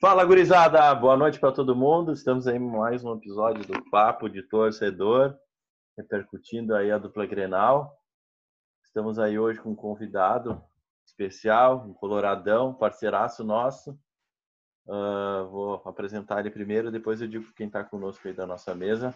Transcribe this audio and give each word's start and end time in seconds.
Fala, 0.00 0.24
gurizada! 0.24 0.94
Boa 0.94 1.14
noite 1.14 1.38
para 1.38 1.52
todo 1.52 1.76
mundo. 1.76 2.14
Estamos 2.14 2.46
aí 2.46 2.56
em 2.56 2.58
mais 2.58 3.04
um 3.04 3.14
episódio 3.14 3.66
do 3.66 3.84
Papo 3.90 4.30
de 4.30 4.42
Torcedor, 4.42 5.36
repercutindo 5.94 6.74
aí 6.74 6.90
a 6.90 6.96
dupla 6.96 7.26
Grenal. 7.26 7.94
Estamos 8.82 9.18
aí 9.18 9.38
hoje 9.38 9.60
com 9.60 9.72
um 9.72 9.76
convidado 9.76 10.64
especial, 11.04 11.84
um 11.86 11.92
coloradão, 11.92 12.72
parceiraço 12.72 13.44
nosso. 13.44 13.90
Uh, 14.86 15.46
vou 15.50 15.82
apresentar 15.84 16.40
ele 16.40 16.50
primeiro, 16.50 16.90
depois 16.90 17.20
eu 17.20 17.28
digo 17.28 17.52
quem 17.52 17.66
está 17.66 17.84
conosco 17.84 18.26
aí 18.26 18.32
da 18.32 18.46
nossa 18.46 18.74
mesa. 18.74 19.14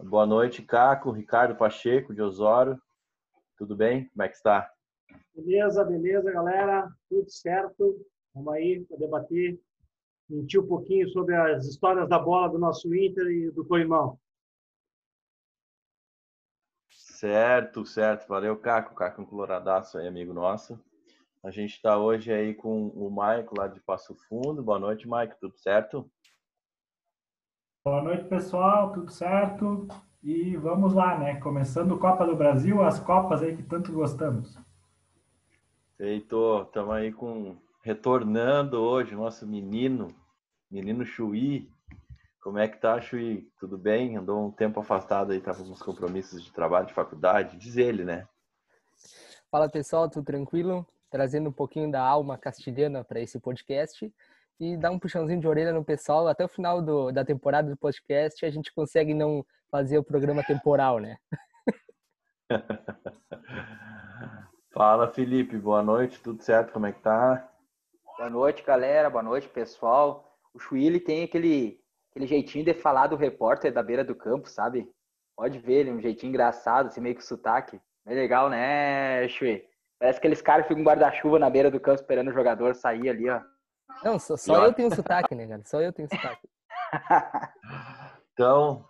Boa 0.00 0.24
noite, 0.24 0.62
Caco, 0.62 1.10
Ricardo 1.10 1.56
Pacheco, 1.56 2.14
de 2.14 2.22
Osório. 2.22 2.80
Tudo 3.56 3.74
bem? 3.74 4.08
Como 4.10 4.22
é 4.22 4.28
que 4.28 4.36
está? 4.36 4.70
Beleza, 5.34 5.84
beleza, 5.84 6.30
galera. 6.30 6.88
Tudo 7.10 7.28
certo. 7.28 8.06
Vamos 8.32 8.54
aí 8.54 8.84
para 8.84 8.96
debater, 8.98 9.58
mentir 10.28 10.60
um 10.60 10.66
pouquinho 10.66 11.08
sobre 11.10 11.34
as 11.34 11.66
histórias 11.66 12.08
da 12.08 12.18
bola 12.18 12.48
do 12.48 12.58
nosso 12.58 12.94
Inter 12.94 13.26
e 13.26 13.50
do 13.50 13.64
Coimão. 13.64 14.18
Certo, 16.90 17.84
certo. 17.84 18.28
Valeu, 18.28 18.56
Caco. 18.56 18.94
Caco 18.94 19.20
é 19.20 19.24
um 19.24 19.26
coloradaço 19.26 19.98
aí, 19.98 20.06
amigo 20.06 20.32
nosso. 20.32 20.78
A 21.42 21.50
gente 21.50 21.74
está 21.74 21.98
hoje 21.98 22.32
aí 22.32 22.54
com 22.54 22.88
o 22.88 23.10
Maico 23.10 23.58
lá 23.58 23.66
de 23.66 23.80
Passo 23.80 24.14
Fundo. 24.28 24.62
Boa 24.62 24.78
noite, 24.78 25.08
Maico. 25.08 25.36
Tudo 25.40 25.56
certo? 25.56 26.08
Boa 27.84 28.02
noite, 28.02 28.24
pessoal. 28.24 28.92
Tudo 28.92 29.10
certo? 29.10 29.88
E 30.22 30.56
vamos 30.56 30.92
lá, 30.94 31.18
né? 31.18 31.40
Começando 31.40 31.98
Copa 31.98 32.26
do 32.26 32.36
Brasil, 32.36 32.82
as 32.82 33.00
Copas 33.00 33.42
aí 33.42 33.56
que 33.56 33.62
tanto 33.62 33.92
gostamos. 33.92 34.56
Feito. 35.96 36.62
Estamos 36.62 36.94
aí 36.94 37.12
com 37.12 37.56
retornando 37.88 38.82
hoje 38.82 39.14
nosso 39.14 39.46
menino, 39.46 40.08
menino 40.70 41.06
Chuí, 41.06 41.72
como 42.38 42.58
é 42.58 42.68
que 42.68 42.76
tá, 42.76 43.00
Chuí? 43.00 43.50
Tudo 43.58 43.78
bem? 43.78 44.14
Andou 44.14 44.46
um 44.46 44.50
tempo 44.50 44.78
afastado 44.78 45.32
aí, 45.32 45.40
tava 45.40 45.64
com 45.64 45.70
uns 45.70 45.80
compromissos 45.80 46.44
de 46.44 46.52
trabalho, 46.52 46.86
de 46.86 46.92
faculdade, 46.92 47.56
diz 47.56 47.78
ele, 47.78 48.04
né? 48.04 48.28
Fala 49.50 49.70
pessoal, 49.70 50.06
tudo 50.06 50.22
tranquilo? 50.22 50.86
Trazendo 51.10 51.48
um 51.48 51.52
pouquinho 51.52 51.90
da 51.90 52.02
alma 52.02 52.36
castilhana 52.36 53.02
para 53.02 53.20
esse 53.20 53.40
podcast 53.40 54.12
e 54.60 54.76
dar 54.76 54.90
um 54.90 54.98
puxãozinho 54.98 55.40
de 55.40 55.48
orelha 55.48 55.72
no 55.72 55.82
pessoal. 55.82 56.28
Até 56.28 56.44
o 56.44 56.48
final 56.48 56.82
do, 56.82 57.10
da 57.10 57.24
temporada 57.24 57.70
do 57.70 57.76
podcast, 57.78 58.44
a 58.44 58.50
gente 58.50 58.70
consegue 58.70 59.14
não 59.14 59.42
fazer 59.70 59.96
o 59.96 60.04
programa 60.04 60.44
temporal, 60.44 60.98
né? 60.98 61.16
Fala, 64.74 65.10
Felipe. 65.10 65.56
Boa 65.56 65.82
noite. 65.82 66.20
Tudo 66.20 66.42
certo? 66.42 66.70
Como 66.70 66.84
é 66.84 66.92
que 66.92 67.00
tá? 67.00 67.48
Boa 68.18 68.28
noite, 68.28 68.64
galera. 68.64 69.08
Boa 69.08 69.22
noite, 69.22 69.48
pessoal. 69.48 70.36
O 70.52 70.58
Chuí 70.58 70.98
tem 70.98 71.22
aquele 71.22 71.78
aquele 72.10 72.26
jeitinho 72.26 72.64
de 72.64 72.74
falar 72.74 73.06
do 73.06 73.14
repórter 73.14 73.72
da 73.72 73.80
beira 73.80 74.02
do 74.02 74.12
campo, 74.12 74.48
sabe? 74.48 74.90
Pode 75.36 75.60
ver 75.60 75.74
ele, 75.74 75.92
um 75.92 76.00
jeitinho 76.00 76.30
engraçado, 76.30 76.86
assim, 76.86 77.00
meio 77.00 77.14
que 77.14 77.24
sotaque. 77.24 77.80
É 78.04 78.12
legal, 78.12 78.50
né, 78.50 79.28
Chui? 79.28 79.64
Parece 80.00 80.18
que 80.18 80.26
aqueles 80.26 80.42
caras 80.42 80.66
ficam 80.66 80.82
guarda-chuva 80.82 81.38
na 81.38 81.48
beira 81.48 81.70
do 81.70 81.78
campo 81.78 82.00
esperando 82.00 82.26
o 82.26 82.34
jogador 82.34 82.74
sair 82.74 83.08
ali, 83.08 83.30
ó. 83.30 83.40
Não, 84.02 84.18
só, 84.18 84.36
só 84.36 84.64
eu 84.64 84.72
tenho 84.72 84.92
sotaque, 84.92 85.36
né, 85.36 85.46
cara? 85.46 85.62
Só 85.64 85.80
eu 85.80 85.92
tenho 85.92 86.08
sotaque. 86.08 86.48
então, 88.34 88.84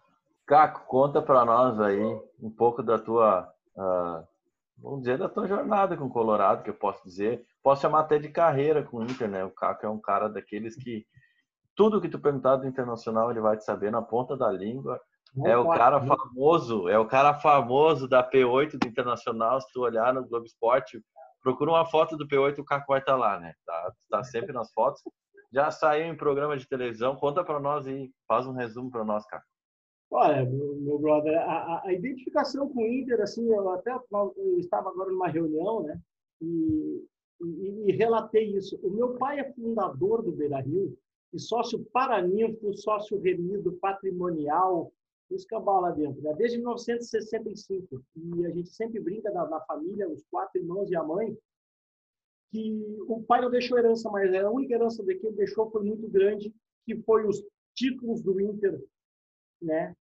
Caco, 0.47 0.87
conta 0.87 1.21
pra 1.21 1.45
nós 1.45 1.79
aí 1.79 2.01
um 2.41 2.51
pouco 2.51 2.83
da 2.83 2.99
tua, 2.99 3.47
uh, 3.77 4.27
vamos 4.83 5.01
dizer, 5.01 5.19
da 5.19 5.29
tua 5.29 5.47
jornada 5.47 5.97
com 5.97 6.05
o 6.05 6.11
Colorado, 6.11 6.63
que 6.63 6.71
eu 6.71 6.75
posso 6.75 7.03
dizer. 7.05 7.45
Posso 7.63 7.83
chamar 7.83 8.01
até 8.01 8.19
de 8.19 8.29
carreira 8.29 8.83
com 8.83 8.99
o 8.99 9.05
Inter, 9.05 9.29
né? 9.29 9.45
O 9.45 9.51
Caco 9.51 9.85
é 9.85 9.89
um 9.89 10.01
cara 10.01 10.29
daqueles 10.29 10.77
que 10.77 11.05
tudo 11.75 12.01
que 12.01 12.09
tu 12.09 12.19
perguntar 12.19 12.57
do 12.57 12.67
internacional 12.67 13.31
ele 13.31 13.41
vai 13.41 13.57
te 13.57 13.65
saber 13.65 13.91
na 13.91 14.03
ponta 14.03 14.37
da 14.37 14.51
língua. 14.51 15.01
é 15.45 15.57
o 15.57 15.69
cara 15.69 16.01
famoso, 16.01 16.89
é 16.89 16.99
o 16.99 17.07
cara 17.07 17.35
famoso 17.35 18.09
da 18.09 18.29
P8 18.29 18.79
do 18.79 18.89
Internacional. 18.89 19.61
Se 19.61 19.73
tu 19.73 19.83
olhar 19.83 20.13
no 20.15 20.27
Globo 20.27 20.47
Esporte, 20.47 21.01
procura 21.43 21.71
uma 21.71 21.87
foto 21.87 22.17
do 22.17 22.27
P8, 22.27 22.59
o 22.59 22.65
Caco 22.65 22.87
vai 22.89 23.01
estar 23.01 23.13
tá 23.13 23.19
lá, 23.19 23.39
né? 23.39 23.53
Tá, 23.65 23.93
tá 24.11 24.25
sempre 24.25 24.53
nas 24.53 24.73
fotos. 24.73 25.01
Já 25.53 25.71
saiu 25.71 26.07
em 26.07 26.17
programa 26.17 26.57
de 26.57 26.69
televisão. 26.69 27.17
Conta 27.17 27.43
para 27.43 27.61
nós 27.61 27.87
e 27.87 28.11
faz 28.27 28.47
um 28.47 28.53
resumo 28.53 28.91
para 28.91 29.05
nós, 29.05 29.25
Caco. 29.27 29.47
Olha, 30.11 30.45
meu 30.47 30.99
brother, 30.99 31.39
a, 31.39 31.83
a, 31.85 31.93
identificação 31.93 32.69
com 32.69 32.83
o 32.83 32.87
Inter, 32.87 33.21
assim, 33.21 33.47
eu 33.47 33.69
até 33.71 33.91
eu 33.93 34.59
estava 34.59 34.89
agora 34.89 35.11
numa 35.11 35.29
reunião, 35.29 35.83
né? 35.83 36.01
E, 36.41 37.05
e, 37.43 37.91
e 37.91 37.93
relatei 37.93 38.57
isso. 38.57 38.79
O 38.83 38.91
meu 38.91 39.19
pai 39.19 39.41
é 39.41 39.53
fundador 39.53 40.23
do 40.23 40.33
Beira 40.33 40.61
Rio 40.61 40.97
e 41.33 41.39
sócio 41.39 41.85
paraninfo, 41.93 42.75
sócio 42.75 43.21
remido 43.21 43.73
patrimonial, 43.75 44.91
isso 45.31 45.47
que 45.47 45.55
é 45.55 45.59
lá 45.59 45.91
dentro, 45.91 46.23
né? 46.23 46.35
desde 46.35 46.57
1965. 46.57 48.03
E 48.17 48.47
a 48.47 48.51
gente 48.51 48.71
sempre 48.71 48.99
brinca 48.99 49.31
na, 49.31 49.47
na, 49.47 49.61
família, 49.61 50.09
os 50.09 50.25
quatro 50.31 50.59
irmãos 50.59 50.91
e 50.91 50.97
a 50.97 51.03
mãe, 51.03 51.37
que 52.51 52.97
o 53.07 53.23
pai 53.25 53.43
não 53.43 53.51
deixou 53.51 53.79
herança, 53.79 54.11
mas 54.11 54.33
a 54.35 54.51
única 54.51 54.75
herança 54.75 55.05
que 55.05 55.11
ele 55.13 55.37
deixou 55.37 55.71
foi 55.71 55.85
muito 55.85 56.09
grande, 56.09 56.55
que 56.87 56.97
foi 57.03 57.27
os 57.27 57.45
títulos 57.75 58.23
do 58.23 58.41
Inter, 58.41 58.83
né? 59.61 59.95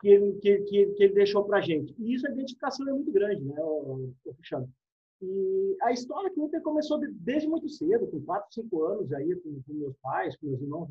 Que 0.00 0.08
ele, 0.08 0.32
que, 0.40 0.58
que, 0.62 0.86
que 0.86 1.02
ele 1.04 1.14
deixou 1.14 1.44
para 1.44 1.58
a 1.58 1.60
gente. 1.60 1.94
E 1.98 2.14
isso, 2.14 2.26
a 2.26 2.30
identificação 2.30 2.88
é 2.88 2.92
muito 2.92 3.12
grande, 3.12 3.44
né, 3.44 3.54
o, 3.60 4.12
o 4.24 4.34
e 5.24 5.76
a 5.82 5.92
história 5.92 6.28
que 6.30 6.40
o 6.40 6.44
Inter 6.44 6.60
começou 6.62 6.98
desde 6.98 7.48
muito 7.48 7.68
cedo, 7.68 8.08
com 8.08 8.20
4, 8.20 8.52
5 8.52 8.82
anos 8.82 9.12
aí, 9.12 9.36
com, 9.36 9.62
com 9.62 9.72
meus 9.72 9.96
pais, 9.98 10.36
com 10.36 10.46
meus 10.48 10.60
irmãos, 10.60 10.88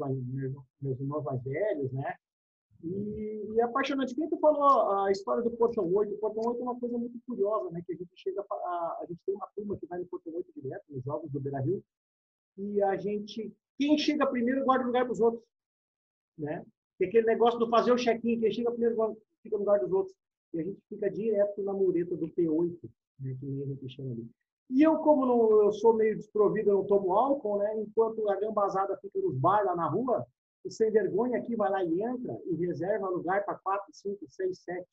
meus 0.82 1.00
irmãos 1.02 1.24
mais 1.24 1.44
velhos, 1.44 1.92
né? 1.92 2.16
E, 2.82 3.52
e 3.54 3.60
é 3.60 3.64
apaixonante. 3.64 4.16
Quem 4.16 4.30
tu 4.30 4.40
falou 4.40 5.04
a 5.04 5.12
história 5.12 5.44
do 5.44 5.52
Portão 5.52 5.86
8? 5.94 6.14
O 6.14 6.18
Portão 6.18 6.44
8 6.46 6.60
é 6.60 6.64
uma 6.64 6.80
coisa 6.80 6.98
muito 6.98 7.20
curiosa, 7.28 7.70
né? 7.72 7.82
Que 7.86 7.92
a 7.92 7.96
gente 7.98 8.12
chega 8.16 8.42
a, 8.50 9.00
a 9.02 9.06
gente 9.06 9.20
tem 9.26 9.36
uma 9.36 9.50
turma 9.54 9.78
que 9.78 9.86
vai 9.86 10.00
no 10.00 10.06
Portão 10.06 10.34
8 10.34 10.50
direto, 10.56 10.84
nos 10.90 11.04
jogos 11.04 11.30
do 11.30 11.40
Beira-Rio, 11.42 11.84
e 12.58 12.82
a 12.84 12.96
gente, 12.96 13.54
quem 13.78 13.98
chega 13.98 14.26
primeiro 14.26 14.64
guarda 14.64 14.86
lugar 14.86 15.04
para 15.04 15.12
os 15.12 15.20
outros, 15.20 15.44
né? 16.38 16.66
Tem 17.02 17.08
aquele 17.08 17.26
negócio 17.26 17.58
do 17.58 17.68
fazer 17.68 17.92
o 17.92 17.98
check-in, 17.98 18.40
quem 18.40 18.52
chega 18.52 18.70
primeiro 18.70 19.18
fica 19.42 19.58
no 19.58 19.64
lugar 19.64 19.80
dos 19.80 19.92
outros. 19.92 20.16
E 20.54 20.60
a 20.60 20.64
gente 20.64 20.80
fica 20.88 21.10
direto 21.10 21.64
na 21.64 21.74
mureta 21.74 22.16
do 22.16 22.28
P8, 22.28 22.78
né, 23.20 23.36
que 23.40 23.64
a 23.64 23.66
gente 23.66 23.90
chama 23.90 24.12
ali. 24.12 24.30
E 24.70 24.84
eu, 24.84 24.98
como 24.98 25.26
não, 25.26 25.64
eu 25.64 25.72
sou 25.74 25.96
meio 25.96 26.16
desprovido, 26.16 26.70
eu 26.70 26.76
não 26.76 26.86
tomo 26.86 27.14
álcool, 27.14 27.58
né? 27.58 27.76
Enquanto 27.82 28.30
a 28.30 28.36
gambazada 28.36 28.96
fica 28.98 29.18
nos 29.18 29.36
bares 29.36 29.66
lá 29.66 29.76
na 29.76 29.88
rua, 29.88 30.28
o 30.64 30.70
sem 30.70 30.92
vergonha 30.92 31.40
aqui 31.40 31.56
vai 31.56 31.72
lá 31.72 31.84
e 31.84 32.04
entra 32.04 32.40
e 32.46 32.56
reserva 32.68 33.10
lugar 33.10 33.44
para 33.46 33.56
4, 33.56 33.84
5, 33.92 34.24
6, 34.30 34.60
7. 34.60 34.88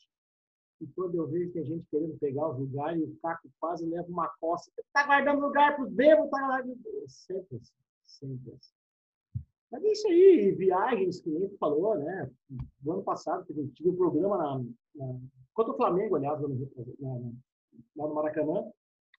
E 0.81 0.87
quando 0.87 1.15
eu 1.15 1.27
vejo 1.27 1.49
que 1.49 1.53
tem 1.53 1.67
gente 1.67 1.87
querendo 1.91 2.19
pegar 2.19 2.49
os 2.49 2.59
lugares, 2.59 3.03
o 3.03 3.19
Caco 3.21 3.51
quase 3.61 3.85
leva 3.85 4.09
uma 4.09 4.29
costa. 4.41 4.73
Tá 4.95 5.05
guardando 5.05 5.43
lugar 5.43 5.77
para 5.77 5.85
os 5.85 5.93
bêbados, 5.93 6.31
tá 6.31 6.49
lá. 6.49 6.65
Sempre 7.07 7.57
assim, 7.57 7.75
sempre 8.07 8.53
assim. 8.55 8.78
Mas 9.71 9.84
é 9.84 9.93
isso 9.93 10.09
aí, 10.09 10.53
viagens, 10.53 11.21
que 11.21 11.31
nem 11.31 11.49
tu 11.49 11.56
falou, 11.59 11.97
né? 11.99 12.31
No 12.83 12.93
ano 12.93 13.03
passado, 13.03 13.45
tive 13.75 13.91
um 13.91 13.97
programa 13.97 14.39
na, 14.39 14.65
na 14.95 15.19
contra 15.53 15.73
o 15.73 15.77
Flamengo, 15.77 16.15
aliás, 16.17 16.41
lá 16.41 18.09
no 18.09 18.15
Maracanã, 18.15 18.65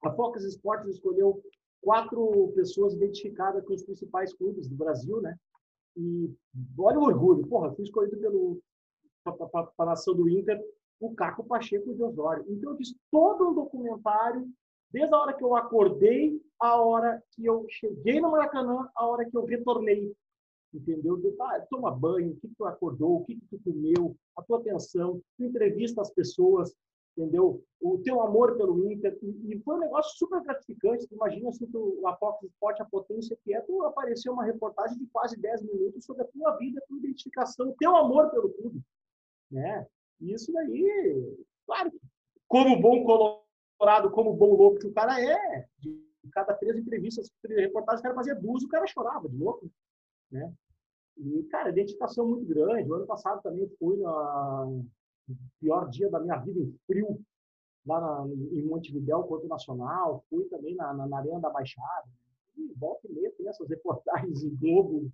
a 0.04 0.12
Focus 0.12 0.46
Esportes 0.46 0.96
escolheu 0.96 1.44
quatro 1.82 2.52
pessoas 2.56 2.94
identificadas 2.94 3.64
com 3.66 3.74
os 3.74 3.84
principais 3.84 4.34
clubes 4.34 4.68
do 4.68 4.76
Brasil, 4.76 5.22
né? 5.22 5.38
E 5.98 6.34
olha 6.78 6.98
o 6.98 7.04
orgulho, 7.04 7.46
porra, 7.48 7.74
fui 7.74 7.84
escolhido 7.84 8.18
pelo 8.18 8.60
para 9.24 9.70
a 9.78 9.86
nação 9.86 10.16
do 10.16 10.30
Inter, 10.30 10.60
o 11.00 11.14
Caco 11.14 11.44
Pacheco 11.44 11.94
de 11.94 12.02
Osório. 12.02 12.46
Então 12.48 12.72
eu 12.72 12.78
fiz 12.78 12.96
todo 13.12 13.50
um 13.50 13.54
documentário 13.54 14.48
desde 14.92 15.14
a 15.14 15.18
hora 15.18 15.34
que 15.34 15.44
eu 15.44 15.56
acordei, 15.56 16.42
a 16.60 16.81
hora 16.81 17.22
que 17.31 17.46
eu 17.46 17.66
cheguei 17.70 18.20
no 18.20 18.31
Maracanã, 18.31 18.90
a 18.96 19.06
hora 19.06 19.30
que 19.30 19.36
eu 19.36 19.46
retornei. 19.46 20.12
Entendeu? 20.74 21.18
De, 21.18 21.36
ah, 21.42 21.66
toma 21.69 21.92
banho, 21.92 22.31
o 22.31 22.36
que, 22.36 22.48
tu 22.50 22.66
acordou, 22.66 23.18
o 23.18 23.25
que, 23.25 23.39
tu 23.50 23.60
comeu, 23.63 24.16
a 24.38 24.44
tua 24.44 24.60
atenção, 24.60 25.21
tu 25.38 25.44
entrevista 25.44 26.01
as 26.01 26.12
pessoas, 26.12 26.75
entendeu? 27.18 27.63
O 27.81 27.98
teu 28.00 28.21
amor 28.21 28.56
pelo 28.56 28.92
Inter. 28.92 29.18
E, 29.21 29.60
foi 29.60 29.75
um 29.75 29.80
negócio 29.80 30.18
super 30.18 30.42
gratificante. 30.42 31.07
Tu 31.07 31.16
imagina 31.16 31.51
se 31.51 31.66
tu, 31.68 32.01
a 32.06 32.16
Fox 32.16 32.44
Sport, 32.44 32.80
a 32.81 32.86
potência 32.86 33.38
que 33.44 33.54
é, 33.54 33.62
tu 33.62 33.83
apareceu 33.83 34.33
uma 34.33 34.45
reportagem 34.45 34.98
de 34.98 35.07
quase 35.07 35.39
10 35.39 35.63
minutos 35.63 36.06
sobre 36.06 36.24
a 36.24 36.27
tua 36.27 36.56
vida, 36.57 36.83
tua 36.88 36.98
identificação, 36.98 37.69
o 37.69 37.75
teu 37.77 37.95
amor 37.95 38.30
pelo 38.30 38.50
clube. 38.54 38.81
Né? 39.51 39.88
E 40.22 40.33
isso 40.33 40.51
daí, 40.51 41.36
claro, 41.65 41.92
como 42.48 42.80
bom 42.81 43.04
colorado, 43.04 44.12
como 44.12 44.33
bom 44.33 44.56
louco 44.56 44.80
que 44.80 44.88
o 44.88 44.94
cara 44.94 45.19
é, 45.22 45.65
de 45.80 46.04
cada 46.31 46.54
três 46.54 46.77
entrevistas, 46.77 47.31
três 47.42 47.60
reportagens, 47.60 48.01
o 48.01 48.04
cara 48.04 48.15
fazia 48.15 48.36
duas, 48.36 48.63
o 48.63 48.68
cara 48.68 48.86
chorava 48.88 49.27
de 49.27 49.38
louco. 49.38 49.72
Né? 50.31 50.54
E, 51.18 51.44
cara, 51.44 51.70
identificação 51.70 52.28
muito 52.28 52.46
grande. 52.46 52.90
O 52.90 52.94
ano 52.96 53.06
passado 53.06 53.42
também 53.42 53.68
fui 53.78 53.98
na, 53.98 54.68
pior 55.60 55.90
dia 55.90 56.10
da 56.10 56.20
minha 56.20 56.38
vida 56.38 56.60
em 56.60 56.72
frio, 56.86 57.22
lá 57.86 58.00
na, 58.00 58.28
em 58.34 58.66
Montevidéu, 58.66 59.24
Porto 59.24 59.48
Nacional, 59.48 60.24
fui 60.30 60.46
também 60.46 60.76
na, 60.76 60.94
na, 60.94 61.08
na 61.08 61.18
Arena 61.18 61.40
da 61.40 61.50
Baixada. 61.50 62.08
E 62.58 62.74
volta 62.76 63.08
e 63.08 63.14
meia 63.14 63.31
tem 63.31 63.48
essas 63.48 63.70
reportagens 63.70 64.44
em 64.44 64.56
Globo, 64.56 65.12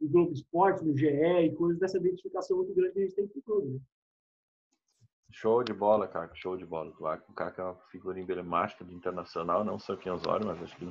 no 0.00 0.08
Globo 0.08 0.32
Esporte, 0.32 0.84
no 0.84 0.96
GE 0.96 1.06
e 1.06 1.54
coisas 1.54 1.78
dessa 1.78 1.98
identificação 1.98 2.56
muito 2.56 2.74
grande 2.74 2.92
que 2.92 2.98
a 3.00 3.02
gente 3.02 3.14
tem 3.14 3.28
com 3.28 3.38
o 3.38 3.42
clube. 3.42 3.68
Né? 3.74 3.80
Show 5.30 5.64
de 5.64 5.72
bola, 5.72 6.06
cara, 6.06 6.32
show 6.34 6.56
de 6.56 6.64
bola. 6.64 6.90
O 7.28 7.32
Caco 7.32 7.60
é 7.60 7.64
uma 7.64 7.74
figura 7.90 8.20
emblemática 8.20 8.84
do 8.84 8.92
Internacional, 8.92 9.64
não 9.64 9.80
só 9.80 9.94
aqui 9.94 10.08
em 10.08 10.12
Osório, 10.12 10.46
mas 10.46 10.62
acho 10.62 10.76
que 10.76 10.86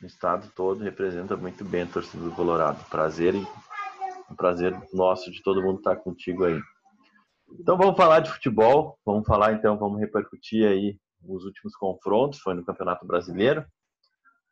no, 0.00 0.06
estado 0.06 0.50
todo 0.54 0.82
representa 0.82 1.36
muito 1.36 1.64
bem 1.64 1.82
a 1.82 1.86
torcida 1.86 2.22
do 2.22 2.32
Colorado. 2.32 2.82
Prazer 2.88 3.34
e 3.34 3.46
um 4.30 4.34
prazer 4.36 4.76
nosso 4.92 5.30
de 5.30 5.42
todo 5.42 5.62
mundo 5.62 5.78
estar 5.78 5.96
contigo 5.96 6.44
aí. 6.44 6.60
Então 7.58 7.76
vamos 7.76 7.96
falar 7.96 8.20
de 8.20 8.30
futebol, 8.30 8.98
vamos 9.04 9.26
falar 9.26 9.52
então, 9.52 9.78
vamos 9.78 10.00
repercutir 10.00 10.66
aí 10.66 10.98
os 11.22 11.44
últimos 11.44 11.74
confrontos, 11.76 12.40
foi 12.40 12.54
no 12.54 12.64
Campeonato 12.64 13.06
Brasileiro. 13.06 13.64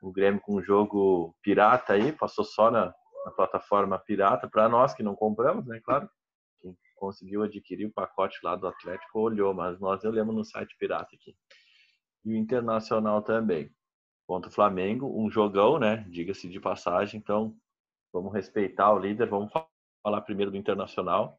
O 0.02 0.12
Grêmio 0.12 0.40
com 0.40 0.56
um 0.56 0.62
jogo 0.62 1.34
pirata 1.42 1.92
aí, 1.92 2.12
passou 2.12 2.44
só 2.44 2.70
na, 2.70 2.92
na 3.24 3.30
plataforma 3.30 3.98
pirata, 3.98 4.48
para 4.48 4.68
nós 4.68 4.94
que 4.94 5.02
não 5.02 5.14
compramos, 5.14 5.66
né, 5.66 5.80
claro. 5.84 6.08
Quem 6.60 6.76
conseguiu 6.96 7.42
adquirir 7.42 7.86
o 7.86 7.92
pacote 7.92 8.38
lá 8.42 8.56
do 8.56 8.66
Atlético 8.66 9.20
olhou, 9.20 9.52
mas 9.54 9.78
nós 9.80 10.04
olhamos 10.04 10.34
no 10.34 10.44
site 10.44 10.76
pirata 10.78 11.14
aqui. 11.14 11.34
E 12.24 12.32
o 12.32 12.36
Internacional 12.36 13.22
também. 13.22 13.70
Contra 14.26 14.50
o 14.50 14.54
Flamengo, 14.54 15.20
um 15.20 15.30
jogão, 15.30 15.78
né? 15.78 16.06
Diga-se 16.08 16.48
de 16.48 16.60
passagem, 16.60 17.18
então 17.18 17.56
vamos 18.12 18.32
respeitar 18.32 18.92
o 18.92 18.98
líder, 18.98 19.28
vamos 19.28 19.50
falar 20.02 20.20
primeiro 20.22 20.50
do 20.50 20.56
Internacional. 20.56 21.38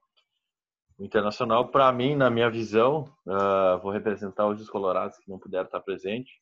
O 0.97 1.03
Internacional, 1.03 1.69
para 1.69 1.91
mim, 1.91 2.15
na 2.15 2.29
minha 2.29 2.49
visão, 2.49 3.05
uh, 3.25 3.79
vou 3.81 3.91
representar 3.91 4.45
hoje 4.45 4.61
os 4.61 4.69
colorados 4.69 5.17
que 5.17 5.29
não 5.29 5.39
puderam 5.39 5.65
estar 5.65 5.79
presentes. 5.79 6.33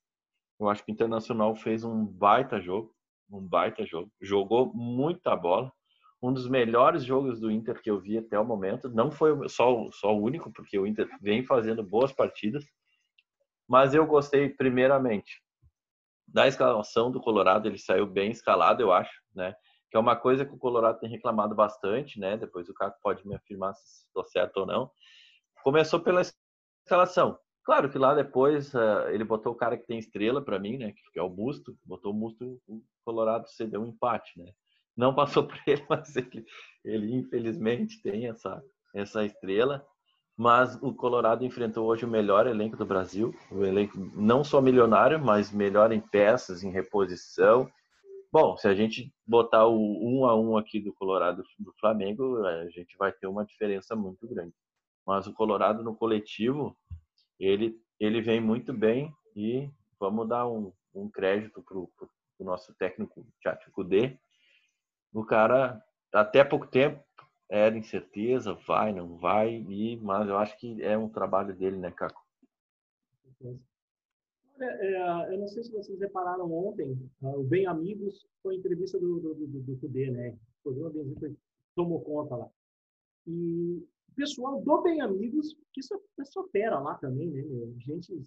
Eu 0.59 0.69
acho 0.69 0.83
que 0.83 0.91
o 0.91 0.93
Internacional 0.93 1.55
fez 1.55 1.83
um 1.83 2.05
baita 2.05 2.59
jogo, 2.59 2.93
um 3.31 3.39
baita 3.39 3.85
jogo. 3.85 4.11
Jogou 4.21 4.73
muita 4.73 5.35
bola. 5.35 5.71
Um 6.21 6.31
dos 6.31 6.47
melhores 6.47 7.03
jogos 7.03 7.39
do 7.39 7.49
Inter 7.49 7.81
que 7.81 7.89
eu 7.89 7.99
vi 7.99 8.17
até 8.17 8.37
o 8.37 8.45
momento. 8.45 8.87
Não 8.89 9.09
foi 9.09 9.49
só, 9.49 9.89
só 9.91 10.13
o 10.13 10.21
único, 10.21 10.51
porque 10.51 10.77
o 10.77 10.85
Inter 10.85 11.09
vem 11.19 11.43
fazendo 11.43 11.81
boas 11.81 12.11
partidas. 12.11 12.63
Mas 13.67 13.95
eu 13.95 14.05
gostei, 14.05 14.49
primeiramente, 14.49 15.41
da 16.33 16.47
escalação 16.47 17.11
do 17.11 17.21
Colorado. 17.21 17.67
Ele 17.67 17.77
saiu 17.77 18.05
bem 18.05 18.31
escalado, 18.31 18.81
eu 18.81 18.91
acho, 18.91 19.11
né? 19.33 19.53
que 19.91 19.97
é 19.97 19.99
uma 19.99 20.15
coisa 20.15 20.45
que 20.45 20.53
o 20.53 20.57
Colorado 20.57 20.99
tem 20.99 21.09
reclamado 21.09 21.53
bastante, 21.53 22.17
né? 22.17 22.37
Depois 22.37 22.69
o 22.69 22.73
Caco 22.73 22.97
pode 23.03 23.27
me 23.27 23.35
afirmar 23.35 23.75
se 23.75 24.05
estou 24.05 24.23
certo 24.23 24.61
ou 24.61 24.65
não. 24.65 24.89
Começou 25.63 25.99
pela 25.99 26.21
escalação. 26.85 27.37
Claro 27.65 27.91
que 27.91 27.97
lá 27.97 28.15
depois 28.15 28.73
uh, 28.73 29.09
ele 29.09 29.25
botou 29.25 29.51
o 29.51 29.55
cara 29.55 29.77
que 29.77 29.85
tem 29.85 29.99
estrela 29.99 30.41
para 30.41 30.57
mim, 30.57 30.77
né? 30.77 30.93
Que 31.11 31.19
é 31.19 31.21
o 31.21 31.29
Musto. 31.29 31.77
Botou 31.83 32.13
o 32.13 32.15
Musto, 32.15 32.57
o 32.67 32.81
Colorado 33.03 33.49
cedeu 33.49 33.81
um 33.81 33.87
empate, 33.87 34.31
né? 34.39 34.53
Não 34.95 35.13
passou 35.13 35.43
por 35.45 35.59
ele, 35.67 35.85
mas 35.89 36.15
ele, 36.15 36.45
ele 36.85 37.13
infelizmente 37.13 38.01
tem 38.01 38.29
essa, 38.29 38.63
essa 38.95 39.25
estrela. 39.25 39.85
Mas 40.41 40.75
o 40.81 40.93
Colorado 40.93 41.45
enfrentou 41.45 41.85
hoje 41.85 42.03
o 42.03 42.09
melhor 42.09 42.47
elenco 42.47 42.75
do 42.75 42.85
Brasil. 42.85 43.33
O 43.51 43.63
elenco 43.63 43.97
não 44.15 44.43
só 44.43 44.59
milionário, 44.59 45.23
mas 45.23 45.51
melhor 45.51 45.91
em 45.91 46.01
peças, 46.01 46.63
em 46.63 46.71
reposição 46.71 47.71
Bom, 48.31 48.55
se 48.55 48.65
a 48.65 48.73
gente 48.73 49.13
botar 49.27 49.65
o 49.65 49.75
um 49.75 50.25
a 50.25 50.33
um 50.39 50.57
aqui 50.57 50.79
do 50.79 50.93
Colorado 50.93 51.43
do 51.59 51.73
Flamengo, 51.73 52.45
a 52.45 52.69
gente 52.69 52.95
vai 52.97 53.11
ter 53.11 53.27
uma 53.27 53.43
diferença 53.43 53.93
muito 53.93 54.25
grande. 54.25 54.53
Mas 55.05 55.27
o 55.27 55.33
Colorado 55.33 55.83
no 55.83 55.93
coletivo, 55.93 56.73
ele, 57.37 57.77
ele 57.99 58.21
vem 58.21 58.39
muito 58.39 58.71
bem 58.71 59.13
e 59.35 59.69
vamos 59.99 60.29
dar 60.29 60.47
um, 60.47 60.71
um 60.95 61.09
crédito 61.09 61.61
para 61.61 61.77
o 61.77 61.89
nosso 62.39 62.73
técnico 62.75 63.27
Tchatcho 63.41 63.83
D. 63.83 64.17
O 65.13 65.25
cara, 65.25 65.83
até 66.13 66.41
pouco 66.41 66.67
tempo, 66.67 67.03
era 67.51 67.77
incerteza, 67.77 68.53
vai, 68.65 68.93
não 68.93 69.17
vai, 69.17 69.55
e, 69.55 69.97
mas 69.97 70.29
eu 70.29 70.37
acho 70.37 70.57
que 70.57 70.81
é 70.81 70.97
um 70.97 71.09
trabalho 71.09 71.53
dele, 71.53 71.75
né, 71.75 71.91
Caco? 71.91 72.25
É, 74.57 75.33
eu 75.33 75.37
não 75.37 75.47
sei 75.49 75.61
se 75.61 75.71
vocês 75.71 75.99
repararam 75.99 76.49
ontem, 76.49 76.93
uh, 77.21 77.39
o 77.39 77.43
Bem 77.43 77.67
Amigos 77.67 78.25
foi 78.41 78.55
a 78.55 78.57
entrevista 78.57 78.97
do, 78.97 79.19
do, 79.19 79.33
do, 79.35 79.47
do 79.47 79.77
Cudê, 79.79 80.09
né? 80.09 80.37
O 80.63 80.71
programa 80.71 81.15
Bem 81.19 81.35
tomou 81.75 81.99
conta 82.01 82.37
lá. 82.37 82.49
E 83.27 83.85
o 84.11 84.15
pessoal 84.15 84.61
do 84.61 84.81
Bem 84.81 85.01
Amigos, 85.01 85.53
que 85.73 85.81
isso, 85.81 86.01
isso 86.19 86.39
opera 86.39 86.79
lá 86.79 86.95
também, 86.95 87.31
né? 87.31 87.41
Meu? 87.41 87.75
Gente 87.79 88.25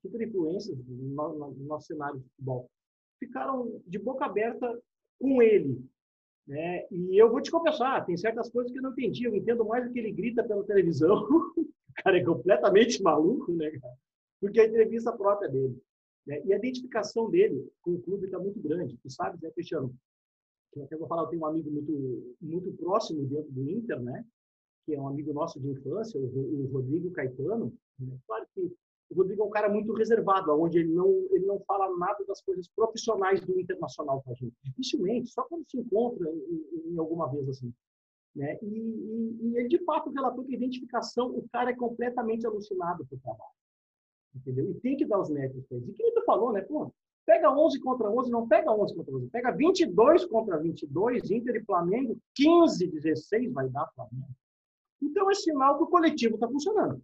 super 0.00 0.22
influências 0.22 0.78
no, 0.86 1.34
no, 1.34 1.50
no 1.50 1.64
nosso 1.66 1.88
cenário 1.88 2.20
de 2.20 2.28
futebol, 2.28 2.70
ficaram 3.18 3.82
de 3.86 3.98
boca 3.98 4.24
aberta 4.24 4.80
com 5.18 5.42
ele. 5.42 5.84
Né? 6.50 6.84
E 6.90 7.16
eu 7.16 7.30
vou 7.30 7.40
te 7.40 7.48
confessar, 7.48 8.04
tem 8.04 8.16
certas 8.16 8.50
coisas 8.50 8.72
que 8.72 8.78
eu 8.78 8.82
não 8.82 8.90
entendi. 8.90 9.24
Eu 9.24 9.36
entendo 9.36 9.64
mais 9.64 9.86
do 9.86 9.92
que 9.92 10.00
ele 10.00 10.10
grita 10.10 10.42
pela 10.42 10.64
televisão. 10.64 11.14
o 11.56 12.02
cara 12.02 12.18
é 12.18 12.24
completamente 12.24 13.00
maluco, 13.00 13.52
né, 13.52 13.70
cara? 13.70 13.94
porque 14.40 14.58
a 14.58 14.66
entrevista 14.66 15.12
própria 15.12 15.48
dele. 15.48 15.80
Né? 16.26 16.42
E 16.44 16.52
a 16.52 16.56
identificação 16.56 17.30
dele 17.30 17.70
com 17.80 17.92
o 17.92 18.02
clube 18.02 18.24
está 18.24 18.36
muito 18.36 18.58
grande. 18.58 18.98
Tu 19.00 19.08
sabes, 19.10 19.40
né, 19.40 19.48
Cristiano? 19.52 19.94
Eu 20.74 20.82
até 20.82 20.96
vou 20.96 21.06
falar, 21.06 21.22
eu 21.22 21.28
tenho 21.28 21.42
um 21.42 21.46
amigo 21.46 21.70
muito, 21.70 22.36
muito 22.40 22.72
próximo 22.72 23.24
dentro 23.26 23.52
do 23.52 23.70
Inter, 23.70 24.00
né? 24.00 24.24
Que 24.84 24.96
é 24.96 25.00
um 25.00 25.06
amigo 25.06 25.32
nosso 25.32 25.60
de 25.60 25.68
infância, 25.68 26.18
o, 26.18 26.68
Rodrigo 26.72 27.12
Caetano. 27.12 27.72
Né? 27.96 28.18
Claro 28.26 28.44
que 28.52 28.72
o 29.10 29.14
Rodrigo 29.14 29.42
é 29.42 29.44
um 29.44 29.50
cara 29.50 29.68
muito 29.68 29.92
reservado, 29.92 30.52
onde 30.52 30.78
ele 30.78 30.92
não, 30.92 31.08
ele 31.30 31.44
não 31.46 31.58
fala 31.60 31.96
nada 31.96 32.24
das 32.26 32.40
coisas 32.42 32.68
profissionais 32.68 33.40
do 33.40 33.58
Internacional 33.58 34.22
com 34.22 34.30
a 34.30 34.34
gente. 34.34 34.54
Dificilmente, 34.62 35.30
só 35.30 35.42
quando 35.44 35.68
se 35.68 35.78
encontra 35.78 36.30
em, 36.30 36.92
em 36.92 36.98
alguma 36.98 37.28
vez 37.28 37.48
assim. 37.48 37.72
Né? 38.34 38.56
E, 38.62 38.66
e, 38.66 39.38
e, 39.40 39.56
ele, 39.56 39.68
de 39.68 39.84
fato, 39.84 40.10
relatou 40.10 40.44
que 40.44 40.54
a 40.54 40.56
identificação, 40.56 41.26
o 41.26 41.48
cara 41.52 41.70
é 41.70 41.74
completamente 41.74 42.46
alucinado 42.46 43.04
pelo 43.06 43.20
trabalho 43.20 43.50
entendeu? 44.34 44.70
E 44.70 44.74
tem 44.74 44.96
que 44.96 45.04
dar 45.04 45.20
os 45.20 45.30
méritos 45.30 45.64
para 45.66 45.78
eles. 45.78 45.88
E 45.88 45.92
que 45.92 46.12
tu 46.12 46.24
falou, 46.24 46.52
né? 46.52 46.62
Pô, 46.62 46.92
pega 47.26 47.50
11 47.50 47.80
contra 47.80 48.10
11, 48.10 48.30
não 48.30 48.48
pega 48.48 48.72
11 48.72 48.94
contra 48.94 49.14
11, 49.14 49.28
pega 49.28 49.50
22 49.52 50.24
contra 50.26 50.58
22, 50.58 51.30
Inter 51.30 51.56
e 51.56 51.64
Flamengo, 51.64 52.18
15, 52.34 52.86
16 52.86 53.52
vai 53.52 53.68
dar 53.68 53.90
Flamengo. 53.94 54.34
Então 55.02 55.30
é 55.30 55.34
sinal 55.34 55.78
que 55.78 55.84
o 55.84 55.88
coletivo 55.88 56.34
está 56.34 56.48
funcionando. 56.48 57.02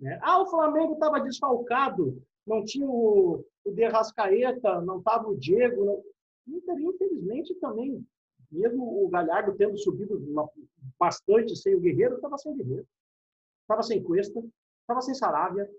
Né? 0.00 0.18
Ah, 0.22 0.40
o 0.40 0.46
Flamengo 0.46 0.94
estava 0.94 1.20
desfalcado, 1.20 2.22
não 2.46 2.64
tinha 2.64 2.88
o, 2.88 3.44
o 3.64 3.70
Derrascaeta, 3.72 4.80
não 4.80 4.98
estava 4.98 5.28
o 5.28 5.36
Diego. 5.36 5.84
Não... 5.84 6.02
Inter, 6.48 6.80
infelizmente, 6.80 7.54
também, 7.56 8.04
mesmo 8.50 9.04
o 9.04 9.08
Galhardo 9.08 9.54
tendo 9.54 9.76
subido 9.78 10.20
bastante 10.98 11.54
sem 11.54 11.74
o 11.74 11.80
Guerreiro, 11.80 12.16
estava 12.16 12.38
sem 12.38 12.56
Guerreiro. 12.56 12.86
Estava 13.62 13.82
sem 13.82 14.02
Cuesta, 14.02 14.42
estava 14.82 15.00
sem 15.00 15.14
Saravia, 15.14 15.70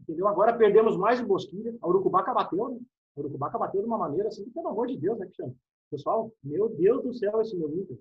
Entendeu? 0.00 0.28
Agora 0.28 0.56
perdemos 0.56 0.96
mais 0.96 1.20
o 1.20 1.26
Bosquilha. 1.26 1.76
A 1.80 1.88
Urucubaca 1.88 2.32
bateu, 2.32 2.68
né? 2.68 2.80
A 3.16 3.20
Urucubaca 3.20 3.58
bateu 3.58 3.80
de 3.80 3.86
uma 3.86 3.98
maneira 3.98 4.28
assim, 4.28 4.48
pelo 4.50 4.68
amor 4.68 4.86
de 4.86 4.96
Deus, 4.96 5.18
né, 5.18 5.26
Cristiano? 5.26 5.56
Pessoal, 5.90 6.32
meu 6.42 6.68
Deus 6.68 7.02
do 7.02 7.12
céu, 7.14 7.40
esse 7.40 7.56
meu 7.56 7.74
Inter. 7.74 7.98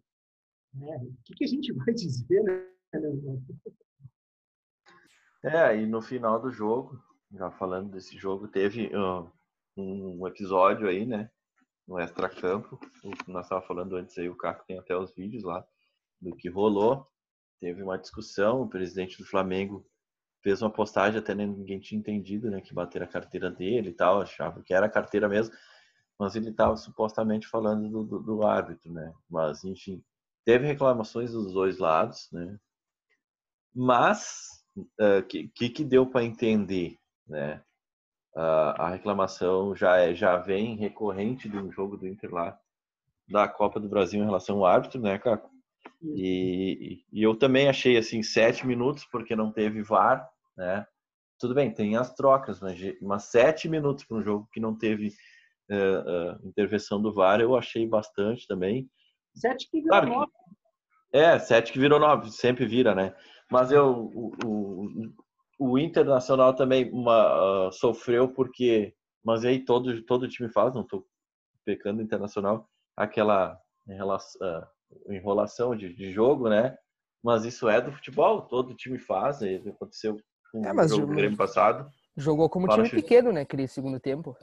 É, 0.82 0.98
o 0.98 1.14
que, 1.26 1.34
que, 1.34 1.46
a 1.46 1.48
gente 1.48 1.72
vai 1.74 1.94
dizer, 1.94 2.44
né? 2.44 2.68
É, 5.44 5.78
e 5.78 5.86
no 5.86 6.02
final 6.02 6.42
do 6.42 6.52
jogo, 6.52 7.02
já 7.32 7.52
falando 7.52 7.92
desse 7.92 8.18
jogo, 8.18 8.48
teve 8.48 8.88
uh, 8.96 9.32
um 9.76 10.28
episódio 10.28 10.88
aí, 10.88 11.06
né? 11.06 11.30
No 11.88 12.00
extra-campo. 12.00 12.80
Nós 13.28 13.46
estávamos 13.46 13.68
falando 13.68 13.96
antes 13.96 14.18
aí, 14.18 14.30
o 14.30 14.36
Caco 14.36 14.66
tem 14.66 14.78
até 14.78 14.96
os 14.96 15.14
vídeos 15.14 15.44
lá 15.44 15.66
do 16.20 16.36
que 16.36 16.50
rolou. 16.50 17.08
Teve 17.60 17.82
uma 17.82 17.98
discussão, 17.98 18.62
o 18.62 18.70
presidente 18.70 19.18
do 19.18 19.26
Flamengo 19.26 19.86
fez 20.48 20.62
uma 20.62 20.72
postagem, 20.72 21.20
até 21.20 21.34
ninguém 21.36 21.80
tinha 21.80 22.00
entendido, 22.00 22.50
né, 22.50 22.62
que 22.62 22.74
bateram 22.74 23.06
a 23.06 23.10
carteira 23.10 23.50
dele 23.50 23.90
e 23.90 23.94
tal, 23.94 24.22
achava 24.22 24.62
que 24.64 24.74
era 24.74 24.86
a 24.86 24.90
carteira 24.90 25.28
mesmo, 25.28 25.54
mas 26.18 26.36
ele 26.36 26.50
estava 26.50 26.76
supostamente 26.78 27.48
falando 27.48 27.90
do, 27.90 28.04
do, 28.04 28.20
do, 28.20 28.46
árbitro, 28.46 28.92
né, 28.92 29.14
mas 29.30 29.64
enfim, 29.64 30.04
teve 30.46 30.66
reclamações 30.66 31.32
dos 31.32 31.52
dois 31.52 31.80
lados, 31.80 32.30
né, 32.32 32.58
mas 33.76 34.57
uh, 34.78 34.86
eh, 35.00 35.22
que, 35.24 35.70
que 35.70 35.84
deu 35.84 36.06
para 36.06 36.24
entender, 36.24 36.98
né, 37.28 37.62
uh, 38.36 38.74
a 38.78 38.90
reclamação 38.90 39.76
já 39.76 39.98
é 39.98 40.14
já 40.14 40.38
vem 40.38 40.76
recorrente 40.76 41.50
de 41.50 41.58
um 41.58 41.72
jogo 41.72 41.98
do 41.98 42.08
Inter 42.08 42.34
lá 42.34 42.58
da 43.28 43.48
Copa 43.48 43.80
do 43.80 43.90
Brasil 43.90 44.22
em 44.22 44.26
relação 44.26 44.58
ao 44.58 44.66
árbitro, 44.66 45.02
né, 45.02 45.18
Caco? 45.18 45.50
E, 46.02 47.04
e, 47.12 47.24
eu 47.24 47.36
também 47.36 47.68
achei 47.68 47.98
assim 47.98 48.22
sete 48.22 48.66
minutos 48.66 49.06
porque 49.06 49.36
não 49.36 49.52
teve 49.52 49.82
VAR, 49.82 50.30
né? 50.56 50.86
Tudo 51.40 51.54
bem, 51.54 51.74
tem 51.74 51.96
as 51.96 52.14
trocas, 52.14 52.60
mas, 52.60 52.80
mas 53.02 53.24
sete 53.26 53.70
minutos 53.70 54.04
para 54.04 54.18
um 54.18 54.24
jogo 54.24 54.50
que 54.52 54.60
não 54.60 54.76
teve 54.76 55.14
uh, 55.70 56.36
uh, 56.36 56.48
intervenção 56.48 57.02
do 57.02 57.14
VAR, 57.14 57.40
eu 57.40 57.56
achei 57.56 57.88
bastante 57.88 58.48
também. 58.48 58.90
Sete 59.36 59.70
que 59.70 59.82
virou 59.82 59.90
claro 59.90 60.10
nove. 60.10 60.32
é, 61.14 61.38
sete 61.40 61.72
que 61.72 61.80
virou 61.80 62.00
nove, 62.00 62.32
sempre 62.32 62.66
vira, 62.66 62.96
né? 62.96 63.14
Mas 63.52 63.72
eu, 63.72 64.12
o, 64.14 64.32
o, 64.46 64.90
o 65.60 65.80
Internacional 65.80 66.54
também 66.54 66.92
uma, 66.92 67.68
uh, 67.68 67.72
sofreu 67.72 68.28
porque, 68.28 68.94
mas 69.24 69.46
aí 69.46 69.64
todo, 69.64 70.02
todo 70.04 70.28
time 70.28 70.50
faz, 70.50 70.74
não 70.74 70.82
estou 70.82 71.06
pecando 71.66 72.02
Internacional, 72.02 72.70
aquela 72.96 73.60
enrolação, 73.88 74.68
enrolação 75.10 75.76
de, 75.76 75.94
de 75.94 76.12
jogo, 76.12 76.50
né? 76.50 76.78
Mas 77.24 77.44
isso 77.46 77.68
é 77.68 77.82
do 77.82 77.92
futebol, 77.92 78.42
todo 78.44 78.76
time 78.76 79.00
faz, 79.00 79.42
aconteceu 79.42 80.18
com 80.52 80.66
é, 80.66 80.74
o 80.74 80.88
jogo 80.88 81.16
Grêmio 81.16 81.38
passado. 81.38 81.90
Jogou 82.16 82.50
como 82.50 82.68
time 82.68 82.90
pequeno, 82.90 83.32
né? 83.32 83.42
Aquele 83.42 83.68
segundo 83.68 84.00
tempo. 84.00 84.36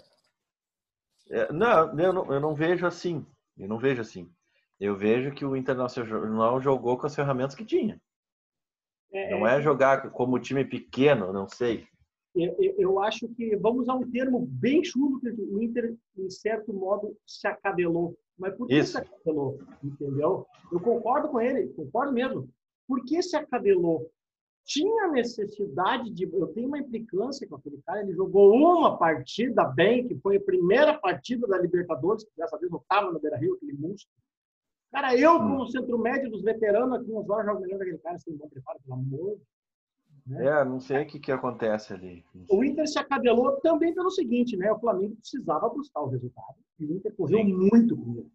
É, 1.30 1.52
não, 1.52 1.98
eu 1.98 2.12
não, 2.12 2.32
eu 2.32 2.40
não 2.40 2.54
vejo 2.54 2.86
assim. 2.86 3.26
Eu 3.56 3.68
não 3.68 3.78
vejo 3.78 4.00
assim. 4.00 4.30
Eu 4.78 4.96
vejo 4.96 5.32
que 5.32 5.44
o 5.44 5.56
Internacional 5.56 6.60
jogou 6.60 6.98
com 6.98 7.06
as 7.06 7.14
ferramentas 7.14 7.54
que 7.54 7.64
tinha. 7.64 8.00
É, 9.14 9.30
não 9.30 9.46
é, 9.46 9.58
é 9.58 9.62
jogar 9.62 10.10
como 10.10 10.40
time 10.40 10.64
pequeno, 10.64 11.32
não 11.32 11.48
sei. 11.48 11.86
Eu, 12.34 12.74
eu, 12.76 13.00
acho 13.00 13.28
que 13.28 13.54
vamos 13.56 13.88
a 13.88 13.94
um 13.94 14.10
termo 14.10 14.44
bem 14.44 14.82
chulo 14.82 15.20
que 15.20 15.28
o 15.30 15.62
Inter, 15.62 15.94
em 16.18 16.28
certo 16.28 16.72
modo, 16.72 17.16
se 17.24 17.46
acabelou. 17.46 18.18
Mas 18.36 18.56
por 18.56 18.66
que 18.66 18.74
Isso. 18.74 18.92
se 18.92 18.98
acabelou? 18.98 19.60
Entendeu? 19.84 20.44
Eu 20.72 20.80
concordo 20.80 21.28
com 21.28 21.40
ele, 21.40 21.68
concordo 21.68 22.12
mesmo. 22.12 22.48
Por 22.88 23.04
que 23.04 23.22
se 23.22 23.36
acabelou? 23.36 24.10
Tinha 24.66 25.12
necessidade 25.12 26.10
de. 26.10 26.24
Eu 26.24 26.48
tenho 26.48 26.66
uma 26.66 26.78
implicância 26.78 27.46
com 27.46 27.54
aquele 27.54 27.80
cara. 27.86 28.00
Ele 28.00 28.14
jogou 28.14 28.52
uma 28.52 28.98
partida 28.98 29.64
bem, 29.64 30.08
que 30.08 30.16
foi 30.16 30.38
a 30.38 30.40
primeira 30.40 30.98
partida 30.98 31.46
da 31.46 31.58
Libertadores, 31.58 32.24
que 32.24 32.30
dessa 32.36 32.58
vez 32.58 32.68
não 32.68 32.80
estava 32.80 33.12
no 33.12 33.20
Beira 33.20 33.36
Rio, 33.36 33.54
aquele 33.54 33.74
monstro. 33.74 34.10
Cara, 34.94 35.18
eu, 35.18 35.38
como 35.38 35.66
centro 35.66 35.98
médio 35.98 36.30
dos 36.30 36.42
veteranos, 36.42 37.00
aqui 37.00 37.10
uns 37.10 37.28
horas 37.28 37.46
jogo 37.46 37.60
melhor 37.60 37.78
daquele 37.78 37.98
cara, 37.98 38.16
sem 38.16 38.36
bom 38.36 38.48
preparo, 38.48 38.78
pelo 38.80 38.94
amor 38.94 39.38
né? 40.26 40.46
É, 40.46 40.64
não 40.64 40.80
sei 40.80 41.02
o 41.02 41.06
que, 41.06 41.18
que 41.18 41.32
acontece 41.32 41.92
ali. 41.92 42.24
O 42.50 42.64
Inter 42.64 42.88
se 42.88 42.98
acabelou 42.98 43.60
também 43.60 43.94
pelo 43.94 44.10
seguinte, 44.10 44.56
né? 44.56 44.72
O 44.72 44.78
Flamengo 44.78 45.16
precisava 45.16 45.68
buscar 45.68 46.00
o 46.00 46.08
resultado. 46.08 46.56
E 46.78 46.86
o 46.86 46.92
Inter 46.96 47.14
correu 47.14 47.38
Sim. 47.38 47.52
muito 47.52 47.96
com 47.96 48.12
ele. 48.12 48.32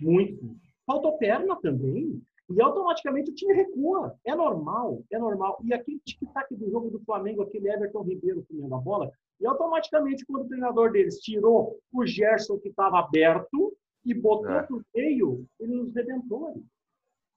Muito. 0.00 0.56
Faltou 0.86 1.18
perna 1.18 1.56
também. 1.56 2.22
E 2.50 2.60
automaticamente 2.60 3.30
o 3.30 3.34
time 3.34 3.54
recua. 3.54 4.14
É 4.24 4.34
normal, 4.34 5.02
é 5.10 5.18
normal. 5.18 5.58
E 5.64 5.72
aquele 5.72 5.98
tic-tac 6.00 6.54
do 6.54 6.70
jogo 6.70 6.90
do 6.90 7.00
Flamengo, 7.00 7.42
aquele 7.42 7.70
Everton 7.70 8.02
Ribeiro 8.02 8.44
comendo 8.48 8.74
a 8.74 8.78
bola, 8.78 9.10
e 9.40 9.46
automaticamente, 9.46 10.24
quando 10.26 10.44
o 10.44 10.48
treinador 10.48 10.92
deles 10.92 11.18
tirou 11.18 11.78
o 11.92 12.06
Gerson, 12.06 12.58
que 12.58 12.68
estava 12.68 13.00
aberto, 13.00 13.74
e 14.04 14.14
botou 14.14 14.50
é. 14.50 14.62
pro 14.62 14.84
meio, 14.94 15.46
ele 15.58 15.74
nos 15.74 15.94
redentou 15.94 16.48
ali. 16.48 16.64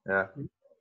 É. 0.06 0.28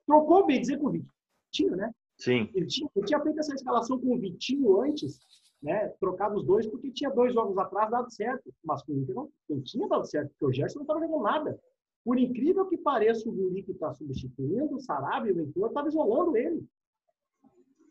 Trocou 0.06 0.46
bem 0.46 0.60
dizer 0.60 0.80
com 0.80 0.88
o 0.88 0.92
Vitinho, 0.92 1.76
né? 1.76 1.94
Sim. 2.18 2.50
Ele 2.54 2.66
tinha, 2.66 2.90
ele 2.96 3.06
tinha 3.06 3.20
feito 3.22 3.40
essa 3.40 3.54
escalação 3.54 4.00
com 4.00 4.16
o 4.16 4.20
Vitinho 4.20 4.82
antes, 4.82 5.20
né? 5.62 5.90
Trocado 6.00 6.38
os 6.38 6.46
dois, 6.46 6.66
porque 6.68 6.92
tinha 6.92 7.10
dois 7.10 7.34
jogos 7.34 7.58
atrás 7.58 7.90
dado 7.90 8.12
certo. 8.12 8.54
Mas 8.64 8.84
com 8.84 8.94
o 8.94 8.98
Inter 8.98 9.16
não, 9.16 9.30
não 9.50 9.62
tinha 9.62 9.88
dado 9.88 10.06
certo, 10.06 10.30
porque 10.32 10.46
o 10.46 10.54
Gerson 10.54 10.80
não 10.80 10.84
estava 10.84 11.00
jogando 11.00 11.24
nada. 11.24 11.60
Por 12.04 12.18
incrível 12.18 12.66
que 12.68 12.78
pareça, 12.78 13.28
o 13.28 13.34
Guri 13.34 13.64
que 13.64 13.72
está 13.72 13.94
substituindo, 13.94 14.76
o 14.76 14.80
Sarabia, 14.80 15.34
o 15.34 15.40
Heitor, 15.40 15.68
estava 15.68 15.88
isolando 15.90 16.38
ele. 16.38 16.66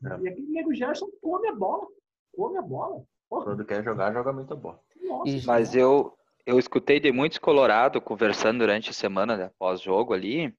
É. 0.05 0.21
E 0.21 0.29
aquele 0.29 0.49
nego 0.49 0.75
Gerson 0.75 1.11
come 1.21 1.49
a 1.49 1.55
bola. 1.55 1.87
Come 2.35 2.57
a 2.57 2.63
bola. 2.63 3.05
Porra. 3.29 3.45
Quando 3.45 3.65
quer 3.65 3.85
jogar, 3.85 4.13
joga 4.13 4.33
muito 4.33 4.57
bola. 4.57 4.81
Nossa, 5.03 5.47
Mas 5.47 5.75
eu, 5.75 6.16
eu 6.47 6.59
escutei 6.59 7.01
de 7.01 7.11
muitos 7.11 7.39
Colorado 7.39 8.01
conversando 8.01 8.61
durante 8.61 8.91
a 8.91 8.93
semana 8.93 9.37
né, 9.37 9.51
pós-jogo 9.59 10.15
ali, 10.15 10.55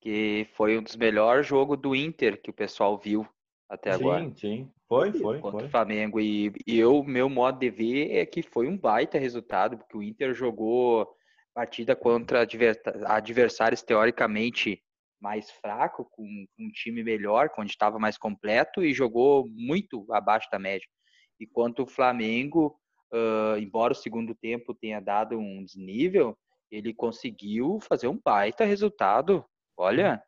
que 0.00 0.46
foi 0.54 0.78
um 0.78 0.82
dos 0.82 0.94
melhores 0.94 1.46
jogos 1.46 1.78
do 1.78 1.96
Inter 1.96 2.40
que 2.40 2.50
o 2.50 2.54
pessoal 2.54 2.98
viu 2.98 3.26
até 3.68 3.92
sim, 3.92 4.04
agora. 4.04 4.24
Sim, 4.24 4.34
sim. 4.36 4.70
Foi, 4.86 5.10
foi. 5.10 5.40
Contra 5.40 5.60
foi. 5.60 5.68
o 5.68 5.70
Flamengo. 5.70 6.20
E, 6.20 6.52
e 6.66 6.78
eu, 6.78 7.02
meu 7.02 7.30
modo 7.30 7.58
de 7.58 7.70
ver 7.70 8.14
é 8.14 8.26
que 8.26 8.42
foi 8.42 8.68
um 8.68 8.76
baita 8.76 9.18
resultado, 9.18 9.78
porque 9.78 9.96
o 9.96 10.02
Inter 10.02 10.34
jogou 10.34 11.08
partida 11.54 11.96
contra 11.96 12.46
adversários 13.06 13.82
teoricamente 13.82 14.82
mais 15.18 15.50
fracos, 15.50 16.06
com, 16.10 16.24
com, 16.56 16.64
um 16.64 16.70
time 16.70 17.02
melhor, 17.02 17.48
onde 17.56 17.70
estava 17.70 17.98
mais 17.98 18.18
completo, 18.18 18.84
e 18.84 18.92
jogou 18.92 19.48
muito 19.48 20.04
abaixo 20.12 20.48
da 20.50 20.58
média. 20.58 20.86
Enquanto 21.40 21.84
o 21.84 21.86
Flamengo, 21.86 22.76
uh, 23.12 23.58
embora 23.58 23.92
o 23.92 23.96
segundo 23.96 24.34
tempo 24.34 24.74
tenha 24.74 25.00
dado 25.00 25.38
um 25.38 25.64
desnível, 25.64 26.36
ele 26.70 26.94
conseguiu 26.94 27.78
fazer 27.80 28.08
um 28.08 28.18
baita 28.22 28.64
resultado 28.64 29.44
Olha. 29.76 30.22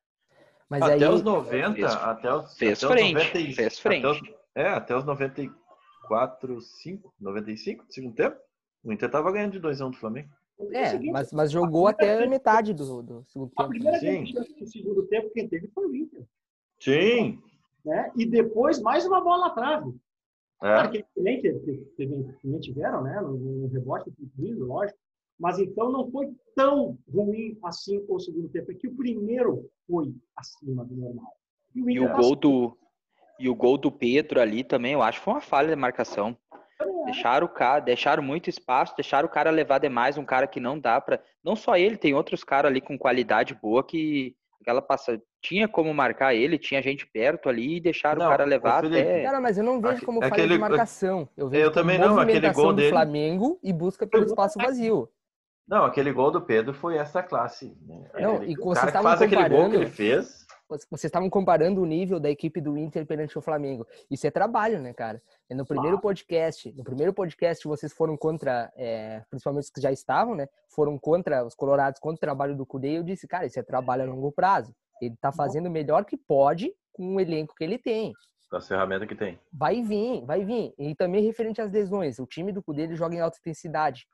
Mas 0.69 0.83
até 0.83 0.95
aí, 0.95 1.13
os 1.13 1.23
90, 1.23 1.75
fez, 1.75 1.95
até 1.95 2.35
os, 2.35 2.59
fez 2.59 2.85
até 2.85 2.95
frente, 2.95 3.17
os 3.17 3.25
90, 3.25 3.55
fez 3.55 3.79
frente. 3.79 4.07
Até 4.07 4.11
os, 4.11 4.35
é, 4.55 4.69
até 4.69 4.97
os 4.97 5.05
94, 5.05 6.61
5, 6.61 7.15
95 7.21 7.85
segundo 7.91 8.15
tempo, 8.15 8.37
o 8.83 8.93
Inter 8.93 9.11
tava 9.11 9.31
ganhando 9.31 9.53
de 9.53 9.61
2 9.61 9.77
x 9.77 9.87
1 9.87 9.91
do 9.91 9.97
Flamengo. 9.97 10.29
É, 10.73 10.99
mas, 11.11 11.33
mas 11.33 11.51
jogou 11.51 11.87
até 11.89 12.23
a 12.23 12.29
metade 12.29 12.73
do, 12.73 13.03
do 13.03 13.25
segundo 13.27 13.51
tempo. 13.51 13.63
A 13.63 13.69
primeira 13.69 13.99
Sim. 13.99 14.25
vez 14.25 14.33
do 14.33 14.67
segundo 14.67 15.07
tempo 15.07 15.31
quem 15.33 15.49
teve 15.49 15.69
foi 15.69 15.87
o 15.87 15.95
Inter. 15.95 16.25
Sim. 16.81 17.43
Né? 17.85 18.11
E 18.17 18.25
depois 18.25 18.81
mais 18.81 19.05
uma 19.05 19.21
bola 19.21 19.49
atrás. 19.49 19.85
É. 19.87 20.04
Claro 20.73 20.91
que 20.91 21.05
também, 21.15 21.43
também 22.43 22.61
tiveram, 22.61 23.03
né? 23.03 23.21
No, 23.21 23.37
no 23.37 23.67
rebote, 23.69 24.11
lógico. 24.39 24.99
Mas 25.39 25.59
então 25.59 25.91
não 25.91 26.11
foi 26.11 26.33
tão 26.55 26.97
ruim 27.13 27.59
assim 27.63 28.03
o 28.09 28.19
segundo 28.19 28.49
tempo. 28.49 28.73
É 28.73 28.75
que 28.75 28.89
o 28.89 28.97
primeiro 28.97 29.69
foi 29.87 30.15
acima 30.37 30.85
do 30.85 30.95
normal. 30.95 31.33
E 31.75 31.83
o, 31.83 31.91
e 31.91 32.01
o 32.01 32.13
gol 32.13 32.35
do 32.35 32.79
e 33.39 33.49
o 33.49 33.55
gol 33.55 33.77
do 33.77 33.91
Pedro 33.91 34.41
ali 34.41 34.63
também, 34.63 34.93
eu 34.93 35.03
acho 35.03 35.19
que 35.19 35.25
foi 35.25 35.35
uma 35.35 35.41
falha 35.41 35.69
de 35.69 35.77
marcação. 35.77 36.37
Deixaram 37.05 37.47
o 37.47 37.51
cara, 37.51 37.81
deixaram 37.81 38.23
muito 38.23 38.49
espaço, 38.49 38.95
deixaram 38.97 39.29
o 39.29 39.31
cara 39.31 39.51
levar 39.51 39.79
demais, 39.79 40.17
um 40.17 40.25
cara 40.25 40.47
que 40.47 40.61
não 40.61 40.79
dá 40.79 41.01
para, 41.01 41.23
não 41.43 41.55
só 41.55 41.77
ele, 41.77 41.99
tem 41.99 42.15
outros 42.15 42.43
caras 42.43 42.71
ali 42.71 42.81
com 42.81 42.97
qualidade 42.97 43.55
boa 43.55 43.85
que 43.85 44.35
aquela 44.65 44.81
passa 44.81 45.21
tinha 45.43 45.69
como 45.69 45.93
marcar 45.93 46.35
ele, 46.35 46.59
tinha 46.59 46.83
gente 46.83 47.07
perto 47.07 47.51
ali 47.51 47.77
e 47.77 47.81
deixaram 47.81 48.21
não, 48.21 48.27
o 48.27 48.31
cara 48.31 48.45
levar 48.45 48.85
até. 48.85 49.23
Cara, 49.23 49.41
mas 49.41 49.59
eu 49.59 49.65
não 49.65 49.81
vejo 49.81 50.05
como 50.07 50.21
falha 50.21 50.49
de 50.49 50.59
marcação. 50.59 51.29
Eu 51.37 51.49
vejo 51.51 51.67
eu 51.67 51.71
como 51.71 51.83
também 51.83 51.99
não, 51.99 52.19
aquele 52.19 52.51
gol 52.51 52.69
do 52.69 52.77
dele... 52.77 52.89
Flamengo 52.89 53.61
e 53.63 53.73
busca 53.73 54.07
pelo 54.07 54.25
espaço 54.25 54.59
vazio. 54.59 55.09
Não, 55.69 55.85
aquele 55.85 56.13
gol 56.13 56.31
do 56.31 56.43
Pedro 56.43 56.75
foi 56.75 56.97
essa 56.97 57.23
classe. 57.23 57.77
Né? 57.87 58.11
Não, 58.15 58.37
aquele, 58.37 58.53
e 58.53 58.57
vocês 58.57 58.87
estavam 58.87 59.11
faz 59.11 59.21
comparando, 59.21 59.45
aquele 59.45 59.63
gol 59.63 59.71
que 59.71 59.77
ele 59.77 59.87
fez. 59.87 60.44
Vocês 60.91 61.05
estavam 61.05 61.31
comparando 61.31 61.81
o 61.81 61.87
nível 61.87 62.19
da 62.19 62.31
equipe 62.31 62.61
do 62.61 62.77
Inter 62.77 63.07
perante 63.07 63.39
o 63.39 63.43
Flamengo. 63.43 63.87
Isso 64.11 64.27
é 64.27 64.31
trabalho, 64.31 64.81
né, 64.81 64.93
cara? 64.93 65.23
É 65.49 65.55
no 65.55 65.65
primeiro 65.65 66.01
podcast, 66.01 66.73
no 66.73 66.85
primeiro 66.85 67.13
podcast 67.13 67.67
vocês 67.67 67.93
foram 67.93 68.17
contra, 68.17 68.73
é, 68.77 69.23
principalmente 69.31 69.65
os 69.65 69.71
que 69.71 69.81
já 69.81 69.93
estavam, 69.93 70.35
né? 70.35 70.49
Foram 70.69 70.99
contra 70.99 71.45
os 71.45 71.55
colorados, 71.55 72.01
contra 72.01 72.17
o 72.17 72.21
trabalho 72.21 72.57
do 72.57 72.67
Cudê. 72.67 72.99
Eu 72.99 73.03
disse, 73.03 73.27
cara, 73.27 73.47
isso 73.47 73.59
é 73.59 73.63
trabalho 73.63 74.03
a 74.03 74.07
longo 74.07 74.33
prazo. 74.33 74.75
Ele 75.01 75.17
tá 75.21 75.33
fazendo 75.33 75.67
o 75.67 75.71
melhor 75.71 76.05
que 76.05 76.17
pode 76.17 76.73
com 76.93 77.17
o 77.17 77.21
elenco 77.21 77.55
que 77.55 77.65
ele 77.65 77.79
tem. 77.79 78.13
Com 78.51 78.57
as 78.57 78.69
ferramentas 78.69 79.09
que 79.09 79.15
tem. 79.15 79.39
Vai 79.53 79.83
vir, 79.83 80.25
vai 80.25 80.45
vir. 80.45 80.73
E 80.79 80.95
também 80.95 81.25
referente 81.25 81.61
às 81.61 81.71
lesões. 81.71 82.19
O 82.19 82.27
time 82.27 82.53
do 82.53 82.63
Cudê 82.63 82.83
ele 82.83 82.95
joga 82.95 83.15
em 83.15 83.21
alta 83.21 83.39
intensidade. 83.39 84.07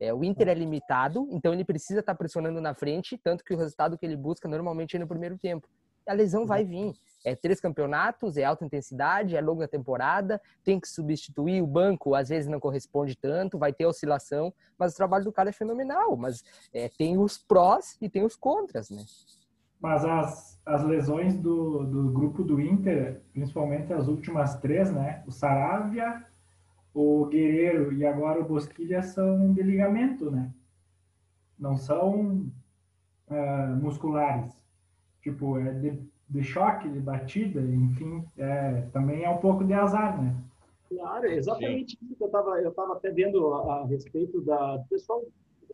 É, 0.00 0.12
o 0.12 0.24
Inter 0.24 0.48
é 0.48 0.54
limitado, 0.54 1.28
então 1.30 1.52
ele 1.52 1.64
precisa 1.64 2.00
estar 2.00 2.12
tá 2.12 2.18
pressionando 2.18 2.60
na 2.60 2.74
frente, 2.74 3.16
tanto 3.16 3.44
que 3.44 3.54
o 3.54 3.56
resultado 3.56 3.96
que 3.96 4.04
ele 4.04 4.16
busca 4.16 4.48
normalmente 4.48 4.96
é 4.96 4.98
no 4.98 5.06
primeiro 5.06 5.38
tempo. 5.38 5.68
A 6.06 6.12
lesão 6.12 6.46
vai 6.46 6.64
vir. 6.64 6.92
É 7.24 7.34
três 7.34 7.58
campeonatos, 7.58 8.36
é 8.36 8.44
alta 8.44 8.66
intensidade, 8.66 9.34
é 9.34 9.40
longa 9.40 9.66
temporada, 9.66 10.40
tem 10.62 10.78
que 10.78 10.86
substituir 10.86 11.62
o 11.62 11.66
banco, 11.66 12.14
às 12.14 12.28
vezes 12.28 12.50
não 12.50 12.60
corresponde 12.60 13.16
tanto, 13.16 13.58
vai 13.58 13.72
ter 13.72 13.86
oscilação, 13.86 14.52
mas 14.78 14.92
o 14.92 14.96
trabalho 14.96 15.24
do 15.24 15.32
cara 15.32 15.48
é 15.48 15.52
fenomenal. 15.52 16.16
Mas 16.16 16.44
é, 16.72 16.90
tem 16.98 17.16
os 17.16 17.38
prós 17.38 17.96
e 18.00 18.10
tem 18.10 18.24
os 18.24 18.36
contras, 18.36 18.90
né? 18.90 19.02
Mas 19.80 20.04
as, 20.04 20.60
as 20.64 20.84
lesões 20.84 21.36
do, 21.36 21.84
do 21.84 22.10
grupo 22.12 22.42
do 22.42 22.60
Inter, 22.60 23.22
principalmente 23.32 23.92
as 23.92 24.06
últimas 24.06 24.58
três, 24.60 24.90
né? 24.90 25.22
O 25.26 25.30
Saravia, 25.30 26.22
o 26.92 27.26
Guerreiro 27.26 27.92
e 27.92 28.06
agora 28.06 28.40
o 28.40 28.48
Bosquilha 28.48 29.02
são 29.02 29.52
de 29.52 29.62
ligamento, 29.62 30.30
né? 30.30 30.50
Não 31.58 31.76
são 31.76 32.50
uh, 33.28 33.76
musculares. 33.80 34.63
Tipo, 35.24 35.58
é 35.58 35.72
de, 35.72 35.98
de, 36.28 36.42
choque, 36.44 36.86
de 36.86 37.00
batida, 37.00 37.58
enfim, 37.62 38.22
é, 38.36 38.82
também 38.92 39.24
é 39.24 39.30
um 39.30 39.38
pouco 39.38 39.64
de 39.64 39.72
azar, 39.72 40.22
né? 40.22 40.36
Claro, 40.90 41.26
exatamente 41.26 41.96
Sim. 41.96 42.04
isso 42.04 42.16
que 42.16 42.22
eu 42.22 42.26
estava 42.26 42.60
eu 42.60 42.70
tava 42.72 42.92
até 42.92 43.10
vendo 43.10 43.54
a, 43.54 43.80
a 43.80 43.86
respeito 43.86 44.42
da 44.42 44.78
pessoal. 44.90 45.24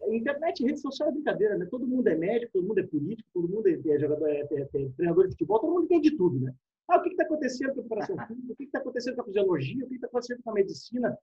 internet, 0.08 0.64
rede 0.64 0.78
social 0.78 1.08
é 1.08 1.12
brincadeira, 1.12 1.58
né? 1.58 1.66
Todo 1.68 1.84
mundo 1.84 2.06
é 2.06 2.14
médico, 2.14 2.52
todo 2.52 2.68
mundo 2.68 2.78
é 2.78 2.86
político, 2.86 3.28
todo 3.34 3.48
mundo 3.48 3.66
é, 3.66 3.72
é 3.72 3.98
jogador, 3.98 4.28
é, 4.28 4.46
é, 4.52 4.60
é 4.60 4.88
treinador 4.96 5.24
de 5.24 5.32
futebol, 5.32 5.58
todo 5.58 5.72
mundo 5.72 5.88
tem 5.88 6.00
de 6.00 6.16
tudo, 6.16 6.38
né? 6.38 6.54
Ah, 6.88 6.98
o 6.98 7.02
que 7.02 7.08
está 7.08 7.24
acontecendo 7.24 7.74
com 7.74 7.80
a 7.80 7.84
operação 7.84 8.16
física? 8.28 8.52
O 8.52 8.56
que 8.56 8.64
está 8.64 8.78
acontecendo 8.78 9.16
com 9.16 9.22
a 9.22 9.24
fisiologia? 9.24 9.84
O 9.84 9.88
que 9.88 9.94
está 9.96 10.06
acontecendo 10.06 10.42
com 10.44 10.50
a 10.50 10.54
medicina? 10.54 11.18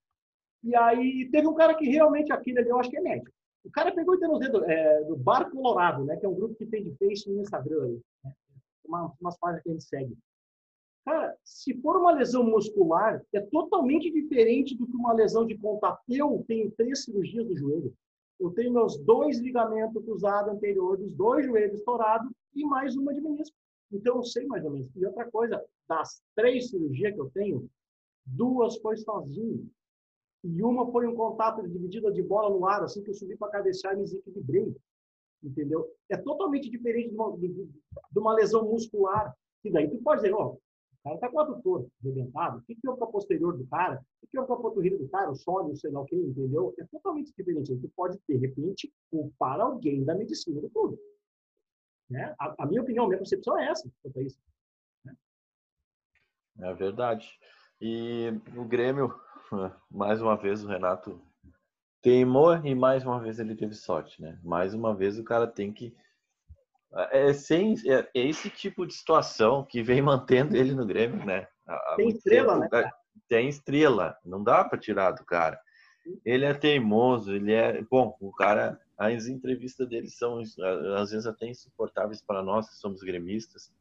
E 0.65 0.75
aí 0.75 1.29
teve 1.31 1.47
um 1.47 1.53
cara 1.53 1.73
que 1.75 1.87
realmente, 1.87 2.33
aquele 2.33 2.59
ali, 2.59 2.69
eu 2.69 2.77
acho 2.77 2.89
que 2.89 2.97
é 2.97 3.01
médico. 3.01 3.31
O 3.67 3.71
cara 3.71 3.93
pegou 3.93 4.15
e 4.15 4.19
tem 4.19 4.29
nos 4.29 4.39
dedos 4.39 4.63
é, 4.63 5.03
do 5.03 5.17
Bar 5.17 5.51
Colorado, 5.51 6.05
né? 6.05 6.15
Que 6.15 6.25
é 6.25 6.29
um 6.29 6.35
grupo 6.35 6.55
que 6.55 6.65
tem 6.65 6.83
de 6.83 6.95
Face 6.95 7.29
no 7.29 7.41
Instagram. 7.41 7.99
Né? 8.23 8.33
Uma, 8.85 9.13
umas 9.19 9.37
páginas 9.37 9.61
que 9.61 9.69
a 9.69 9.73
gente 9.73 9.83
segue. 9.83 10.17
Cara, 11.03 11.37
se 11.43 11.73
for 11.81 11.97
uma 11.97 12.11
lesão 12.11 12.43
muscular, 12.43 13.21
é 13.33 13.41
totalmente 13.41 14.09
diferente 14.09 14.75
do 14.75 14.87
que 14.87 14.95
uma 14.95 15.13
lesão 15.13 15.45
de 15.45 15.57
contato. 15.57 16.01
Eu 16.07 16.43
tenho 16.47 16.71
três 16.71 17.03
cirurgias 17.03 17.45
do 17.45 17.57
joelho. 17.57 17.93
eu 18.39 18.51
tenho 18.51 18.71
meus 18.71 18.97
dois 18.97 19.37
ligamentos 19.39 20.03
cruzados 20.03 20.53
anteriores, 20.53 21.11
dois 21.11 21.45
joelhos 21.45 21.79
estourados 21.79 22.31
e 22.55 22.63
mais 22.65 22.95
uma 22.95 23.13
de 23.13 23.19
menisco. 23.19 23.55
Então, 23.91 24.17
eu 24.17 24.23
sei 24.23 24.45
mais 24.47 24.63
ou 24.63 24.71
menos. 24.71 24.89
E 24.95 25.05
outra 25.05 25.29
coisa, 25.29 25.63
das 25.87 26.21
três 26.35 26.69
cirurgias 26.69 27.13
que 27.13 27.21
eu 27.21 27.29
tenho, 27.31 27.69
duas 28.25 28.77
foi 28.77 28.97
sozinho. 28.97 29.69
E 30.47 30.63
uma 30.63 30.89
foi 30.91 31.05
um 31.05 31.15
contato 31.15 31.61
de 31.61 31.69
dividida 31.69 32.11
de 32.11 32.23
bola 32.23 32.49
no 32.49 32.65
ar, 32.65 32.81
assim 32.81 33.03
que 33.03 33.09
eu 33.09 33.13
subi 33.13 33.35
para 33.35 33.51
cabecear 33.51 33.93
e 33.93 33.97
me 33.97 34.03
desequilibrei. 34.03 34.75
Entendeu? 35.43 35.93
É 36.09 36.15
totalmente 36.15 36.69
diferente 36.69 37.09
de 37.09 37.15
uma, 37.15 37.37
de, 37.37 37.49
de 37.49 38.19
uma 38.19 38.33
lesão 38.33 38.63
muscular. 38.63 39.35
E 39.63 39.71
daí 39.71 39.89
tu 39.89 39.97
pode 40.01 40.21
dizer, 40.21 40.33
ó, 40.33 40.47
oh, 40.47 40.53
o 40.53 41.03
cara 41.03 41.17
tá 41.19 41.29
com 41.29 41.37
o 41.37 41.39
adutor 41.41 41.87
arrebentado, 42.01 42.59
o 42.59 42.61
que 42.61 42.75
que 42.75 42.87
é 42.87 42.89
o 42.89 42.95
posterior 43.07 43.57
do 43.57 43.67
cara? 43.67 44.01
O 44.21 44.27
que 44.27 44.37
é 44.37 44.41
o 44.41 44.45
panturrilha 44.45 44.97
do 44.97 45.07
cara? 45.09 45.31
O 45.31 45.35
sólido, 45.35 45.75
sei 45.75 45.91
lá 45.91 46.01
o 46.01 46.05
que, 46.05 46.15
entendeu? 46.15 46.73
É 46.79 46.85
totalmente 46.85 47.33
diferente. 47.35 47.75
Tu 47.75 47.89
pode, 47.89 48.17
de 48.27 48.37
repente, 48.37 48.91
culpar 49.11 49.59
alguém 49.59 50.05
da 50.05 50.15
medicina 50.15 50.61
do 50.61 50.69
clube. 50.69 50.97
Né? 52.09 52.33
A, 52.39 52.63
a, 52.63 52.65
minha 52.65 52.81
opinião, 52.81 53.05
a 53.05 53.07
minha 53.07 53.19
percepção 53.19 53.57
é 53.59 53.67
essa 53.67 53.89
quanto 54.01 54.19
a 54.19 54.23
isso. 54.23 54.39
Né? 55.03 55.15
É 56.59 56.73
verdade. 56.73 57.29
E 57.79 58.31
o 58.55 58.65
Grêmio, 58.65 59.13
mais 59.91 60.21
uma 60.21 60.35
vez, 60.35 60.63
o 60.63 60.67
Renato 60.67 61.21
teimou 62.01 62.55
e 62.65 62.75
mais 62.75 63.03
uma 63.03 63.19
vez 63.19 63.39
ele 63.39 63.55
teve 63.55 63.73
sorte, 63.73 64.21
né? 64.21 64.39
Mais 64.43 64.73
uma 64.73 64.95
vez 64.95 65.17
o 65.17 65.23
cara 65.23 65.47
tem 65.47 65.73
que 65.73 65.95
é, 67.11 67.33
sem, 67.33 67.75
é, 67.85 68.09
é 68.15 68.27
esse 68.27 68.49
tipo 68.49 68.85
de 68.85 68.93
situação 68.93 69.63
que 69.63 69.83
vem 69.83 70.01
mantendo 70.01 70.55
ele 70.55 70.73
no 70.73 70.85
Grêmio, 70.85 71.25
né? 71.25 71.47
Há 71.67 71.95
tem 71.97 72.09
estrela, 72.09 72.61
tempo, 72.61 72.75
né? 72.75 72.91
Tem 73.27 73.49
estrela, 73.49 74.17
não 74.23 74.43
dá 74.43 74.63
para 74.63 74.79
tirar 74.79 75.11
do 75.11 75.25
cara. 75.25 75.59
Ele 76.23 76.45
é 76.45 76.53
teimoso, 76.53 77.35
ele 77.35 77.51
é 77.51 77.81
bom. 77.81 78.15
O 78.21 78.31
cara, 78.31 78.79
as 78.97 79.27
entrevistas 79.27 79.87
dele 79.89 80.09
são 80.09 80.39
às 80.39 81.11
vezes 81.11 81.25
até 81.25 81.47
insuportáveis 81.47 82.21
para 82.21 82.41
nós 82.41 82.69
que 82.69 82.75
somos 82.75 83.01
gremistas. 83.01 83.73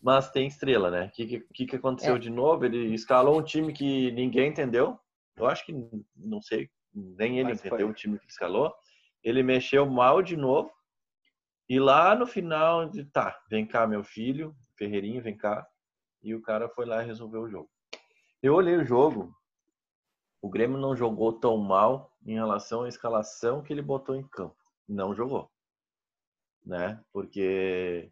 Mas 0.00 0.30
tem 0.30 0.46
estrela, 0.46 0.90
né? 0.90 1.06
O 1.06 1.10
que, 1.10 1.40
que, 1.52 1.66
que 1.66 1.76
aconteceu 1.76 2.16
é. 2.16 2.18
de 2.18 2.30
novo? 2.30 2.64
Ele 2.64 2.94
escalou 2.94 3.38
um 3.38 3.42
time 3.42 3.72
que 3.72 4.12
ninguém 4.12 4.48
entendeu. 4.48 4.98
Eu 5.36 5.46
acho 5.46 5.64
que 5.66 5.74
não 6.16 6.40
sei, 6.40 6.70
nem 6.94 7.38
ele 7.38 7.50
Mas 7.50 7.58
entendeu 7.58 7.86
foi. 7.86 7.90
o 7.90 7.94
time 7.94 8.18
que 8.18 8.30
escalou. 8.30 8.72
Ele 9.22 9.42
mexeu 9.42 9.86
mal 9.86 10.22
de 10.22 10.36
novo 10.36 10.70
e 11.68 11.78
lá 11.78 12.14
no 12.14 12.26
final, 12.26 12.90
tá, 13.12 13.38
vem 13.50 13.66
cá, 13.66 13.86
meu 13.86 14.02
filho, 14.02 14.56
Ferreirinho, 14.76 15.22
vem 15.22 15.36
cá. 15.36 15.68
E 16.22 16.34
o 16.34 16.40
cara 16.40 16.68
foi 16.68 16.86
lá 16.86 17.02
e 17.02 17.06
resolveu 17.06 17.42
o 17.42 17.48
jogo. 17.48 17.70
Eu 18.42 18.54
olhei 18.54 18.76
o 18.76 18.84
jogo, 18.86 19.34
o 20.40 20.48
Grêmio 20.48 20.78
não 20.78 20.96
jogou 20.96 21.32
tão 21.32 21.58
mal 21.58 22.10
em 22.24 22.34
relação 22.34 22.84
à 22.84 22.88
escalação 22.88 23.62
que 23.62 23.72
ele 23.72 23.82
botou 23.82 24.16
em 24.16 24.26
campo. 24.26 24.56
Não 24.88 25.14
jogou. 25.14 25.50
Né? 26.64 26.98
Porque 27.12 28.10